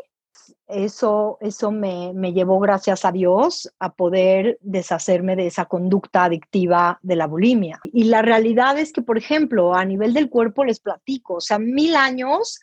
eso, 0.66 1.38
eso 1.40 1.70
me, 1.70 2.12
me, 2.14 2.32
llevó, 2.32 2.59
gracias 2.59 3.05
a 3.05 3.12
Dios, 3.12 3.72
a 3.78 3.94
poder 3.94 4.59
deshacerme 4.61 5.36
de 5.36 5.47
esa 5.47 5.66
conducta 5.66 6.24
adictiva 6.24 6.99
de 7.03 7.16
la 7.16 7.26
bulimia. 7.26 7.80
Y 7.92 8.05
la 8.05 8.22
realidad 8.22 8.78
es 8.78 8.92
que, 8.92 9.03
por 9.03 9.18
ejemplo, 9.18 9.74
a 9.74 9.84
nivel 9.84 10.12
del 10.14 10.28
cuerpo 10.28 10.64
les 10.64 10.80
platico, 10.80 11.34
o 11.34 11.40
sea, 11.40 11.59
mil 11.59 11.94
años 11.94 12.61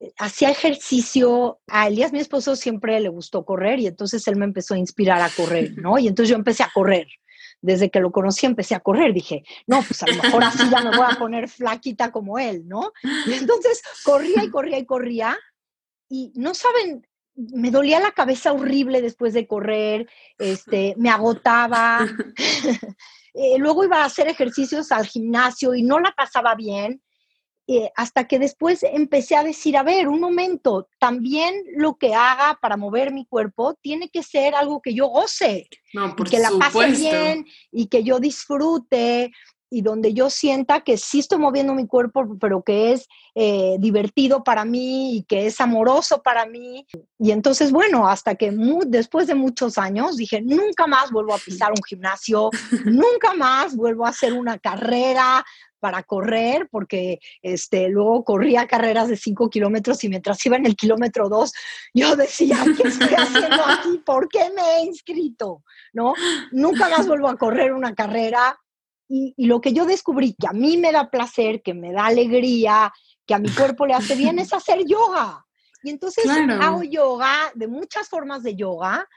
eh, 0.00 0.12
hacía 0.18 0.50
ejercicio, 0.50 1.60
a 1.66 1.88
Elías, 1.88 2.12
mi 2.12 2.20
esposo, 2.20 2.56
siempre 2.56 2.98
le 3.00 3.08
gustó 3.08 3.44
correr 3.44 3.80
y 3.80 3.86
entonces 3.86 4.26
él 4.28 4.36
me 4.36 4.46
empezó 4.46 4.74
a 4.74 4.78
inspirar 4.78 5.20
a 5.20 5.28
correr, 5.28 5.76
¿no? 5.76 5.98
Y 5.98 6.08
entonces 6.08 6.30
yo 6.30 6.36
empecé 6.36 6.62
a 6.62 6.70
correr. 6.72 7.06
Desde 7.62 7.90
que 7.90 8.00
lo 8.00 8.10
conocí 8.10 8.46
empecé 8.46 8.74
a 8.74 8.80
correr, 8.80 9.12
dije, 9.12 9.44
no, 9.66 9.82
pues 9.82 10.02
a 10.02 10.06
lo 10.06 10.22
mejor 10.22 10.44
así 10.44 10.62
ya 10.70 10.80
me 10.80 10.96
voy 10.96 11.06
a 11.06 11.18
poner 11.18 11.46
flaquita 11.46 12.10
como 12.10 12.38
él, 12.38 12.66
¿no? 12.66 12.92
Y 13.26 13.34
entonces 13.34 13.82
corría 14.02 14.42
y 14.42 14.48
corría 14.48 14.78
y 14.78 14.86
corría 14.86 15.38
y 16.08 16.32
no 16.34 16.54
saben 16.54 17.06
me 17.52 17.70
dolía 17.70 18.00
la 18.00 18.12
cabeza 18.12 18.52
horrible 18.52 19.02
después 19.02 19.34
de 19.34 19.46
correr, 19.46 20.08
este, 20.38 20.94
me 20.96 21.10
agotaba. 21.10 22.06
Eh, 23.32 23.58
luego 23.58 23.84
iba 23.84 24.02
a 24.02 24.06
hacer 24.06 24.26
ejercicios 24.26 24.90
al 24.90 25.06
gimnasio 25.06 25.72
y 25.76 25.84
no 25.84 26.00
la 26.00 26.10
pasaba 26.10 26.56
bien, 26.56 27.00
eh, 27.68 27.92
hasta 27.94 28.26
que 28.26 28.40
después 28.40 28.82
empecé 28.82 29.36
a 29.36 29.44
decir, 29.44 29.76
a 29.76 29.84
ver, 29.84 30.08
un 30.08 30.18
momento, 30.18 30.88
también 30.98 31.54
lo 31.76 31.96
que 31.96 32.12
haga 32.12 32.58
para 32.60 32.76
mover 32.76 33.12
mi 33.12 33.26
cuerpo 33.26 33.74
tiene 33.80 34.08
que 34.08 34.24
ser 34.24 34.56
algo 34.56 34.82
que 34.82 34.92
yo 34.92 35.06
goce, 35.06 35.68
que 36.28 36.40
la 36.40 36.50
pase 36.58 36.90
bien 36.90 37.46
y 37.70 37.86
que 37.86 38.02
yo 38.02 38.18
disfrute 38.18 39.30
y 39.70 39.82
donde 39.82 40.12
yo 40.12 40.28
sienta 40.28 40.80
que 40.80 40.98
sí 40.98 41.20
estoy 41.20 41.38
moviendo 41.38 41.74
mi 41.74 41.86
cuerpo, 41.86 42.36
pero 42.40 42.62
que 42.62 42.92
es 42.92 43.08
eh, 43.36 43.76
divertido 43.78 44.42
para 44.42 44.64
mí 44.64 45.16
y 45.16 45.22
que 45.22 45.46
es 45.46 45.60
amoroso 45.60 46.22
para 46.22 46.44
mí. 46.44 46.86
Y 47.18 47.30
entonces, 47.30 47.70
bueno, 47.70 48.08
hasta 48.08 48.34
que 48.34 48.52
después 48.86 49.28
de 49.28 49.36
muchos 49.36 49.78
años 49.78 50.16
dije, 50.16 50.42
nunca 50.42 50.88
más 50.88 51.12
vuelvo 51.12 51.34
a 51.34 51.38
pisar 51.38 51.70
un 51.70 51.82
gimnasio, 51.86 52.50
nunca 52.84 53.32
más 53.34 53.76
vuelvo 53.76 54.04
a 54.04 54.10
hacer 54.10 54.32
una 54.32 54.58
carrera 54.58 55.44
para 55.78 56.02
correr, 56.02 56.68
porque 56.70 57.20
este, 57.42 57.88
luego 57.88 58.22
corría 58.22 58.66
carreras 58.66 59.08
de 59.08 59.16
5 59.16 59.48
kilómetros 59.48 60.04
y 60.04 60.08
mientras 60.08 60.44
iba 60.44 60.56
en 60.56 60.66
el 60.66 60.76
kilómetro 60.76 61.28
2, 61.28 61.52
yo 61.94 62.16
decía, 62.16 62.58
¿qué 62.76 62.88
estoy 62.88 63.14
haciendo 63.14 63.64
aquí? 63.64 63.98
¿Por 64.04 64.28
qué 64.28 64.50
me 64.54 64.62
he 64.62 64.84
inscrito? 64.84 65.62
¿No? 65.92 66.14
Nunca 66.52 66.88
más 66.90 67.08
vuelvo 67.08 67.28
a 67.28 67.36
correr 67.36 67.72
una 67.72 67.94
carrera 67.94 68.58
y, 69.10 69.34
lo 69.46 69.60
que 69.60 69.72
yo 69.72 69.84
descubrí 69.84 70.34
que 70.38 70.46
a 70.46 70.52
mí 70.52 70.76
me 70.78 70.92
da 70.92 71.10
placer, 71.10 71.62
que 71.62 71.74
me 71.74 71.92
da 71.92 72.06
alegría, 72.06 72.92
que 73.26 73.34
a 73.34 73.38
mi 73.38 73.50
cuerpo 73.50 73.84
le 73.84 73.94
hace 73.94 74.14
bien, 74.14 74.38
es 74.38 74.52
hacer 74.52 74.86
yoga. 74.86 75.44
Y 75.82 75.90
entonces 75.90 76.24
hago 76.60 76.82
yoga, 76.84 77.50
de 77.54 77.66
muchas 77.66 78.08
formas 78.08 78.42
de 78.42 78.54
yoga, 78.54 79.08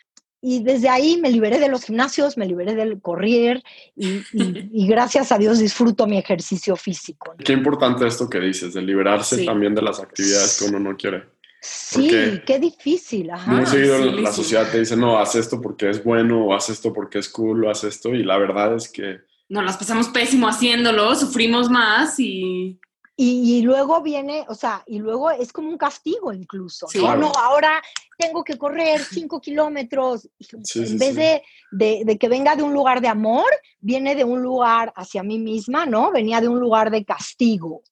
y 0.41 0.63
desde 0.63 0.89
ahí 0.89 1.19
me 1.21 1.29
liberé 1.29 1.59
de 1.59 1.69
los 1.69 1.85
gimnasios, 1.85 2.37
me 2.37 2.45
liberé 2.45 2.75
del 2.75 3.01
correr 3.01 3.63
y, 3.95 4.21
y, 4.33 4.87
gracias 4.87 5.31
a 5.31 5.37
Dios 5.37 5.59
disfruto 5.59 6.05
mi 6.05 6.17
ejercicio 6.17 6.75
físico. 6.75 7.33
Qué 7.37 7.53
importante 7.53 8.05
esto 8.05 8.29
que 8.29 8.39
dices, 8.39 8.73
de 8.73 8.81
liberarse 8.81 9.45
también 9.45 9.73
de 9.73 9.83
las 9.83 10.01
actividades 10.01 10.59
que 10.59 10.65
uno 10.65 10.79
no 10.79 10.97
quiere. 10.97 11.23
Sí, 11.61 12.41
qué 12.45 12.59
difícil. 12.59 13.31
Ajá. 13.31 13.49
Muy 13.53 13.65
seguido 13.65 13.99
la 13.99 14.33
sociedad 14.33 14.69
te 14.69 14.79
dice, 14.79 14.97
no, 14.97 15.17
haz 15.17 15.35
esto 15.35 15.61
porque 15.61 15.89
es 15.89 16.03
bueno, 16.03 16.47
o 16.47 16.53
haz 16.53 16.69
esto 16.69 16.91
porque 16.91 17.19
es 17.19 17.29
cool, 17.29 17.63
o 17.63 17.69
haz 17.69 17.85
esto, 17.85 18.09
y 18.09 18.23
la 18.23 18.37
verdad 18.37 18.75
es 18.75 18.89
que 18.89 19.21
nos 19.49 19.63
las 19.63 19.77
pasamos 19.77 20.09
pésimo 20.09 20.47
haciéndolo, 20.47 21.15
sufrimos 21.15 21.69
más 21.69 22.19
y... 22.19 22.79
Y, 23.15 23.61
luego 23.61 24.01
viene, 24.01 24.43
o 24.47 24.55
sea, 24.55 24.83
y 24.87 24.97
luego 24.97 25.29
es 25.29 25.53
como 25.53 25.69
un 25.69 25.77
castigo 25.77 26.33
incluso, 26.33 26.87
¿no? 26.95 27.15
No, 27.15 27.31
ahora 27.31 27.79
tengo 28.17 28.43
que 28.43 28.57
correr 28.57 28.99
cinco 29.29 29.39
kilómetros. 29.39 30.27
en 30.73 30.97
vez 30.97 31.15
de, 31.15 31.43
de, 31.71 32.17
que 32.17 32.27
venga 32.27 32.55
de 32.55 32.63
un 32.63 32.73
lugar 32.73 33.01
de 33.01 33.09
amor, 33.09 33.45
viene 33.79 34.15
de 34.15 34.23
un 34.23 34.41
lugar 34.41 34.91
hacia 34.95 35.21
mí 35.21 35.37
misma, 35.37 35.85
¿no? 35.85 36.11
Venía 36.11 36.41
de 36.41 36.47
un 36.47 36.59
lugar 36.59 36.89
de 36.89 37.05
castigo. 37.05 37.83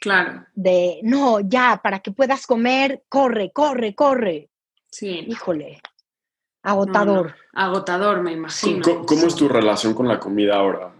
Claro. 0.00 0.46
De, 0.54 1.00
no, 1.02 1.40
ya, 1.40 1.78
para 1.82 2.00
que 2.00 2.12
puedas 2.12 2.46
comer, 2.46 3.04
corre, 3.10 3.52
corre, 3.52 3.94
corre. 3.94 4.48
Sí. 4.90 5.26
Híjole, 5.28 5.78
agotador. 6.62 7.34
Agotador, 7.52 8.22
me 8.22 8.32
imagino. 8.32 9.04
¿Cómo 9.04 9.26
es 9.26 9.34
tu 9.34 9.46
relación 9.46 9.92
con 9.92 10.08
la 10.08 10.18
comida 10.18 10.56
ahora? 10.56 10.94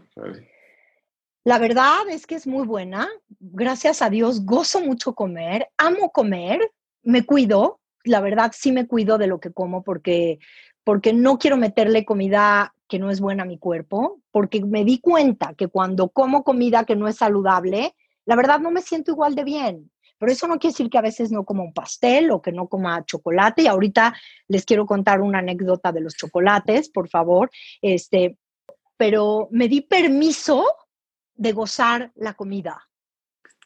La 1.44 1.58
verdad 1.58 2.08
es 2.08 2.26
que 2.26 2.34
es 2.34 2.46
muy 2.46 2.66
buena. 2.66 3.08
Gracias 3.38 4.02
a 4.02 4.10
Dios 4.10 4.44
gozo 4.44 4.80
mucho 4.80 5.14
comer, 5.14 5.68
amo 5.78 6.10
comer, 6.10 6.70
me 7.02 7.24
cuido. 7.24 7.80
La 8.04 8.20
verdad 8.20 8.52
sí 8.54 8.72
me 8.72 8.86
cuido 8.86 9.18
de 9.18 9.26
lo 9.26 9.40
que 9.40 9.52
como 9.52 9.82
porque 9.82 10.38
porque 10.84 11.12
no 11.12 11.38
quiero 11.38 11.56
meterle 11.56 12.04
comida 12.04 12.74
que 12.88 12.98
no 12.98 13.10
es 13.10 13.20
buena 13.20 13.44
a 13.44 13.46
mi 13.46 13.58
cuerpo, 13.58 14.20
porque 14.32 14.64
me 14.64 14.84
di 14.84 14.98
cuenta 14.98 15.54
que 15.54 15.68
cuando 15.68 16.08
como 16.08 16.42
comida 16.42 16.84
que 16.84 16.96
no 16.96 17.06
es 17.06 17.16
saludable, 17.16 17.94
la 18.24 18.36
verdad 18.36 18.58
no 18.58 18.70
me 18.70 18.82
siento 18.82 19.12
igual 19.12 19.34
de 19.34 19.44
bien. 19.44 19.90
Pero 20.18 20.32
eso 20.32 20.46
no 20.46 20.58
quiere 20.58 20.72
decir 20.72 20.90
que 20.90 20.98
a 20.98 21.02
veces 21.02 21.32
no 21.32 21.44
coma 21.44 21.62
un 21.62 21.72
pastel 21.72 22.30
o 22.30 22.42
que 22.42 22.52
no 22.52 22.68
coma 22.68 23.04
chocolate. 23.06 23.62
Y 23.62 23.66
ahorita 23.68 24.14
les 24.48 24.66
quiero 24.66 24.84
contar 24.84 25.22
una 25.22 25.38
anécdota 25.38 25.92
de 25.92 26.02
los 26.02 26.14
chocolates, 26.14 26.90
por 26.90 27.08
favor. 27.08 27.50
Este, 27.80 28.36
pero 29.00 29.48
me 29.50 29.66
di 29.66 29.80
permiso 29.80 30.62
de 31.34 31.52
gozar 31.52 32.12
la 32.16 32.34
comida. 32.34 32.86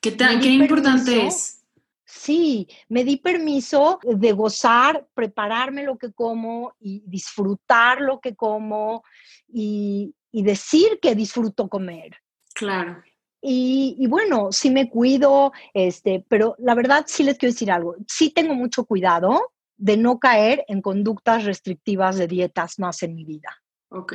¿Qué, 0.00 0.12
tan, 0.12 0.40
qué 0.40 0.46
importante 0.46 1.26
es? 1.26 1.64
Sí, 2.04 2.68
me 2.88 3.02
di 3.02 3.16
permiso 3.16 3.98
de 4.04 4.30
gozar, 4.30 5.08
prepararme 5.12 5.82
lo 5.82 5.98
que 5.98 6.12
como 6.12 6.76
y 6.78 7.02
disfrutar 7.04 8.00
lo 8.00 8.20
que 8.20 8.36
como 8.36 9.02
y, 9.48 10.14
decir 10.30 11.00
que 11.02 11.16
disfruto 11.16 11.68
comer. 11.68 12.16
Claro. 12.54 13.02
Y, 13.42 13.96
y, 13.98 14.06
bueno, 14.06 14.52
sí 14.52 14.70
me 14.70 14.88
cuido, 14.88 15.50
este, 15.72 16.24
pero 16.28 16.54
la 16.58 16.76
verdad 16.76 17.06
sí 17.08 17.24
les 17.24 17.38
quiero 17.38 17.52
decir 17.52 17.72
algo. 17.72 17.96
Sí 18.06 18.30
tengo 18.30 18.54
mucho 18.54 18.84
cuidado 18.84 19.52
de 19.76 19.96
no 19.96 20.20
caer 20.20 20.64
en 20.68 20.80
conductas 20.80 21.42
restrictivas 21.42 22.18
de 22.18 22.28
dietas 22.28 22.78
más 22.78 23.02
en 23.02 23.16
mi 23.16 23.24
vida. 23.24 23.50
Ok 23.88 24.14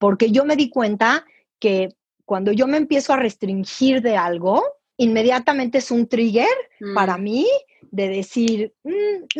porque 0.00 0.32
yo 0.32 0.44
me 0.46 0.56
di 0.56 0.70
cuenta 0.70 1.26
que 1.60 1.94
cuando 2.24 2.52
yo 2.52 2.66
me 2.66 2.78
empiezo 2.78 3.12
a 3.12 3.16
restringir 3.16 4.00
de 4.00 4.16
algo, 4.16 4.64
inmediatamente 4.96 5.78
es 5.78 5.90
un 5.90 6.08
trigger 6.08 6.48
para 6.94 7.18
mm. 7.18 7.22
mí 7.22 7.46
de 7.90 8.08
decir 8.08 8.72
mm, 8.82 8.90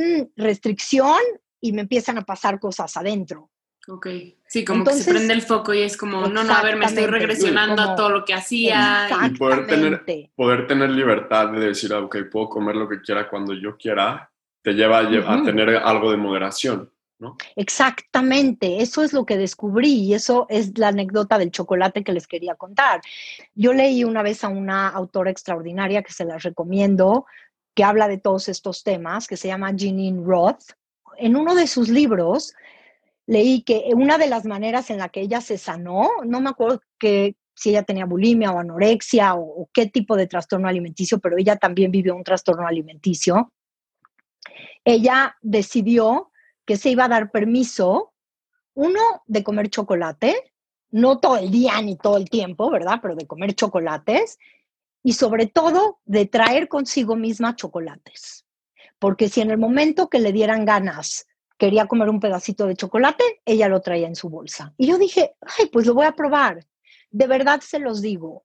mm, 0.00 0.28
restricción 0.36 1.18
y 1.60 1.72
me 1.72 1.82
empiezan 1.82 2.18
a 2.18 2.22
pasar 2.22 2.60
cosas 2.60 2.94
adentro. 2.96 3.50
Ok, 3.88 4.06
sí, 4.46 4.64
como 4.64 4.84
que 4.84 4.92
se 4.92 5.10
prende 5.10 5.32
el 5.32 5.40
foco 5.40 5.72
y 5.72 5.80
es 5.80 5.96
como, 5.96 6.26
no, 6.28 6.44
no, 6.44 6.52
a 6.52 6.62
ver, 6.62 6.76
me 6.76 6.84
estoy 6.84 7.06
regresionando 7.06 7.80
a 7.80 7.96
todo 7.96 8.10
lo 8.10 8.24
que 8.26 8.34
hacía. 8.34 9.08
Y 9.26 9.30
poder 9.30 9.66
tener, 9.66 10.04
poder 10.36 10.66
tener 10.66 10.90
libertad 10.90 11.48
de 11.48 11.68
decir, 11.68 11.94
ah, 11.94 12.00
ok, 12.00 12.18
puedo 12.30 12.50
comer 12.50 12.76
lo 12.76 12.86
que 12.86 13.00
quiera 13.00 13.28
cuando 13.28 13.54
yo 13.54 13.78
quiera, 13.78 14.30
te 14.62 14.74
lleva 14.74 14.98
a 14.98 15.42
tener 15.42 15.70
algo 15.76 16.10
de 16.10 16.18
moderación. 16.18 16.90
Exactamente, 17.56 18.80
eso 18.80 19.02
es 19.02 19.12
lo 19.12 19.26
que 19.26 19.36
descubrí 19.36 19.92
y 19.92 20.14
eso 20.14 20.46
es 20.48 20.78
la 20.78 20.88
anécdota 20.88 21.38
del 21.38 21.50
chocolate 21.50 22.02
que 22.02 22.12
les 22.12 22.26
quería 22.26 22.54
contar. 22.54 23.00
Yo 23.54 23.72
leí 23.72 24.04
una 24.04 24.22
vez 24.22 24.42
a 24.44 24.48
una 24.48 24.88
autora 24.88 25.30
extraordinaria 25.30 26.02
que 26.02 26.12
se 26.12 26.24
la 26.24 26.38
recomiendo, 26.38 27.26
que 27.74 27.84
habla 27.84 28.08
de 28.08 28.18
todos 28.18 28.48
estos 28.48 28.82
temas, 28.82 29.26
que 29.26 29.36
se 29.36 29.48
llama 29.48 29.74
Jeanine 29.76 30.24
Roth. 30.24 30.72
En 31.18 31.36
uno 31.36 31.54
de 31.54 31.66
sus 31.66 31.88
libros 31.88 32.54
leí 33.26 33.62
que 33.62 33.90
una 33.94 34.18
de 34.18 34.26
las 34.26 34.44
maneras 34.44 34.90
en 34.90 34.98
la 34.98 35.08
que 35.08 35.20
ella 35.20 35.40
se 35.40 35.58
sanó, 35.58 36.08
no 36.24 36.40
me 36.40 36.50
acuerdo 36.50 36.80
que 36.98 37.36
si 37.54 37.70
ella 37.70 37.82
tenía 37.82 38.06
bulimia 38.06 38.52
o 38.52 38.58
anorexia 38.58 39.34
o, 39.34 39.68
qué 39.72 39.86
tipo 39.86 40.16
de 40.16 40.26
trastorno 40.26 40.66
alimenticio, 40.66 41.18
pero 41.18 41.36
ella 41.36 41.56
también 41.56 41.90
vivió 41.90 42.16
un 42.16 42.24
trastorno 42.24 42.66
alimenticio. 42.66 43.52
Ella 44.82 45.36
decidió 45.42 46.29
que 46.70 46.76
se 46.76 46.90
iba 46.90 47.06
a 47.06 47.08
dar 47.08 47.32
permiso, 47.32 48.12
uno, 48.74 49.00
de 49.26 49.42
comer 49.42 49.70
chocolate, 49.70 50.52
no 50.92 51.18
todo 51.18 51.36
el 51.36 51.50
día 51.50 51.82
ni 51.82 51.96
todo 51.96 52.16
el 52.16 52.30
tiempo, 52.30 52.70
¿verdad? 52.70 53.00
Pero 53.02 53.16
de 53.16 53.26
comer 53.26 53.54
chocolates 53.54 54.38
y 55.02 55.14
sobre 55.14 55.46
todo 55.46 55.98
de 56.04 56.26
traer 56.26 56.68
consigo 56.68 57.16
misma 57.16 57.56
chocolates. 57.56 58.46
Porque 59.00 59.28
si 59.28 59.40
en 59.40 59.50
el 59.50 59.58
momento 59.58 60.08
que 60.08 60.20
le 60.20 60.30
dieran 60.30 60.64
ganas 60.64 61.26
quería 61.58 61.88
comer 61.88 62.08
un 62.08 62.20
pedacito 62.20 62.68
de 62.68 62.76
chocolate, 62.76 63.42
ella 63.44 63.66
lo 63.66 63.80
traía 63.80 64.06
en 64.06 64.14
su 64.14 64.28
bolsa. 64.28 64.72
Y 64.78 64.86
yo 64.86 64.96
dije, 64.96 65.34
ay, 65.58 65.66
pues 65.72 65.88
lo 65.88 65.94
voy 65.94 66.06
a 66.06 66.12
probar. 66.12 66.64
De 67.10 67.26
verdad 67.26 67.62
se 67.62 67.80
los 67.80 68.00
digo. 68.00 68.44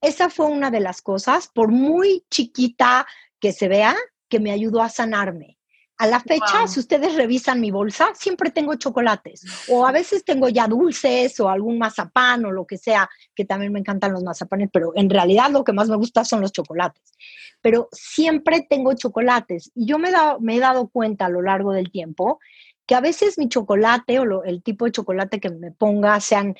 Esa 0.00 0.30
fue 0.30 0.46
una 0.46 0.70
de 0.70 0.78
las 0.78 1.02
cosas, 1.02 1.50
por 1.52 1.72
muy 1.72 2.24
chiquita 2.30 3.04
que 3.40 3.52
se 3.52 3.66
vea, 3.66 3.96
que 4.28 4.38
me 4.38 4.52
ayudó 4.52 4.80
a 4.80 4.88
sanarme. 4.88 5.58
A 6.04 6.06
la 6.06 6.20
fecha, 6.20 6.66
si 6.66 6.80
ustedes 6.80 7.14
revisan 7.14 7.62
mi 7.62 7.70
bolsa, 7.70 8.08
siempre 8.12 8.50
tengo 8.50 8.74
chocolates. 8.74 9.42
O 9.70 9.86
a 9.86 9.90
veces 9.90 10.22
tengo 10.22 10.50
ya 10.50 10.68
dulces 10.68 11.40
o 11.40 11.48
algún 11.48 11.78
mazapán 11.78 12.44
o 12.44 12.52
lo 12.52 12.66
que 12.66 12.76
sea, 12.76 13.08
que 13.34 13.46
también 13.46 13.72
me 13.72 13.78
encantan 13.78 14.12
los 14.12 14.22
mazapanes, 14.22 14.68
pero 14.70 14.92
en 14.96 15.08
realidad 15.08 15.50
lo 15.50 15.64
que 15.64 15.72
más 15.72 15.88
me 15.88 15.96
gusta 15.96 16.22
son 16.26 16.42
los 16.42 16.52
chocolates. 16.52 17.14
Pero 17.62 17.88
siempre 17.90 18.66
tengo 18.68 18.92
chocolates. 18.92 19.72
Y 19.74 19.86
yo 19.86 19.98
me, 19.98 20.10
me 20.40 20.56
he 20.56 20.60
dado 20.60 20.88
cuenta 20.88 21.24
a 21.24 21.30
lo 21.30 21.40
largo 21.40 21.72
del 21.72 21.90
tiempo 21.90 22.38
que 22.86 22.94
a 22.94 23.00
veces 23.00 23.38
mi 23.38 23.48
chocolate 23.48 24.18
o 24.18 24.44
el 24.44 24.62
tipo 24.62 24.84
de 24.84 24.92
chocolate 24.92 25.40
que 25.40 25.50
me 25.50 25.70
ponga, 25.70 26.20
sean, 26.20 26.54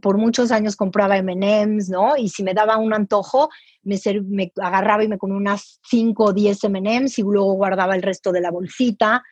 por 0.00 0.18
muchos 0.18 0.52
años 0.52 0.76
compraba 0.76 1.20
MMs, 1.22 1.88
¿no? 1.88 2.16
Y 2.16 2.28
si 2.28 2.42
me 2.42 2.52
daba 2.52 2.76
un 2.76 2.92
antojo, 2.92 3.48
me, 3.82 3.98
me 4.24 4.52
agarraba 4.60 5.02
y 5.02 5.08
me 5.08 5.18
comía 5.18 5.36
unas 5.36 5.80
5 5.88 6.24
o 6.24 6.32
10 6.32 6.64
MMs 6.64 7.18
y 7.18 7.22
luego 7.22 7.54
guardaba 7.54 7.94
el 7.94 8.02
resto 8.02 8.32
de 8.32 8.42
la 8.42 8.50
bolsita. 8.50 9.22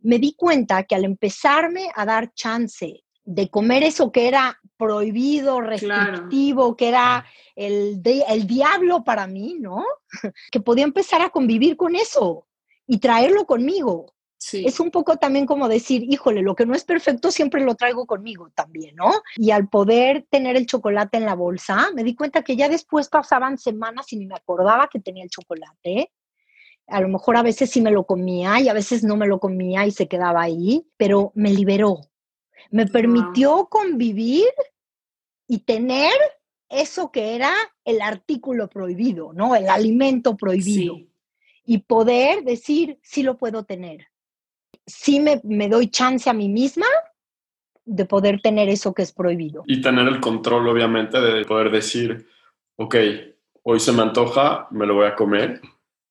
Me 0.00 0.18
di 0.18 0.34
cuenta 0.34 0.84
que 0.84 0.94
al 0.94 1.04
empezarme 1.04 1.88
a 1.94 2.04
dar 2.04 2.32
chance 2.34 3.02
de 3.24 3.48
comer 3.50 3.82
eso 3.82 4.12
que 4.12 4.28
era 4.28 4.58
prohibido, 4.76 5.60
restrictivo, 5.60 6.76
que 6.76 6.88
era 6.88 7.24
el, 7.54 8.00
el 8.04 8.46
diablo 8.46 9.02
para 9.02 9.26
mí, 9.26 9.56
¿no? 9.58 9.84
que 10.52 10.60
podía 10.60 10.84
empezar 10.84 11.20
a 11.20 11.30
convivir 11.30 11.76
con 11.76 11.96
eso 11.96 12.46
y 12.86 12.98
traerlo 12.98 13.44
conmigo 13.44 14.14
es 14.52 14.80
un 14.80 14.90
poco 14.90 15.16
también 15.16 15.44
como 15.44 15.68
decir, 15.68 16.04
híjole, 16.08 16.42
lo 16.42 16.54
que 16.54 16.64
no 16.64 16.74
es 16.74 16.84
perfecto 16.84 17.30
siempre 17.30 17.62
lo 17.62 17.74
traigo 17.74 18.06
conmigo 18.06 18.50
también, 18.54 18.96
¿no? 18.96 19.12
Y 19.36 19.50
al 19.50 19.68
poder 19.68 20.26
tener 20.30 20.56
el 20.56 20.66
chocolate 20.66 21.18
en 21.18 21.26
la 21.26 21.34
bolsa, 21.34 21.90
me 21.94 22.02
di 22.02 22.14
cuenta 22.14 22.42
que 22.42 22.56
ya 22.56 22.68
después 22.68 23.08
pasaban 23.08 23.58
semanas 23.58 24.12
y 24.12 24.16
ni 24.16 24.26
me 24.26 24.34
acordaba 24.34 24.88
que 24.88 25.00
tenía 25.00 25.24
el 25.24 25.30
chocolate. 25.30 26.10
A 26.86 27.00
lo 27.00 27.08
mejor 27.08 27.36
a 27.36 27.42
veces 27.42 27.70
sí 27.70 27.80
me 27.80 27.90
lo 27.90 28.04
comía 28.04 28.60
y 28.60 28.68
a 28.68 28.72
veces 28.72 29.04
no 29.04 29.16
me 29.16 29.26
lo 29.26 29.38
comía 29.38 29.86
y 29.86 29.90
se 29.90 30.08
quedaba 30.08 30.42
ahí, 30.42 30.86
pero 30.96 31.32
me 31.34 31.52
liberó. 31.52 32.00
Me 32.70 32.86
permitió 32.86 33.66
convivir 33.66 34.48
y 35.46 35.60
tener 35.60 36.12
eso 36.68 37.12
que 37.12 37.34
era 37.34 37.52
el 37.84 38.00
artículo 38.00 38.68
prohibido, 38.68 39.32
¿no? 39.32 39.54
El 39.54 39.68
alimento 39.68 40.36
prohibido. 40.36 40.96
Y 41.64 41.78
poder 41.78 42.42
decir, 42.42 42.98
sí 43.02 43.22
lo 43.22 43.36
puedo 43.36 43.64
tener 43.64 44.10
sí 44.90 45.20
me, 45.20 45.68
doy 45.68 45.88
chance 45.88 46.28
a 46.28 46.32
mí 46.32 46.48
misma 46.48 46.86
de 47.84 48.04
poder 48.04 48.40
tener 48.40 48.68
eso 48.68 48.92
que 48.94 49.02
es 49.02 49.12
prohibido. 49.12 49.64
Y 49.66 49.80
tener 49.80 50.06
el 50.06 50.20
control, 50.20 50.68
obviamente, 50.68 51.20
de 51.20 51.44
poder 51.44 51.70
decir, 51.70 52.26
ok, 52.76 52.96
hoy 53.62 53.80
se 53.80 53.92
me 53.92 54.02
antoja, 54.02 54.68
me 54.70 54.86
lo 54.86 54.94
voy 54.94 55.06
a 55.06 55.14
comer, 55.14 55.60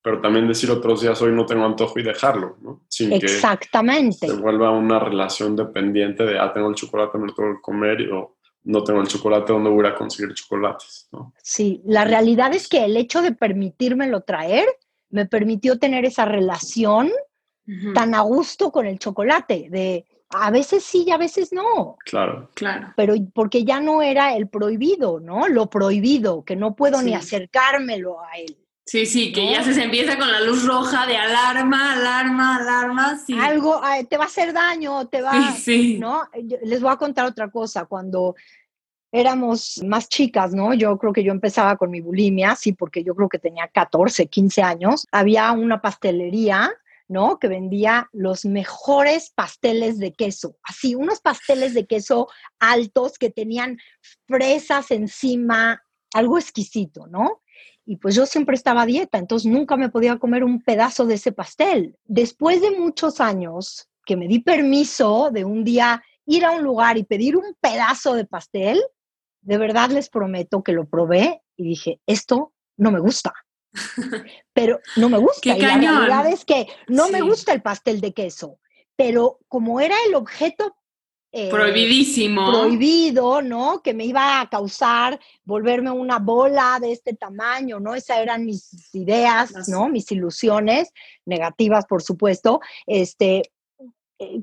pero 0.01 0.21
también 0.21 0.47
decir 0.47 0.71
otros 0.71 1.01
días, 1.01 1.21
hoy 1.21 1.31
no 1.31 1.45
tengo 1.45 1.65
antojo 1.65 1.99
y 1.99 2.03
dejarlo, 2.03 2.57
¿no? 2.61 2.83
Sin 2.87 3.13
Exactamente. 3.13 4.27
que 4.27 4.33
se 4.33 4.41
vuelva 4.41 4.71
una 4.71 4.99
relación 4.99 5.55
dependiente 5.55 6.23
de, 6.25 6.39
ah, 6.39 6.51
tengo 6.53 6.69
el 6.69 6.75
chocolate, 6.75 7.17
me 7.17 7.27
lo 7.27 7.33
tengo 7.33 7.55
que 7.55 7.61
comer, 7.61 8.11
o 8.11 8.37
no 8.63 8.83
tengo 8.83 9.01
el 9.01 9.07
chocolate, 9.07 9.53
¿dónde 9.53 9.69
voy 9.69 9.85
a 9.85 9.95
conseguir 9.95 10.33
chocolates? 10.33 11.07
¿no? 11.11 11.33
Sí, 11.41 11.81
la 11.85 12.05
realidad 12.05 12.53
es 12.53 12.67
que 12.67 12.85
el 12.85 12.97
hecho 12.97 13.21
de 13.21 13.31
permitírmelo 13.33 14.21
traer 14.21 14.67
me 15.09 15.25
permitió 15.25 15.79
tener 15.79 16.05
esa 16.05 16.25
relación 16.25 17.09
tan 17.93 18.15
a 18.15 18.21
gusto 18.21 18.71
con 18.71 18.85
el 18.85 18.99
chocolate, 18.99 19.67
de 19.69 20.05
a 20.29 20.51
veces 20.51 20.83
sí 20.83 21.05
y 21.07 21.11
a 21.11 21.17
veces 21.17 21.51
no. 21.51 21.97
Claro. 22.05 22.49
Claro. 22.53 22.93
Pero 22.95 23.15
porque 23.33 23.63
ya 23.63 23.79
no 23.79 24.01
era 24.01 24.35
el 24.35 24.47
prohibido, 24.47 25.19
¿no? 25.19 25.47
Lo 25.47 25.69
prohibido, 25.69 26.43
que 26.43 26.55
no 26.55 26.75
puedo 26.75 27.01
ni 27.01 27.13
acercármelo 27.13 28.21
a 28.21 28.37
él. 28.37 28.57
Sí, 28.85 29.05
sí, 29.05 29.31
que 29.31 29.51
ya 29.51 29.63
se 29.63 29.83
empieza 29.83 30.17
con 30.17 30.31
la 30.31 30.41
luz 30.41 30.65
roja 30.65 31.05
de 31.05 31.15
alarma, 31.15 31.93
alarma, 31.93 32.55
alarma, 32.55 33.19
sí. 33.19 33.37
Algo 33.39 33.79
te 34.09 34.17
va 34.17 34.23
a 34.23 34.27
hacer 34.27 34.51
daño, 34.51 35.07
te 35.07 35.21
va, 35.21 35.51
sí, 35.51 35.61
sí. 35.61 35.97
¿no? 35.99 36.27
Les 36.63 36.81
voy 36.81 36.91
a 36.91 36.97
contar 36.97 37.27
otra 37.27 37.51
cosa, 37.51 37.85
cuando 37.85 38.35
éramos 39.11 39.79
más 39.85 40.09
chicas, 40.09 40.55
¿no? 40.55 40.73
Yo 40.73 40.97
creo 40.97 41.13
que 41.13 41.23
yo 41.23 41.31
empezaba 41.31 41.77
con 41.77 41.91
mi 41.91 42.01
bulimia, 42.01 42.55
sí, 42.55 42.73
porque 42.73 43.03
yo 43.03 43.13
creo 43.15 43.29
que 43.29 43.37
tenía 43.37 43.67
14, 43.67 44.25
15 44.25 44.61
años. 44.63 45.07
Había 45.11 45.51
una 45.51 45.81
pastelería 45.81 46.71
¿no? 47.09 47.39
Que 47.39 47.49
vendía 47.49 48.07
los 48.13 48.45
mejores 48.45 49.31
pasteles 49.35 49.97
de 49.97 50.13
queso, 50.13 50.55
así, 50.63 50.95
unos 50.95 51.19
pasteles 51.19 51.73
de 51.73 51.85
queso 51.85 52.27
altos 52.59 53.17
que 53.17 53.31
tenían 53.31 53.77
fresas 54.27 54.91
encima, 54.91 55.81
algo 56.13 56.37
exquisito, 56.37 57.07
¿no? 57.07 57.41
Y 57.85 57.97
pues 57.97 58.13
yo 58.13 58.27
siempre 58.27 58.55
estaba 58.55 58.83
a 58.83 58.85
dieta, 58.85 59.17
entonces 59.17 59.51
nunca 59.51 59.75
me 59.75 59.89
podía 59.89 60.19
comer 60.19 60.43
un 60.43 60.61
pedazo 60.61 61.07
de 61.07 61.15
ese 61.15 61.31
pastel. 61.31 61.97
Después 62.05 62.61
de 62.61 62.77
muchos 62.77 63.19
años 63.19 63.89
que 64.05 64.15
me 64.15 64.27
di 64.27 64.39
permiso 64.39 65.31
de 65.31 65.43
un 65.43 65.63
día 65.63 66.03
ir 66.27 66.45
a 66.45 66.51
un 66.51 66.63
lugar 66.63 66.99
y 66.99 67.03
pedir 67.03 67.35
un 67.35 67.55
pedazo 67.59 68.13
de 68.13 68.25
pastel, 68.25 68.79
de 69.41 69.57
verdad 69.57 69.89
les 69.89 70.09
prometo 70.09 70.61
que 70.61 70.73
lo 70.73 70.87
probé 70.87 71.41
y 71.57 71.63
dije, 71.63 72.01
esto 72.05 72.53
no 72.77 72.91
me 72.91 72.99
gusta. 72.99 73.33
Pero 74.53 74.79
no 74.97 75.09
me 75.09 75.17
gusta. 75.17 75.55
y 75.55 75.61
la 75.61 75.77
realidad 75.77 76.27
es 76.27 76.45
que 76.45 76.67
no 76.87 77.09
me 77.09 77.21
gusta 77.21 77.53
el 77.53 77.61
pastel 77.61 78.01
de 78.01 78.13
queso, 78.13 78.59
pero 78.95 79.39
como 79.47 79.79
era 79.79 79.95
el 80.07 80.15
objeto 80.15 80.75
eh, 81.31 81.49
prohibidísimo. 81.49 82.49
Prohibido, 82.49 83.41
¿no? 83.43 83.81
Que 83.83 83.93
me 83.93 84.05
iba 84.05 84.41
a 84.41 84.49
causar 84.49 85.19
volverme 85.43 85.91
una 85.91 86.17
bola 86.17 86.79
de 86.81 86.91
este 86.91 87.13
tamaño, 87.13 87.79
¿no? 87.79 87.93
Esas 87.93 88.17
eran 88.17 88.45
mis 88.45 88.93
ideas, 88.95 89.67
¿no? 89.67 89.89
Mis 89.89 90.11
ilusiones, 90.11 90.91
negativas, 91.25 91.85
por 91.85 92.01
supuesto. 92.01 92.61
Este, 92.87 93.51
eh, 94.17 94.41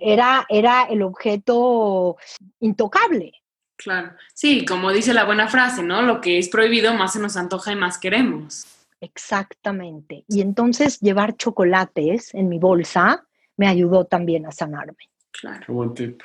era, 0.00 0.44
era 0.50 0.82
el 0.84 1.02
objeto 1.02 2.18
intocable, 2.60 3.32
Claro. 3.78 4.12
Sí, 4.34 4.66
como 4.66 4.92
dice 4.92 5.14
la 5.14 5.24
buena 5.24 5.48
frase, 5.48 5.82
¿no? 5.82 6.02
Lo 6.02 6.20
que 6.20 6.38
es 6.38 6.48
prohibido 6.48 6.92
más 6.94 7.12
se 7.12 7.20
nos 7.20 7.36
antoja 7.36 7.72
y 7.72 7.76
más 7.76 7.96
queremos. 7.96 8.66
Exactamente. 9.00 10.24
Y 10.28 10.40
entonces 10.40 10.98
llevar 11.00 11.36
chocolates 11.36 12.34
en 12.34 12.48
mi 12.48 12.58
bolsa 12.58 13.24
me 13.56 13.68
ayudó 13.68 14.04
también 14.04 14.46
a 14.46 14.52
sanarme. 14.52 15.10
Claro. 15.30 15.64
Qué 15.64 15.72
buen 15.72 15.94
tip. 15.94 16.20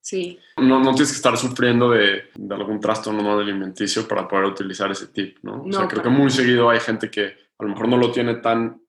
Sí. 0.00 0.38
No, 0.56 0.78
no 0.78 0.92
tienes 0.92 1.10
que 1.10 1.16
estar 1.16 1.36
sufriendo 1.36 1.90
de, 1.90 2.30
algún 2.50 2.80
trastorno 2.80 3.38
alimenticio 3.38 4.06
para 4.06 4.26
poder 4.26 4.46
utilizar 4.46 4.90
ese 4.90 5.08
tip, 5.08 5.38
¿no? 5.42 5.62
o 5.62 5.72
sea, 5.72 5.86
creo 5.86 6.02
que 6.02 6.08
muy 6.08 6.28
seguido 6.28 6.70
hay 6.70 6.80
gente 6.80 7.08
que 7.08 7.26
a 7.26 7.62
lo 7.62 7.68
mejor 7.68 7.88
no 7.88 7.96
lo 7.96 8.10
tiene 8.10 8.34
tan 8.34 8.82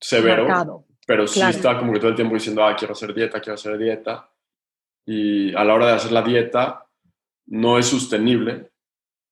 severo, 0.00 0.84
pero 1.06 1.28
sí 1.28 1.40
está 1.40 1.78
como 1.78 1.92
que 1.92 2.00
todo 2.00 2.10
el 2.10 2.16
tiempo 2.16 2.34
diciendo, 2.34 2.64
ah, 2.64 2.74
quiero 2.74 2.94
hacer 2.94 3.14
dieta, 3.14 3.40
quiero 3.40 3.54
hacer 3.54 3.78
dieta. 3.78 4.28
Y 5.06 5.54
a 5.54 5.62
la 5.62 5.74
hora 5.74 5.86
de 5.86 5.92
hacer 5.92 6.10
la 6.10 6.22
dieta, 6.22 6.83
no 7.46 7.78
es 7.78 7.86
sostenible 7.86 8.70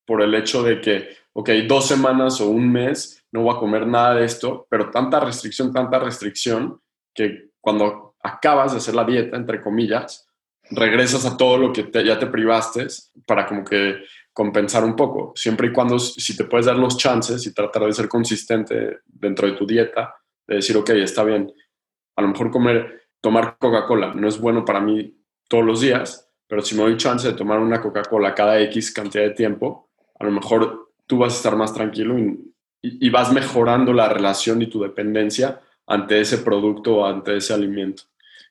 por 0.06 0.22
el 0.22 0.34
hecho 0.34 0.62
de 0.62 0.80
que, 0.80 1.16
ok, 1.32 1.50
dos 1.66 1.86
semanas 1.86 2.40
o 2.40 2.48
un 2.48 2.70
mes 2.70 3.24
no 3.32 3.42
voy 3.42 3.56
a 3.56 3.58
comer 3.58 3.86
nada 3.86 4.14
de 4.14 4.24
esto, 4.24 4.66
pero 4.68 4.90
tanta 4.90 5.18
restricción, 5.20 5.72
tanta 5.72 5.98
restricción, 5.98 6.80
que 7.14 7.50
cuando 7.60 8.14
acabas 8.22 8.72
de 8.72 8.78
hacer 8.78 8.94
la 8.94 9.04
dieta, 9.04 9.36
entre 9.36 9.60
comillas, 9.60 10.28
regresas 10.70 11.24
a 11.24 11.36
todo 11.36 11.56
lo 11.56 11.72
que 11.72 11.90
ya 12.04 12.18
te 12.18 12.26
privaste 12.26 12.86
para 13.26 13.46
como 13.46 13.64
que 13.64 14.04
compensar 14.32 14.84
un 14.84 14.96
poco, 14.96 15.32
siempre 15.34 15.68
y 15.68 15.72
cuando 15.72 15.98
si 15.98 16.36
te 16.36 16.44
puedes 16.44 16.66
dar 16.66 16.76
los 16.76 16.96
chances 16.96 17.46
y 17.46 17.52
tratar 17.52 17.84
de 17.84 17.92
ser 17.92 18.08
consistente 18.08 19.00
dentro 19.06 19.46
de 19.46 19.54
tu 19.54 19.66
dieta, 19.66 20.14
de 20.46 20.56
decir, 20.56 20.76
ok, 20.76 20.90
está 20.90 21.22
bien, 21.24 21.52
a 22.16 22.22
lo 22.22 22.28
mejor 22.28 22.50
comer, 22.50 23.08
tomar 23.20 23.56
Coca-Cola 23.58 24.14
no 24.14 24.28
es 24.28 24.38
bueno 24.38 24.64
para 24.64 24.80
mí 24.80 25.14
todos 25.48 25.64
los 25.64 25.80
días, 25.80 26.31
pero 26.52 26.60
si 26.60 26.74
me 26.74 26.82
doy 26.82 26.98
chance 26.98 27.26
de 27.26 27.32
tomar 27.32 27.58
una 27.60 27.80
Coca-Cola 27.80 28.34
cada 28.34 28.60
X 28.60 28.90
cantidad 28.90 29.24
de 29.24 29.30
tiempo, 29.30 29.88
a 30.18 30.24
lo 30.26 30.32
mejor 30.32 30.90
tú 31.06 31.16
vas 31.16 31.32
a 31.32 31.36
estar 31.38 31.56
más 31.56 31.72
tranquilo 31.72 32.14
y, 32.18 33.08
vas 33.08 33.32
mejorando 33.32 33.90
la 33.94 34.06
relación 34.10 34.60
y 34.60 34.66
tu 34.66 34.82
dependencia 34.82 35.62
ante 35.86 36.20
ese 36.20 36.36
producto 36.36 36.96
o 36.96 37.06
ante 37.06 37.38
ese 37.38 37.54
alimento. 37.54 38.02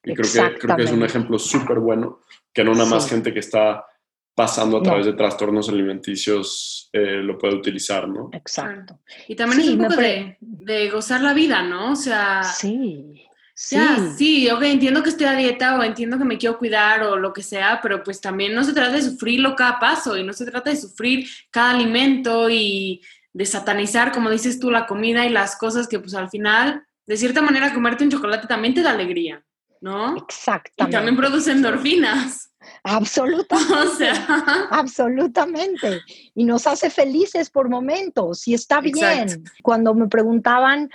Y 0.03 0.15
creo 0.15 0.49
que, 0.49 0.57
creo 0.57 0.77
que 0.77 0.83
es 0.83 0.91
un 0.91 1.03
ejemplo 1.03 1.37
súper 1.37 1.77
bueno, 1.77 2.21
que 2.51 2.63
no 2.63 2.73
nada 2.73 2.89
más 2.89 3.07
gente 3.07 3.31
que 3.31 3.39
está 3.39 3.85
pasando 4.33 4.77
a 4.77 4.81
través 4.81 5.05
de 5.05 5.13
trastornos 5.13 5.69
alimenticios 5.69 6.89
eh, 6.93 7.21
lo 7.21 7.37
puede 7.37 7.53
utilizar, 7.53 8.09
¿no? 8.09 8.31
Exacto. 8.33 8.97
Y 9.27 9.35
también 9.35 9.61
es 9.61 9.69
un 9.69 9.77
poco 9.77 9.97
de, 9.97 10.37
de, 10.39 10.89
gozar 10.89 11.21
la 11.21 11.35
vida, 11.35 11.61
¿no? 11.61 11.91
O 11.91 11.95
sea... 11.95 12.41
Sí. 12.41 13.27
Sí. 13.63 13.77
sí, 14.17 14.49
ok, 14.49 14.63
entiendo 14.63 15.03
que 15.03 15.09
estoy 15.09 15.27
a 15.27 15.35
dieta 15.35 15.77
o 15.77 15.83
entiendo 15.83 16.17
que 16.17 16.25
me 16.25 16.39
quiero 16.39 16.57
cuidar 16.57 17.03
o 17.03 17.15
lo 17.15 17.31
que 17.31 17.43
sea, 17.43 17.79
pero 17.79 18.03
pues 18.03 18.19
también 18.19 18.55
no 18.55 18.63
se 18.63 18.73
trata 18.73 18.93
de 18.93 19.03
sufrirlo 19.03 19.55
cada 19.55 19.79
paso 19.79 20.17
y 20.17 20.23
no 20.23 20.33
se 20.33 20.45
trata 20.45 20.71
de 20.71 20.77
sufrir 20.77 21.29
cada 21.51 21.69
alimento 21.69 22.49
y 22.49 23.03
de 23.31 23.45
satanizar, 23.45 24.11
como 24.11 24.31
dices 24.31 24.59
tú, 24.59 24.71
la 24.71 24.87
comida 24.87 25.27
y 25.27 25.29
las 25.29 25.55
cosas 25.57 25.87
que 25.87 25.99
pues 25.99 26.15
al 26.15 26.31
final, 26.31 26.83
de 27.05 27.17
cierta 27.17 27.43
manera, 27.43 27.71
comerte 27.71 28.03
un 28.03 28.09
chocolate 28.09 28.47
también 28.47 28.73
te 28.73 28.81
da 28.81 28.91
alegría, 28.91 29.45
¿no? 29.79 30.17
Exactamente. 30.17 30.89
Y 30.89 30.97
también 30.97 31.15
produce 31.15 31.51
endorfinas. 31.51 32.51
Absolutamente. 32.83 33.73
O 33.75 33.95
sea. 33.95 34.67
Absolutamente. 34.71 36.01
Y 36.33 36.45
nos 36.45 36.65
hace 36.65 36.89
felices 36.89 37.51
por 37.51 37.69
momentos 37.69 38.47
y 38.47 38.55
está 38.55 38.81
bien. 38.81 39.43
Cuando 39.61 39.93
me 39.93 40.07
preguntaban 40.07 40.89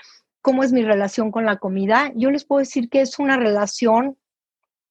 cómo 0.47 0.63
es 0.63 0.73
mi 0.73 0.83
relación 0.83 1.33
con 1.33 1.45
la 1.45 1.57
comida, 1.57 2.13
yo 2.15 2.31
les 2.31 2.45
puedo 2.45 2.61
decir 2.61 2.89
que 2.89 3.01
es 3.01 3.19
una 3.19 3.37
relación 3.37 4.17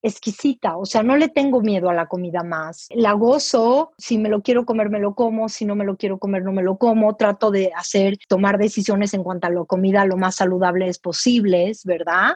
exquisita, 0.01 0.76
o 0.76 0.86
sea, 0.86 1.01
no 1.01 1.16
le 1.16 1.30
tengo 1.30 1.62
miedo 1.62 1.89
a 1.89 1.93
la 1.93 2.08
comida 2.08 2.43
más. 2.43 2.89
La 2.93 3.14
gozo, 3.14 3.93
si 3.97 4.18
me 4.18 4.28
lo 4.28 4.41
quiero 4.41 4.66
comer, 4.66 4.89
me 4.89 4.99
lo 4.99 5.16
como, 5.16 5.47
si 5.47 5.64
no 5.64 5.74
me 5.76 5.86
lo 5.86 5.95
quiero 5.95 6.20
comer, 6.20 6.43
no 6.43 6.51
me 6.51 6.62
lo 6.62 6.78
como. 6.78 7.16
Trato 7.16 7.51
de 7.51 7.72
hacer, 7.74 8.18
tomar 8.28 8.58
decisiones 8.58 9.14
en 9.14 9.24
cuanto 9.24 9.47
a 9.47 9.49
la 9.49 9.64
comida 9.64 10.06
lo 10.06 10.18
más 10.18 10.36
saludables 10.36 10.99
posibles, 10.99 11.86
¿verdad? 11.86 12.34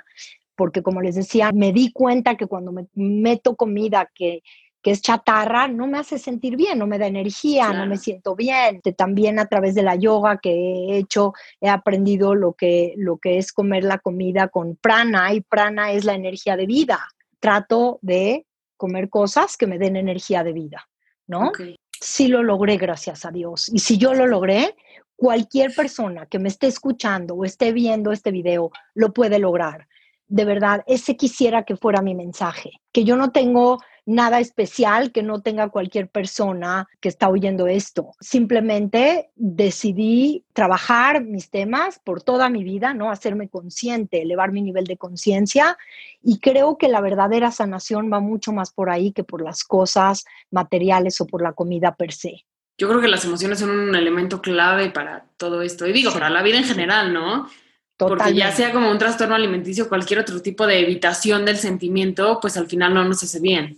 Porque 0.55 0.81
como 0.81 1.01
les 1.01 1.15
decía, 1.15 1.51
me 1.53 1.73
di 1.73 1.91
cuenta 1.91 2.37
que 2.37 2.47
cuando 2.47 2.71
me 2.71 2.87
meto 2.93 3.57
comida 3.57 4.09
que 4.15 4.43
que 4.81 4.91
es 4.91 5.01
chatarra, 5.01 5.67
no 5.67 5.87
me 5.87 5.97
hace 5.97 6.17
sentir 6.17 6.55
bien, 6.55 6.79
no 6.79 6.87
me 6.87 6.97
da 6.97 7.07
energía, 7.07 7.73
no 7.73 7.85
me 7.85 7.97
siento 7.97 8.35
bien. 8.35 8.81
También 8.95 9.37
a 9.39 9.45
través 9.45 9.75
de 9.75 9.83
la 9.83 9.95
yoga 9.95 10.37
que 10.37 10.51
he 10.51 10.97
hecho, 10.97 11.33
he 11.59 11.69
aprendido 11.69 12.33
lo 12.33 12.53
que, 12.53 12.93
lo 12.97 13.17
que 13.17 13.37
es 13.37 13.51
comer 13.51 13.83
la 13.83 13.97
comida 13.97 14.47
con 14.47 14.77
prana 14.77 15.33
y 15.33 15.41
prana 15.41 15.91
es 15.91 16.05
la 16.05 16.13
energía 16.13 16.55
de 16.55 16.65
vida. 16.65 16.99
Trato 17.39 17.99
de 18.01 18.45
comer 18.77 19.09
cosas 19.09 19.57
que 19.57 19.67
me 19.67 19.77
den 19.77 19.97
energía 19.97 20.43
de 20.43 20.53
vida, 20.53 20.87
¿no? 21.27 21.51
Sí 21.99 22.29
lo 22.29 22.43
logré, 22.43 22.77
gracias 22.77 23.25
a 23.25 23.31
Dios. 23.31 23.67
Y 23.73 23.79
si 23.79 23.97
yo 23.97 24.13
lo 24.13 24.25
logré, 24.25 24.75
cualquier 25.17 25.75
persona 25.75 26.25
que 26.25 26.39
me 26.39 26.47
esté 26.47 26.67
escuchando 26.67 27.35
o 27.35 27.43
esté 27.43 27.73
viendo 27.73 28.13
este 28.13 28.31
video 28.31 28.71
lo 28.93 29.11
puede 29.11 29.37
lograr. 29.37 29.87
De 30.27 30.45
verdad, 30.45 30.83
ese 30.87 31.17
quisiera 31.17 31.63
que 31.63 31.75
fuera 31.75 32.01
mi 32.01 32.15
mensaje, 32.15 32.71
que 32.93 33.03
yo 33.03 33.17
no 33.17 33.31
tengo 33.31 33.79
nada 34.09 34.39
especial 34.39 35.11
que 35.11 35.21
no 35.21 35.41
tenga 35.41 35.69
cualquier 35.69 36.09
persona 36.09 36.89
que 36.99 37.09
está 37.09 37.29
oyendo 37.29 37.67
esto. 37.67 38.13
Simplemente 38.19 39.29
decidí 39.35 40.43
trabajar 40.53 41.23
mis 41.23 41.51
temas 41.51 41.99
por 41.99 42.23
toda 42.23 42.49
mi 42.49 42.63
vida, 42.63 42.95
¿no? 42.95 43.11
Hacerme 43.11 43.49
consciente, 43.49 44.23
elevar 44.23 44.51
mi 44.51 44.63
nivel 44.63 44.85
de 44.85 44.97
conciencia 44.97 45.77
y 46.23 46.39
creo 46.39 46.77
que 46.79 46.87
la 46.87 47.01
verdadera 47.01 47.51
sanación 47.51 48.11
va 48.11 48.19
mucho 48.19 48.51
más 48.51 48.71
por 48.71 48.89
ahí 48.89 49.11
que 49.11 49.23
por 49.23 49.43
las 49.43 49.63
cosas 49.63 50.25
materiales 50.49 51.21
o 51.21 51.27
por 51.27 51.43
la 51.43 51.53
comida 51.53 51.93
per 51.93 52.11
se. 52.11 52.45
Yo 52.79 52.87
creo 52.87 53.01
que 53.01 53.09
las 53.09 53.25
emociones 53.25 53.59
son 53.59 53.69
un 53.69 53.95
elemento 53.95 54.41
clave 54.41 54.89
para 54.89 55.25
todo 55.37 55.61
esto. 55.61 55.85
Y 55.85 55.93
digo, 55.93 56.11
para 56.11 56.31
la 56.31 56.41
vida 56.41 56.57
en 56.57 56.63
general, 56.63 57.13
¿no? 57.13 57.47
Porque 57.95 58.33
ya 58.33 58.51
sea 58.53 58.71
como 58.71 58.89
un 58.89 58.97
trastorno 58.97 59.35
alimenticio, 59.35 59.87
cualquier 59.87 60.21
otro 60.21 60.41
tipo 60.41 60.65
de 60.65 60.79
evitación 60.79 61.45
del 61.45 61.57
sentimiento, 61.57 62.39
pues 62.41 62.57
al 62.57 62.67
final 62.67 62.93
no 62.93 63.03
nos 63.03 63.21
hace 63.21 63.39
bien. 63.39 63.77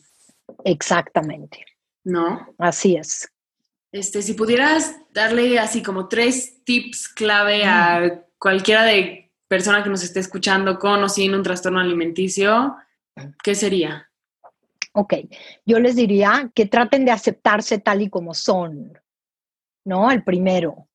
Exactamente. 0.63 1.65
¿No? 2.03 2.53
Así 2.57 2.95
es. 2.95 3.29
Este, 3.91 4.21
si 4.21 4.33
pudieras 4.33 4.95
darle 5.11 5.59
así 5.59 5.83
como 5.83 6.07
tres 6.07 6.63
tips 6.63 7.09
clave 7.09 7.65
a 7.65 7.99
mm. 7.99 8.21
cualquiera 8.37 8.83
de 8.83 9.31
persona 9.47 9.83
que 9.83 9.89
nos 9.89 10.03
esté 10.03 10.21
escuchando 10.21 10.79
con 10.79 11.03
o 11.03 11.09
sin 11.09 11.35
un 11.35 11.43
trastorno 11.43 11.79
alimenticio, 11.79 12.77
¿qué 13.43 13.53
sería? 13.53 14.09
Ok, 14.93 15.15
yo 15.65 15.79
les 15.79 15.95
diría 15.95 16.51
que 16.55 16.65
traten 16.65 17.03
de 17.05 17.11
aceptarse 17.11 17.79
tal 17.79 18.01
y 18.01 18.09
como 18.09 18.33
son, 18.33 18.97
¿no? 19.85 20.09
El 20.09 20.23
primero, 20.23 20.87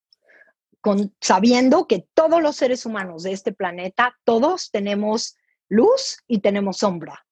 con, 0.81 1.15
sabiendo 1.21 1.87
que 1.87 2.07
todos 2.15 2.43
los 2.43 2.57
seres 2.57 2.87
humanos 2.87 3.25
de 3.25 3.33
este 3.33 3.53
planeta, 3.53 4.17
todos 4.25 4.71
tenemos 4.71 5.37
luz 5.69 6.19
y 6.27 6.41
tenemos 6.41 6.79
sombra. 6.79 7.27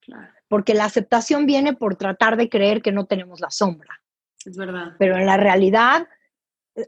Claro 0.00 0.35
porque 0.48 0.74
la 0.74 0.84
aceptación 0.84 1.46
viene 1.46 1.74
por 1.74 1.96
tratar 1.96 2.36
de 2.36 2.48
creer 2.48 2.82
que 2.82 2.92
no 2.92 3.06
tenemos 3.06 3.40
la 3.40 3.50
sombra. 3.50 4.00
Es 4.44 4.56
verdad. 4.56 4.92
Pero 4.98 5.16
en 5.16 5.26
la 5.26 5.36
realidad, 5.36 6.08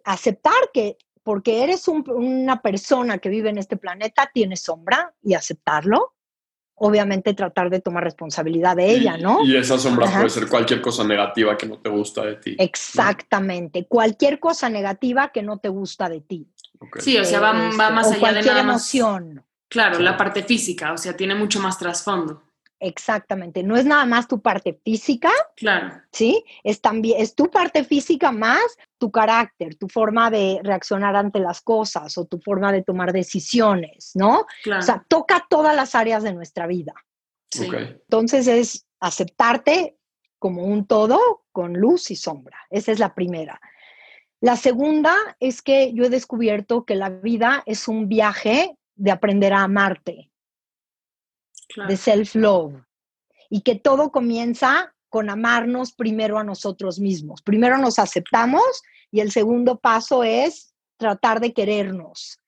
aceptar 0.04 0.70
que 0.72 0.96
porque 1.22 1.62
eres 1.62 1.88
una 1.88 2.62
persona 2.62 3.18
que 3.18 3.28
vive 3.28 3.50
en 3.50 3.58
este 3.58 3.76
planeta, 3.76 4.30
tienes 4.32 4.62
sombra 4.62 5.14
y 5.22 5.34
aceptarlo. 5.34 6.14
Obviamente 6.80 7.34
tratar 7.34 7.68
de 7.68 7.80
tomar 7.80 8.04
responsabilidad 8.04 8.76
de 8.76 8.88
ella, 8.88 9.18
¿no? 9.18 9.44
Y 9.44 9.54
esa 9.56 9.76
sombra 9.78 10.06
puede 10.10 10.30
ser 10.30 10.48
cualquier 10.48 10.80
cosa 10.80 11.04
negativa 11.04 11.58
que 11.58 11.66
no 11.66 11.80
te 11.80 11.90
gusta 11.90 12.24
de 12.24 12.36
ti. 12.36 12.56
Exactamente, 12.58 13.86
cualquier 13.86 14.40
cosa 14.40 14.70
negativa 14.70 15.30
que 15.30 15.42
no 15.42 15.58
te 15.58 15.68
gusta 15.68 16.08
de 16.08 16.22
ti. 16.22 16.48
Sí, 17.00 17.18
o 17.18 17.24
sea, 17.24 17.40
va, 17.40 17.52
más 17.52 18.06
allá 18.06 18.14
de 18.14 18.20
cualquier 18.20 18.56
emoción. 18.56 19.44
Claro, 19.68 19.98
la 19.98 20.16
parte 20.16 20.44
física, 20.44 20.92
o 20.92 20.96
sea, 20.96 21.14
tiene 21.14 21.34
mucho 21.34 21.60
más 21.60 21.78
trasfondo. 21.78 22.47
Exactamente, 22.80 23.64
no 23.64 23.76
es 23.76 23.84
nada 23.84 24.06
más 24.06 24.28
tu 24.28 24.40
parte 24.40 24.78
física, 24.84 25.30
claro. 25.56 26.00
¿sí? 26.12 26.44
Es 26.62 26.80
también 26.80 27.20
es 27.20 27.34
tu 27.34 27.50
parte 27.50 27.82
física 27.82 28.30
más 28.30 28.62
tu 28.98 29.10
carácter, 29.10 29.74
tu 29.74 29.88
forma 29.88 30.30
de 30.30 30.60
reaccionar 30.62 31.16
ante 31.16 31.40
las 31.40 31.60
cosas 31.60 32.16
o 32.18 32.26
tu 32.26 32.38
forma 32.38 32.72
de 32.72 32.82
tomar 32.82 33.12
decisiones, 33.12 34.12
¿no? 34.14 34.46
O 34.78 34.82
sea, 34.82 35.04
toca 35.08 35.46
todas 35.48 35.74
las 35.74 35.94
áreas 35.94 36.22
de 36.22 36.32
nuestra 36.32 36.66
vida. 36.66 36.94
Sí. 37.50 37.68
Entonces 37.72 38.46
es 38.46 38.86
aceptarte 39.00 39.96
como 40.38 40.64
un 40.64 40.86
todo 40.86 41.44
con 41.50 41.74
luz 41.74 42.10
y 42.12 42.16
sombra. 42.16 42.58
Esa 42.70 42.92
es 42.92 43.00
la 43.00 43.14
primera. 43.14 43.60
La 44.40 44.54
segunda 44.54 45.16
es 45.40 45.62
que 45.62 45.92
yo 45.94 46.04
he 46.04 46.10
descubierto 46.10 46.84
que 46.84 46.94
la 46.94 47.10
vida 47.10 47.64
es 47.66 47.88
un 47.88 48.08
viaje 48.08 48.76
de 48.94 49.10
aprender 49.10 49.52
a 49.52 49.62
amarte 49.62 50.30
de 51.76 51.96
self-love. 51.96 52.82
Y 53.50 53.62
que 53.62 53.74
todo 53.76 54.10
comienza 54.10 54.94
con 55.08 55.30
amarnos 55.30 55.92
primero 55.92 56.38
a 56.38 56.44
nosotros 56.44 56.98
mismos. 56.98 57.42
Primero 57.42 57.78
nos 57.78 57.98
aceptamos 57.98 58.82
y 59.10 59.20
el 59.20 59.30
segundo 59.32 59.78
paso 59.78 60.22
es 60.22 60.74
tratar 60.98 61.40
de 61.40 61.52
querernos 61.52 62.38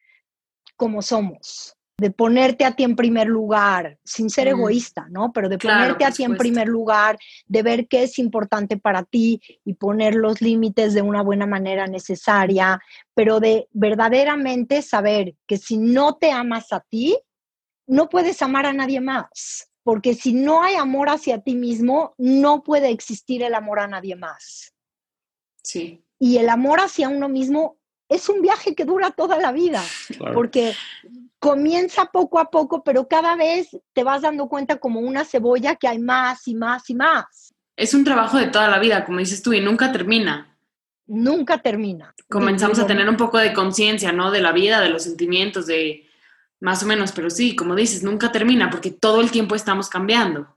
como 0.76 1.02
somos, 1.02 1.74
de 1.98 2.10
ponerte 2.10 2.64
a 2.64 2.72
ti 2.72 2.84
en 2.84 2.96
primer 2.96 3.26
lugar, 3.26 3.98
sin 4.04 4.30
ser 4.30 4.48
egoísta, 4.48 5.06
¿no? 5.10 5.32
Pero 5.32 5.48
de 5.50 5.58
ponerte 5.58 6.04
a 6.04 6.10
ti 6.10 6.24
en 6.24 6.36
primer 6.36 6.68
lugar, 6.68 7.18
de 7.46 7.62
ver 7.62 7.86
qué 7.86 8.04
es 8.04 8.18
importante 8.18 8.78
para 8.78 9.04
ti 9.04 9.40
y 9.64 9.74
poner 9.74 10.14
los 10.14 10.40
límites 10.40 10.94
de 10.94 11.02
una 11.02 11.22
buena 11.22 11.46
manera 11.46 11.86
necesaria, 11.86 12.80
pero 13.14 13.40
de 13.40 13.68
verdaderamente 13.72 14.80
saber 14.80 15.34
que 15.46 15.58
si 15.58 15.76
no 15.76 16.16
te 16.16 16.30
amas 16.30 16.72
a 16.72 16.80
ti, 16.80 17.18
no 17.90 18.08
puedes 18.08 18.40
amar 18.40 18.66
a 18.66 18.72
nadie 18.72 19.00
más, 19.00 19.68
porque 19.82 20.14
si 20.14 20.32
no 20.32 20.62
hay 20.62 20.76
amor 20.76 21.08
hacia 21.08 21.42
ti 21.42 21.56
mismo, 21.56 22.14
no 22.18 22.62
puede 22.62 22.88
existir 22.90 23.42
el 23.42 23.52
amor 23.52 23.80
a 23.80 23.88
nadie 23.88 24.14
más. 24.14 24.72
Sí. 25.64 26.04
Y 26.20 26.36
el 26.36 26.48
amor 26.50 26.78
hacia 26.80 27.08
uno 27.08 27.28
mismo 27.28 27.78
es 28.08 28.28
un 28.28 28.42
viaje 28.42 28.76
que 28.76 28.84
dura 28.84 29.10
toda 29.10 29.38
la 29.38 29.50
vida, 29.50 29.82
porque 30.34 30.72
comienza 31.40 32.06
poco 32.06 32.38
a 32.38 32.48
poco, 32.48 32.84
pero 32.84 33.08
cada 33.08 33.34
vez 33.34 33.76
te 33.92 34.04
vas 34.04 34.22
dando 34.22 34.48
cuenta 34.48 34.76
como 34.76 35.00
una 35.00 35.24
cebolla 35.24 35.74
que 35.74 35.88
hay 35.88 35.98
más 35.98 36.46
y 36.46 36.54
más 36.54 36.88
y 36.90 36.94
más. 36.94 37.52
Es 37.74 37.92
un 37.92 38.04
trabajo 38.04 38.38
de 38.38 38.46
toda 38.46 38.68
la 38.68 38.78
vida, 38.78 39.04
como 39.04 39.18
dices 39.18 39.42
tú, 39.42 39.52
y 39.52 39.60
nunca 39.60 39.90
termina. 39.90 40.56
Nunca 41.06 41.58
termina. 41.58 42.14
Comenzamos 42.28 42.78
a 42.78 42.86
tener 42.86 43.08
un 43.08 43.16
poco 43.16 43.38
de 43.38 43.52
conciencia, 43.52 44.12
¿no? 44.12 44.30
De 44.30 44.40
la 44.40 44.52
vida, 44.52 44.80
de 44.80 44.90
los 44.90 45.02
sentimientos, 45.02 45.66
de, 45.66 46.06
más 46.60 46.82
o 46.82 46.86
menos, 46.86 47.12
pero 47.12 47.30
sí, 47.30 47.56
como 47.56 47.74
dices, 47.74 48.02
nunca 48.02 48.30
termina 48.30 48.70
porque 48.70 48.90
todo 48.90 49.20
el 49.20 49.30
tiempo 49.30 49.54
estamos 49.54 49.88
cambiando. 49.88 50.56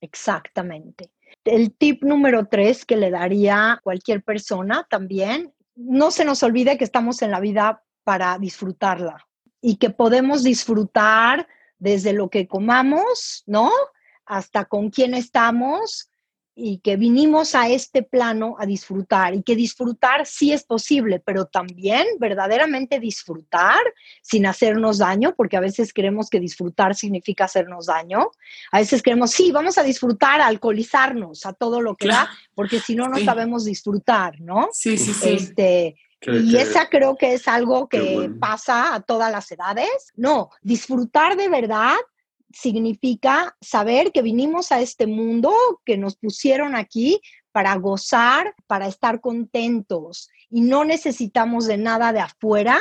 Exactamente. 0.00 1.10
El 1.44 1.72
tip 1.72 2.02
número 2.02 2.46
tres 2.46 2.84
que 2.84 2.96
le 2.96 3.10
daría 3.10 3.80
cualquier 3.82 4.22
persona 4.22 4.86
también, 4.88 5.52
no 5.76 6.10
se 6.10 6.24
nos 6.24 6.42
olvide 6.42 6.76
que 6.76 6.84
estamos 6.84 7.22
en 7.22 7.30
la 7.30 7.40
vida 7.40 7.82
para 8.04 8.38
disfrutarla 8.38 9.26
y 9.60 9.76
que 9.76 9.90
podemos 9.90 10.42
disfrutar 10.42 11.46
desde 11.78 12.12
lo 12.12 12.28
que 12.28 12.46
comamos, 12.48 13.42
¿no? 13.46 13.70
Hasta 14.26 14.64
con 14.66 14.90
quién 14.90 15.14
estamos 15.14 16.09
y 16.62 16.78
que 16.78 16.96
vinimos 16.96 17.54
a 17.54 17.68
este 17.68 18.02
plano 18.02 18.56
a 18.58 18.66
disfrutar 18.66 19.34
y 19.34 19.42
que 19.42 19.56
disfrutar 19.56 20.26
sí 20.26 20.52
es 20.52 20.62
posible, 20.64 21.18
pero 21.18 21.46
también 21.46 22.06
verdaderamente 22.18 23.00
disfrutar 23.00 23.80
sin 24.20 24.44
hacernos 24.44 24.98
daño, 24.98 25.34
porque 25.34 25.56
a 25.56 25.60
veces 25.60 25.94
creemos 25.94 26.28
que 26.28 26.38
disfrutar 26.38 26.94
significa 26.94 27.46
hacernos 27.46 27.86
daño. 27.86 28.30
A 28.72 28.80
veces 28.80 29.02
creemos, 29.02 29.30
sí, 29.30 29.50
vamos 29.52 29.78
a 29.78 29.82
disfrutar, 29.82 30.42
a 30.42 30.46
alcoholizarnos, 30.46 31.46
a 31.46 31.54
todo 31.54 31.80
lo 31.80 31.96
que 31.96 32.08
da, 32.08 32.28
porque 32.54 32.78
si 32.78 32.94
no, 32.94 33.08
no 33.08 33.18
sabemos 33.18 33.64
disfrutar, 33.64 34.38
¿no? 34.40 34.68
Sí, 34.72 34.98
sí, 34.98 35.14
sí. 35.14 35.30
Este, 35.30 35.96
y 36.20 36.56
esa 36.56 36.90
creo 36.90 37.16
que 37.16 37.32
es 37.32 37.48
algo 37.48 37.88
que 37.88 38.30
pasa 38.38 38.94
a 38.94 39.00
todas 39.00 39.32
las 39.32 39.50
edades. 39.50 40.12
No, 40.14 40.50
disfrutar 40.60 41.36
de 41.36 41.48
verdad 41.48 41.96
significa 42.52 43.56
saber 43.60 44.12
que 44.12 44.22
vinimos 44.22 44.72
a 44.72 44.80
este 44.80 45.06
mundo, 45.06 45.52
que 45.84 45.96
nos 45.96 46.16
pusieron 46.16 46.74
aquí 46.74 47.20
para 47.52 47.74
gozar, 47.76 48.54
para 48.66 48.86
estar 48.86 49.20
contentos 49.20 50.28
y 50.48 50.60
no 50.60 50.84
necesitamos 50.84 51.66
de 51.66 51.78
nada 51.78 52.12
de 52.12 52.20
afuera 52.20 52.80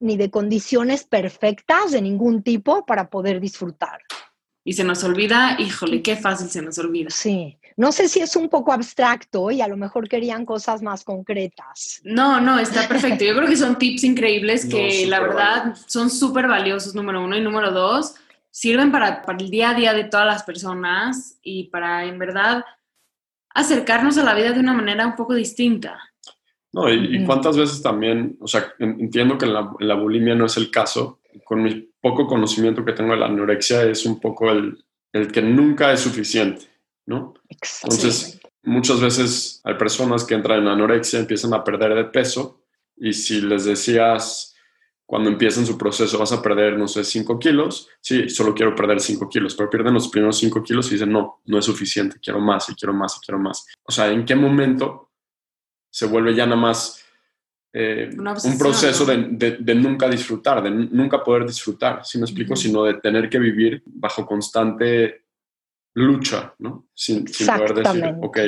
ni 0.00 0.16
de 0.16 0.30
condiciones 0.30 1.04
perfectas 1.04 1.92
de 1.92 2.00
ningún 2.00 2.42
tipo 2.42 2.86
para 2.86 3.10
poder 3.10 3.40
disfrutar. 3.40 4.00
Y 4.64 4.74
se 4.74 4.84
nos 4.84 5.02
olvida, 5.04 5.56
híjole, 5.58 6.02
qué 6.02 6.16
fácil 6.16 6.48
se 6.50 6.62
nos 6.62 6.78
olvida. 6.78 7.10
Sí, 7.10 7.58
no 7.76 7.92
sé 7.92 8.08
si 8.08 8.20
es 8.20 8.36
un 8.36 8.48
poco 8.48 8.72
abstracto 8.72 9.50
y 9.50 9.62
a 9.62 9.68
lo 9.68 9.76
mejor 9.76 10.08
querían 10.08 10.44
cosas 10.44 10.82
más 10.82 11.02
concretas. 11.02 12.00
No, 12.04 12.40
no, 12.40 12.58
está 12.58 12.86
perfecto. 12.86 13.24
Yo 13.26 13.34
creo 13.34 13.48
que 13.48 13.56
son 13.56 13.78
tips 13.78 14.04
increíbles 14.04 14.66
que 14.66 15.06
la 15.06 15.20
verdad 15.20 15.74
son 15.86 16.10
súper 16.10 16.46
valiosos, 16.46 16.94
número 16.94 17.24
uno. 17.24 17.36
Y 17.36 17.40
número 17.40 17.72
dos, 17.72 18.14
sirven 18.50 18.90
para, 18.90 19.22
para, 19.22 19.38
el 19.38 19.50
día 19.50 19.70
a 19.70 19.74
día 19.74 19.94
de 19.94 20.04
todas 20.04 20.26
las 20.26 20.42
personas 20.42 21.38
y 21.42 21.64
para 21.64 22.04
en 22.04 22.18
verdad 22.18 22.64
acercarnos 23.54 24.18
a 24.18 24.24
la 24.24 24.34
vida 24.34 24.52
de 24.52 24.60
una 24.60 24.72
manera 24.72 25.06
un 25.06 25.16
poco 25.16 25.34
distinta. 25.34 25.98
No, 26.72 26.88
y, 26.92 27.24
cuántas 27.24 27.56
veces 27.56 27.82
también, 27.82 28.36
o 28.40 28.46
sea, 28.46 28.72
entiendo 28.78 29.36
que 29.36 29.46
en 29.46 29.54
la, 29.54 29.72
la, 29.80 29.94
bulimia 29.94 30.36
no 30.36 30.46
es 30.46 30.56
el 30.56 30.70
caso, 30.70 31.20
con 31.44 31.62
mi 31.62 31.90
poco 32.00 32.28
conocimiento 32.28 32.84
que 32.84 32.92
tengo 32.92 33.12
de 33.12 33.18
la 33.18 33.26
anorexia 33.26 33.82
es 33.82 34.06
un 34.06 34.20
poco 34.20 34.50
el, 34.50 34.84
el 35.12 35.32
que 35.32 35.42
nunca 35.42 35.92
es 35.92 36.00
suficiente, 36.00 36.66
¿no? 37.06 37.34
Entonces, 37.82 38.40
muchas 38.62 39.00
veces 39.00 39.60
hay 39.64 39.74
personas 39.74 40.24
que 40.24 40.34
entran 40.34 40.60
en 40.60 40.68
anorexia, 40.68 41.18
empiezan 41.18 41.54
a 41.54 41.64
perder 41.64 41.94
de 41.94 42.04
peso 42.04 42.62
y 42.96 43.12
si 43.12 43.40
les 43.40 43.64
decías, 43.64 44.54
cuando 45.10 45.28
empiezan 45.28 45.66
su 45.66 45.76
proceso 45.76 46.20
vas 46.20 46.30
a 46.30 46.40
perder, 46.40 46.78
no 46.78 46.86
sé, 46.86 47.02
5 47.02 47.36
kilos, 47.40 47.88
sí, 48.00 48.28
solo 48.28 48.54
quiero 48.54 48.76
perder 48.76 49.00
5 49.00 49.28
kilos, 49.28 49.56
pero 49.56 49.68
pierden 49.68 49.94
los 49.94 50.06
primeros 50.06 50.38
5 50.38 50.62
kilos 50.62 50.86
y 50.86 50.94
dicen, 50.94 51.10
no, 51.10 51.40
no 51.46 51.58
es 51.58 51.64
suficiente, 51.64 52.20
quiero 52.22 52.38
más 52.38 52.68
y 52.68 52.76
quiero 52.76 52.94
más 52.94 53.16
y 53.16 53.26
quiero 53.26 53.40
más. 53.40 53.66
O 53.82 53.90
sea, 53.90 54.08
¿en 54.08 54.24
qué 54.24 54.36
momento 54.36 55.10
se 55.90 56.06
vuelve 56.06 56.32
ya 56.32 56.46
nada 56.46 56.60
más 56.60 57.04
eh, 57.72 58.08
un 58.16 58.56
proceso 58.56 59.04
de, 59.04 59.56
de, 59.58 59.74
nunca 59.74 60.08
disfrutar, 60.08 60.62
de 60.62 60.70
nunca 60.70 61.24
poder 61.24 61.44
disfrutar, 61.44 62.04
si 62.04 62.16
me 62.18 62.24
explico, 62.26 62.54
sino 62.54 62.84
de 62.84 62.94
tener 62.94 63.28
que 63.28 63.40
vivir 63.40 63.82
bajo 63.86 64.24
constante 64.24 65.24
lucha, 65.94 66.54
¿no? 66.60 66.86
Sin, 66.94 67.26
sin 67.26 67.48
poder 67.48 67.74
decir, 67.74 68.14
ok, 68.22 68.38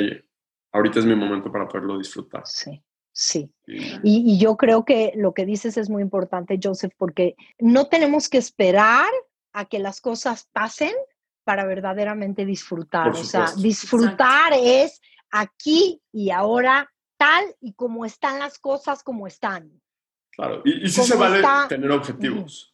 ahorita 0.71 0.99
es 0.99 1.05
mi 1.05 1.15
momento 1.15 1.51
para 1.51 1.67
poderlo 1.67 1.97
disfrutar. 1.97 2.43
Sí. 2.45 2.81
Sí. 3.13 3.51
Y, 3.67 4.39
yo 4.39 4.57
creo 4.57 4.83
que 4.85 5.13
lo 5.15 5.33
que 5.33 5.45
dices 5.45 5.77
es 5.77 5.89
muy 5.89 6.01
importante, 6.01 6.59
Joseph, 6.61 6.93
porque 6.97 7.35
no 7.59 7.85
tenemos 7.85 8.27
que 8.27 8.39
esperar 8.39 9.07
a 9.53 9.65
que 9.65 9.77
las 9.77 10.01
cosas 10.01 10.49
pasen 10.51 10.91
para 11.43 11.63
verdaderamente 11.65 12.43
disfrutar. 12.45 13.09
O 13.09 13.23
sea, 13.23 13.51
disfrutar 13.57 14.53
es 14.53 14.99
aquí 15.29 16.01
y 16.11 16.31
ahora 16.31 16.91
tal 17.17 17.45
y 17.61 17.73
como 17.73 18.03
están 18.03 18.39
las 18.39 18.57
cosas 18.57 19.03
como 19.03 19.27
están. 19.27 19.79
Claro, 20.31 20.63
y, 20.65 20.89
sí 20.89 21.03
se 21.03 21.15
vale 21.15 21.43
tener 21.69 21.91
objetivos. 21.91 22.72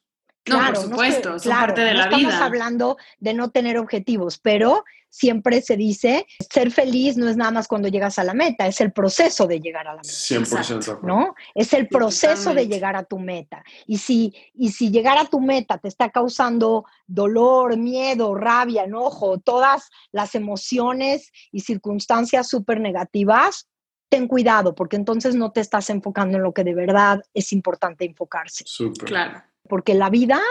No, 0.50 0.66
por 0.66 0.78
supuesto, 0.78 1.36
es 1.36 1.48
parte 1.48 1.82
de 1.82 1.94
la 1.94 2.08
vida. 2.08 2.18
Estamos 2.18 2.42
hablando 2.42 2.98
de 3.20 3.34
no 3.34 3.50
tener 3.52 3.78
objetivos, 3.78 4.40
pero 4.40 4.84
siempre 5.10 5.62
se 5.62 5.76
dice, 5.76 6.26
ser 6.52 6.72
feliz 6.72 7.18
no 7.18 7.28
es 7.28 7.36
nada 7.36 7.52
más 7.52 7.68
cuando 7.68 7.88
llegas 7.88 8.20
a 8.20 8.24
la 8.24 8.34
meta, 8.34 8.68
es 8.68 8.80
el 8.82 8.92
proceso 8.92 9.48
de 9.48 9.60
llegar 9.60 9.88
a 9.88 9.96
la 9.96 10.02
meta. 10.02 10.10
100%. 10.10 11.02
¿No? 11.02 11.36
Es 11.56 11.74
el 11.74 11.88
proceso 11.88 12.54
de 12.54 12.68
llegar 12.68 12.96
a 12.96 13.04
tu 13.04 13.20
meta. 13.20 13.64
Y 13.88 13.98
si, 13.98 14.34
y 14.54 14.72
si 14.72 14.92
llegar 14.92 15.18
a 15.18 15.26
tu 15.26 15.40
meta 15.40 15.78
te 15.78 15.88
está 15.88 16.10
causando 16.10 16.86
dolor, 17.08 17.78
miedo, 17.78 18.36
rabia, 18.36 18.84
enojo, 18.84 19.40
todas 19.40 19.90
las 20.12 20.36
emociones 20.36 21.32
y 21.52 21.62
circunstancias 21.62 22.48
súper 22.48 22.80
negativas, 22.80 23.68
ten 24.10 24.28
cuidado, 24.28 24.74
porque 24.74 24.96
entonces 24.96 25.36
no 25.36 25.52
te 25.52 25.62
estás 25.62 25.90
enfocando 25.90 26.38
en 26.38 26.44
lo 26.44 26.54
que 26.54 26.64
de 26.64 26.74
verdad 26.74 27.22
es 27.34 27.52
importante 27.52 28.06
enfocarse. 28.06 28.64
Súper. 28.66 29.08
Claro 29.08 29.49
porque 29.70 29.94
la 29.94 30.10
vida 30.10 30.42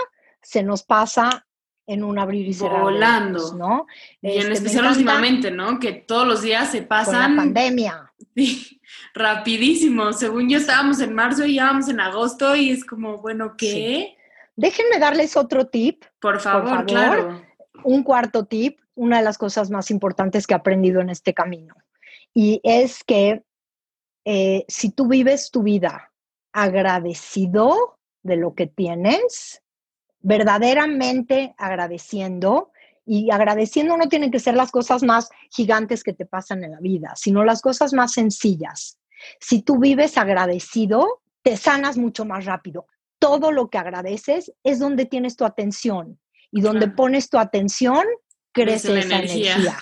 se 0.40 0.62
nos 0.62 0.84
pasa 0.84 1.46
en 1.86 2.04
un 2.04 2.18
abrir 2.18 2.46
y 2.46 2.54
cerrar. 2.54 2.82
Volando. 2.82 3.54
¿no? 3.54 3.86
Y 4.22 4.32
en 4.32 4.38
este, 4.38 4.52
especial 4.52 4.86
últimamente, 4.86 5.50
¿no? 5.50 5.80
Que 5.80 5.92
todos 5.92 6.26
los 6.26 6.42
días 6.42 6.70
se 6.70 6.82
pasan. 6.82 7.14
Con 7.14 7.36
la 7.36 7.42
pandemia. 7.42 8.04
Sí, 8.34 8.80
rapidísimo. 9.14 10.12
Según 10.12 10.48
yo 10.48 10.58
estábamos 10.58 11.00
en 11.00 11.14
marzo 11.14 11.44
y 11.44 11.54
ya 11.54 11.66
vamos 11.66 11.88
en 11.88 12.00
agosto 12.00 12.56
y 12.56 12.70
es 12.70 12.84
como, 12.84 13.18
bueno, 13.18 13.54
¿qué? 13.56 14.16
Déjenme 14.56 14.98
darles 14.98 15.36
otro 15.36 15.68
tip. 15.68 16.04
Por 16.20 16.40
favor, 16.40 16.84
claro. 16.86 17.42
Un 17.84 18.02
cuarto 18.02 18.44
tip, 18.44 18.80
una 18.96 19.18
de 19.18 19.24
las 19.24 19.38
cosas 19.38 19.70
más 19.70 19.90
importantes 19.92 20.46
que 20.46 20.54
he 20.54 20.56
aprendido 20.56 21.00
en 21.00 21.10
este 21.10 21.32
camino. 21.32 21.74
Y 22.34 22.60
es 22.64 23.04
que 23.04 23.42
eh, 24.24 24.64
si 24.68 24.90
tú 24.90 25.08
vives 25.08 25.50
tu 25.50 25.62
vida 25.62 26.12
agradecido, 26.52 27.97
de 28.28 28.36
lo 28.36 28.54
que 28.54 28.66
tienes, 28.66 29.62
verdaderamente 30.20 31.54
agradeciendo. 31.58 32.70
Y 33.04 33.30
agradeciendo 33.30 33.96
no 33.96 34.08
tienen 34.08 34.30
que 34.30 34.38
ser 34.38 34.54
las 34.54 34.70
cosas 34.70 35.02
más 35.02 35.30
gigantes 35.50 36.04
que 36.04 36.12
te 36.12 36.26
pasan 36.26 36.62
en 36.62 36.72
la 36.72 36.80
vida, 36.80 37.14
sino 37.16 37.42
las 37.42 37.62
cosas 37.62 37.94
más 37.94 38.12
sencillas. 38.12 38.98
Si 39.40 39.62
tú 39.62 39.78
vives 39.78 40.18
agradecido, 40.18 41.22
te 41.42 41.56
sanas 41.56 41.96
mucho 41.96 42.26
más 42.26 42.44
rápido. 42.44 42.86
Todo 43.18 43.50
lo 43.50 43.70
que 43.70 43.78
agradeces 43.78 44.52
es 44.62 44.78
donde 44.78 45.06
tienes 45.06 45.36
tu 45.36 45.46
atención 45.46 46.20
y 46.50 46.60
donde 46.60 46.88
pones 46.88 47.30
tu 47.30 47.38
atención, 47.38 48.04
crece 48.52 48.98
esa 48.98 49.16
energía. 49.16 49.78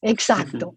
Exacto. 0.00 0.76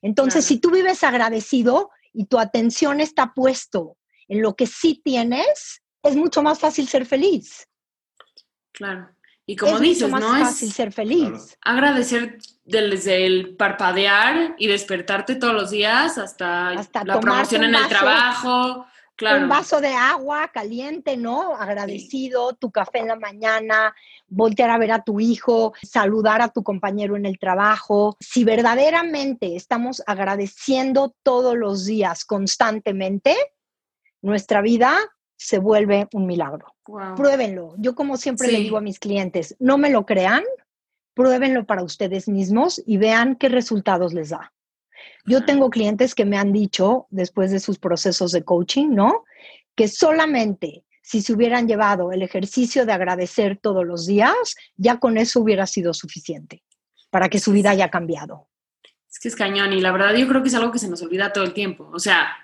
Entonces, 0.00 0.44
si 0.44 0.58
tú 0.58 0.70
vives 0.70 1.04
agradecido 1.04 1.90
y 2.12 2.26
tu 2.26 2.38
atención 2.38 3.00
está 3.00 3.32
puesto 3.34 3.96
en 4.28 4.42
lo 4.42 4.54
que 4.54 4.66
sí 4.66 5.00
tienes, 5.04 5.81
es 6.02 6.16
mucho 6.16 6.42
más 6.42 6.58
fácil 6.58 6.88
ser 6.88 7.06
feliz. 7.06 7.68
Claro. 8.72 9.08
Y 9.44 9.56
como 9.56 9.80
dices, 9.80 10.08
mucho 10.08 10.24
más 10.24 10.48
fácil 10.48 10.72
ser 10.72 10.92
feliz. 10.92 11.58
Agradecer 11.62 12.38
desde 12.64 13.26
el 13.26 13.56
parpadear 13.56 14.54
y 14.56 14.68
despertarte 14.68 15.34
todos 15.34 15.54
los 15.54 15.70
días 15.70 16.16
hasta, 16.16 16.74
la 17.04 17.20
promoción 17.20 17.64
en 17.64 17.74
el 17.74 17.88
trabajo. 17.88 18.86
Claro. 19.16 19.42
Un 19.42 19.48
vaso 19.48 19.80
de 19.80 19.92
agua 19.92 20.48
caliente, 20.48 21.16
¿no? 21.16 21.54
Agradecido, 21.54 22.54
tu 22.54 22.70
café 22.70 23.00
en 23.00 23.08
la 23.08 23.16
mañana, 23.16 23.94
voltear 24.26 24.70
a 24.70 24.78
ver 24.78 24.90
a 24.90 25.04
tu 25.04 25.20
hijo, 25.20 25.74
saludar 25.82 26.40
a 26.40 26.48
tu 26.48 26.62
compañero 26.62 27.16
en 27.16 27.26
el 27.26 27.38
trabajo. 27.38 28.16
Si 28.20 28.42
verdaderamente 28.42 29.54
estamos 29.54 30.02
agradeciendo 30.06 31.14
todos 31.22 31.56
los 31.56 31.84
días 31.84 32.24
constantemente, 32.24 33.36
nuestra 34.22 34.62
vida 34.62 34.98
se 35.44 35.58
vuelve 35.58 36.08
un 36.12 36.26
milagro. 36.26 36.74
Pruébenlo. 37.16 37.74
Yo 37.78 37.94
como 37.94 38.16
siempre 38.16 38.50
le 38.50 38.58
digo 38.58 38.76
a 38.76 38.80
mis 38.80 38.98
clientes, 38.98 39.56
no 39.58 39.76
me 39.76 39.90
lo 39.90 40.06
crean, 40.06 40.44
pruébenlo 41.14 41.66
para 41.66 41.82
ustedes 41.82 42.28
mismos 42.28 42.80
y 42.86 42.96
vean 42.96 43.36
qué 43.36 43.48
resultados 43.48 44.14
les 44.14 44.30
da. 44.30 44.52
Yo 45.26 45.44
tengo 45.44 45.70
clientes 45.70 46.14
que 46.14 46.24
me 46.24 46.38
han 46.38 46.52
dicho, 46.52 47.06
después 47.10 47.50
de 47.50 47.60
sus 47.60 47.78
procesos 47.78 48.32
de 48.32 48.44
coaching, 48.44 48.90
¿no? 48.90 49.24
Que 49.74 49.88
solamente 49.88 50.84
si 51.02 51.22
se 51.22 51.32
hubieran 51.32 51.66
llevado 51.66 52.12
el 52.12 52.22
ejercicio 52.22 52.86
de 52.86 52.92
agradecer 52.92 53.58
todos 53.60 53.84
los 53.84 54.06
días, 54.06 54.54
ya 54.76 54.98
con 54.98 55.18
eso 55.18 55.40
hubiera 55.40 55.66
sido 55.66 55.92
suficiente 55.92 56.62
para 57.10 57.28
que 57.28 57.40
su 57.40 57.52
vida 57.52 57.70
haya 57.70 57.90
cambiado. 57.90 58.48
Es 59.10 59.18
que 59.18 59.28
es 59.28 59.36
cañón 59.36 59.72
y 59.72 59.80
la 59.80 59.92
verdad 59.92 60.14
yo 60.14 60.26
creo 60.28 60.42
que 60.42 60.48
es 60.48 60.54
algo 60.54 60.70
que 60.70 60.78
se 60.78 60.88
nos 60.88 61.02
olvida 61.02 61.32
todo 61.32 61.44
el 61.44 61.52
tiempo. 61.52 61.90
O 61.92 61.98
sea, 61.98 62.36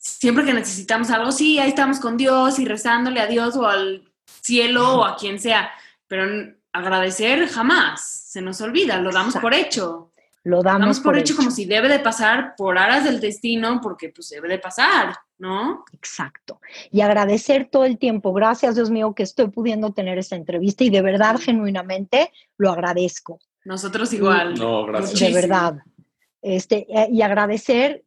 siempre 0.00 0.44
que 0.44 0.54
necesitamos 0.54 1.10
algo, 1.10 1.30
sí, 1.30 1.58
ahí 1.58 1.68
estamos 1.68 2.00
con 2.00 2.16
Dios 2.16 2.58
y 2.58 2.64
rezándole 2.64 3.20
a 3.20 3.26
Dios 3.26 3.54
o 3.56 3.66
al 3.66 4.10
cielo 4.42 5.00
o 5.00 5.04
a 5.04 5.16
quien 5.16 5.38
sea, 5.38 5.70
pero 6.08 6.24
agradecer 6.72 7.46
jamás, 7.48 8.00
se 8.02 8.40
nos 8.40 8.60
olvida, 8.60 8.98
lo 8.98 9.12
damos 9.12 9.36
por 9.36 9.54
hecho. 9.54 10.06
Lo 10.42 10.62
damos, 10.62 11.00
por, 11.00 11.18
hecho, 11.18 11.36
como 11.36 11.50
si 11.50 11.66
debe 11.66 11.86
de 11.86 11.98
pasar 11.98 12.54
por 12.56 12.78
aras 12.78 13.04
del 13.04 13.20
destino, 13.20 13.78
porque 13.82 14.08
pues 14.08 14.30
debe 14.30 14.48
de 14.48 14.58
pasar, 14.58 15.14
¿no? 15.36 15.84
Exacto. 15.92 16.62
Y 16.90 17.02
agradecer 17.02 17.68
todo 17.70 17.84
el 17.84 17.98
tiempo, 17.98 18.32
gracias 18.32 18.74
Dios 18.74 18.90
mío 18.90 19.14
que 19.14 19.22
estoy 19.22 19.48
pudiendo 19.48 19.92
tener 19.92 20.16
esta 20.16 20.36
entrevista 20.36 20.82
y 20.82 20.88
de 20.88 21.02
verdad, 21.02 21.38
genuinamente, 21.38 22.32
lo 22.56 22.70
agradezco. 22.70 23.38
Nosotros 23.66 24.14
igual. 24.14 24.54
No, 24.54 24.86
gracias. 24.86 25.20
De 25.20 25.34
verdad. 25.34 25.74
este, 26.40 26.86
eh, 26.88 27.08
y 27.12 27.20
agradecer 27.20 28.02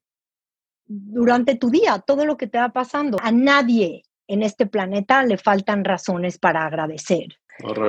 durante 0.86 1.56
tu 1.56 1.70
día 1.70 2.00
todo 2.00 2.26
lo 2.26 2.38
que 2.38 2.48
te 2.48 2.58
va 2.58 2.70
pasando. 2.70 3.18
A 3.22 3.32
nadie 3.32 4.04
en 4.28 4.44
este 4.44 4.66
planeta 4.66 5.24
le 5.24 5.38
faltan 5.38 5.84
razones 5.84 6.38
para 6.38 6.66
agradecer. 6.66 7.38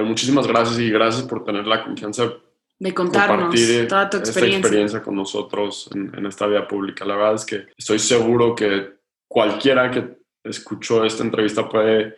muchísimas 0.05 0.47
gracias 0.47 0.78
y 0.78 0.90
gracias 0.90 1.24
por 1.24 1.45
tener 1.45 1.66
la 1.66 1.84
confianza 1.84 2.32
de 2.78 2.92
contarnos 2.92 3.55
toda 3.88 4.11
tu 4.11 4.16
experiencia. 4.18 4.57
Esta 4.57 4.68
experiencia 4.68 5.03
con 5.03 5.14
nosotros 5.14 5.88
en, 5.95 6.26
esta 6.26 6.47
vida 6.47 6.66
pública. 6.66 7.05
La 7.05 7.16
verdad 7.16 7.34
es 7.34 7.47
que 7.47 7.66
estoy 7.76 7.99
seguro 7.99 8.55
que 8.55 8.95
cualquiera 9.28 9.90
que 9.90 10.18
escuchó 10.42 11.05
esta 11.05 11.22
entrevista 11.22 11.68
puede 11.68 12.16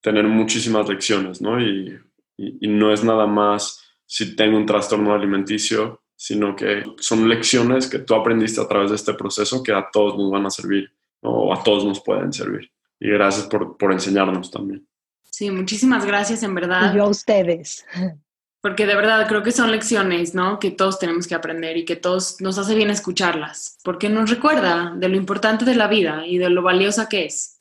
tener 0.00 0.24
muchísimas 0.24 0.88
lecciones, 0.88 1.40
¿no? 1.40 1.60
Y, 1.60 1.98
y, 2.36 2.68
no 2.68 2.92
es 2.92 3.02
nada 3.02 3.26
más 3.26 3.82
si 4.04 4.36
tengo 4.36 4.56
un 4.56 4.66
trastorno 4.66 5.14
alimenticio, 5.14 6.02
sino 6.16 6.56
que 6.56 6.82
son 6.98 7.28
lecciones 7.28 7.88
que 7.88 7.98
tú 7.98 8.14
aprendiste 8.14 8.60
a 8.60 8.66
través 8.66 8.90
de 8.90 8.96
este 8.96 9.14
proceso 9.14 9.62
que 9.62 9.72
a 9.72 9.88
todos 9.92 10.16
nos 10.16 10.30
van 10.30 10.46
a 10.46 10.50
servir, 10.50 10.90
o 11.20 11.52
a 11.52 11.62
todos 11.62 11.84
nos 11.84 12.00
pueden 12.00 12.32
servir. 12.32 12.70
Y 12.98 13.10
gracias 13.10 13.46
por, 13.46 13.76
por 13.76 13.92
enseñarnos 13.92 14.50
también. 14.50 14.86
Sí, 15.30 15.50
muchísimas 15.50 16.06
gracias, 16.06 16.42
en 16.42 16.54
verdad. 16.54 16.94
Y 16.94 16.96
yo 16.96 17.04
a 17.04 17.08
ustedes. 17.08 17.84
Porque 18.62 18.86
de 18.86 18.96
verdad 18.96 19.28
creo 19.28 19.42
que 19.42 19.52
son 19.52 19.70
lecciones, 19.70 20.34
¿no? 20.34 20.58
Que 20.58 20.70
todos 20.70 20.98
tenemos 20.98 21.26
que 21.26 21.36
aprender 21.36 21.76
y 21.76 21.84
que 21.84 21.94
todos 21.94 22.40
nos 22.40 22.58
hace 22.58 22.74
bien 22.74 22.90
escucharlas, 22.90 23.78
porque 23.84 24.08
nos 24.08 24.28
recuerda 24.28 24.92
de 24.96 25.08
lo 25.08 25.16
importante 25.16 25.64
de 25.64 25.76
la 25.76 25.86
vida 25.86 26.26
y 26.26 26.38
de 26.38 26.50
lo 26.50 26.62
valiosa 26.62 27.08
que 27.08 27.26
es. 27.26 27.60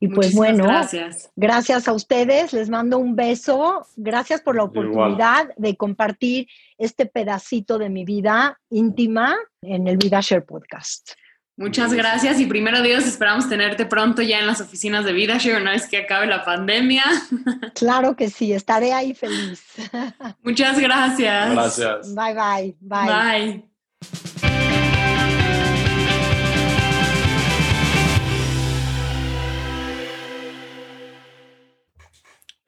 Y 0.00 0.08
pues 0.08 0.34
bueno, 0.34 0.64
gracias. 0.64 1.30
gracias 1.36 1.88
a 1.88 1.92
ustedes, 1.92 2.52
les 2.52 2.68
mando 2.68 2.98
un 2.98 3.16
beso, 3.16 3.86
gracias 3.96 4.40
por 4.40 4.56
la 4.56 4.64
oportunidad 4.64 5.48
de 5.56 5.76
compartir 5.76 6.48
este 6.78 7.06
pedacito 7.06 7.78
de 7.78 7.88
mi 7.88 8.04
vida 8.04 8.60
íntima 8.70 9.36
en 9.62 9.88
el 9.88 9.96
Vida 9.96 10.20
Share 10.20 10.44
Podcast. 10.44 11.12
Muchas 11.56 11.92
gracias 11.92 12.40
y 12.40 12.46
primero 12.46 12.82
Dios, 12.82 13.06
esperamos 13.06 13.48
tenerte 13.48 13.86
pronto 13.86 14.22
ya 14.22 14.40
en 14.40 14.46
las 14.48 14.60
oficinas 14.60 15.04
de 15.04 15.12
VidaShare 15.12 15.60
una 15.60 15.70
vez 15.70 15.86
que 15.86 15.98
acabe 15.98 16.26
la 16.26 16.44
pandemia. 16.44 17.04
Claro 17.74 18.16
que 18.16 18.30
sí, 18.30 18.52
estaré 18.52 18.92
ahí 18.92 19.14
feliz. 19.14 19.62
Muchas 20.42 20.78
gracias. 20.78 21.50
Gracias. 21.52 22.14
Bye 22.14 22.34
bye. 22.34 22.76
Bye. 22.80 23.60
Bye. 23.60 24.33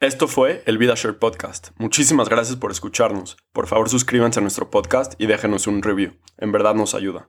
Esto 0.07 0.29
fue 0.29 0.63
el 0.67 0.79
VidaShare 0.79 1.15
Podcast. 1.15 1.71
Muchísimas 1.79 2.29
gracias 2.29 2.57
por 2.57 2.71
escucharnos. 2.71 3.37
Por 3.53 3.67
favor 3.67 3.89
suscríbanse 3.89 4.39
a 4.39 4.43
nuestro 4.43 4.71
podcast 4.71 5.21
y 5.21 5.27
déjenos 5.27 5.67
un 5.67 5.83
review. 5.83 6.13
En 6.39 6.53
verdad 6.53 6.77
nos 6.77 6.95
ayuda. 6.95 7.29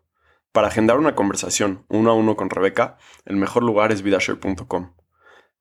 Para 0.52 0.68
agendar 0.68 1.00
una 1.00 1.16
conversación 1.16 1.88
uno 1.90 2.12
a 2.12 2.14
uno 2.14 2.36
con 2.36 2.52
Rebeca, 2.52 3.00
el 3.26 3.36
mejor 3.36 3.64
lugar 3.64 3.92
es 3.92 4.04
vidashare.com. 4.04 4.94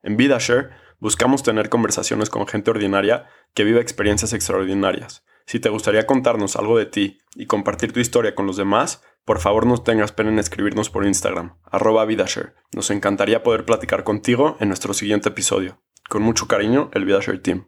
En 0.03 0.19
VidaShare 0.19 0.69
buscamos 1.01 1.43
tener 1.43 1.71
conversaciones 1.71 2.29
con 2.29 2.47
gente 2.47 2.71
ordinaria 2.71 3.31
que 3.55 3.65
vive 3.65 3.81
experiencias 3.81 4.35
extraordinarias. 4.35 5.25
Si 5.47 5.59
te 5.59 5.71
gustaría 5.71 6.05
contarnos 6.05 6.57
algo 6.57 6.77
de 6.77 6.85
ti 6.85 7.17
y 7.35 7.47
compartir 7.47 7.95
tu 7.95 8.01
historia 8.01 8.35
con 8.35 8.47
los 8.47 8.59
demás, 8.59 9.03
por 9.25 9.41
favor 9.41 9.65
no 9.65 9.79
tengas 9.79 10.13
pena 10.13 10.29
en 10.29 10.39
escribirnos 10.39 10.91
por 10.91 11.07
Instagram, 11.07 11.57
arroba 11.65 12.05
VidaShare. 12.05 12.53
Nos 12.75 12.91
encantaría 12.91 13.43
poder 13.43 13.65
platicar 13.65 14.05
contigo 14.05 14.59
en 14.61 14.69
nuestro 14.69 14.93
siguiente 14.93 15.31
episodio. 15.31 15.81
Con 16.09 16.23
mucho 16.23 16.47
cariño, 16.47 16.91
el 16.95 17.05
VidaShare 17.05 17.39
Team. 17.39 17.67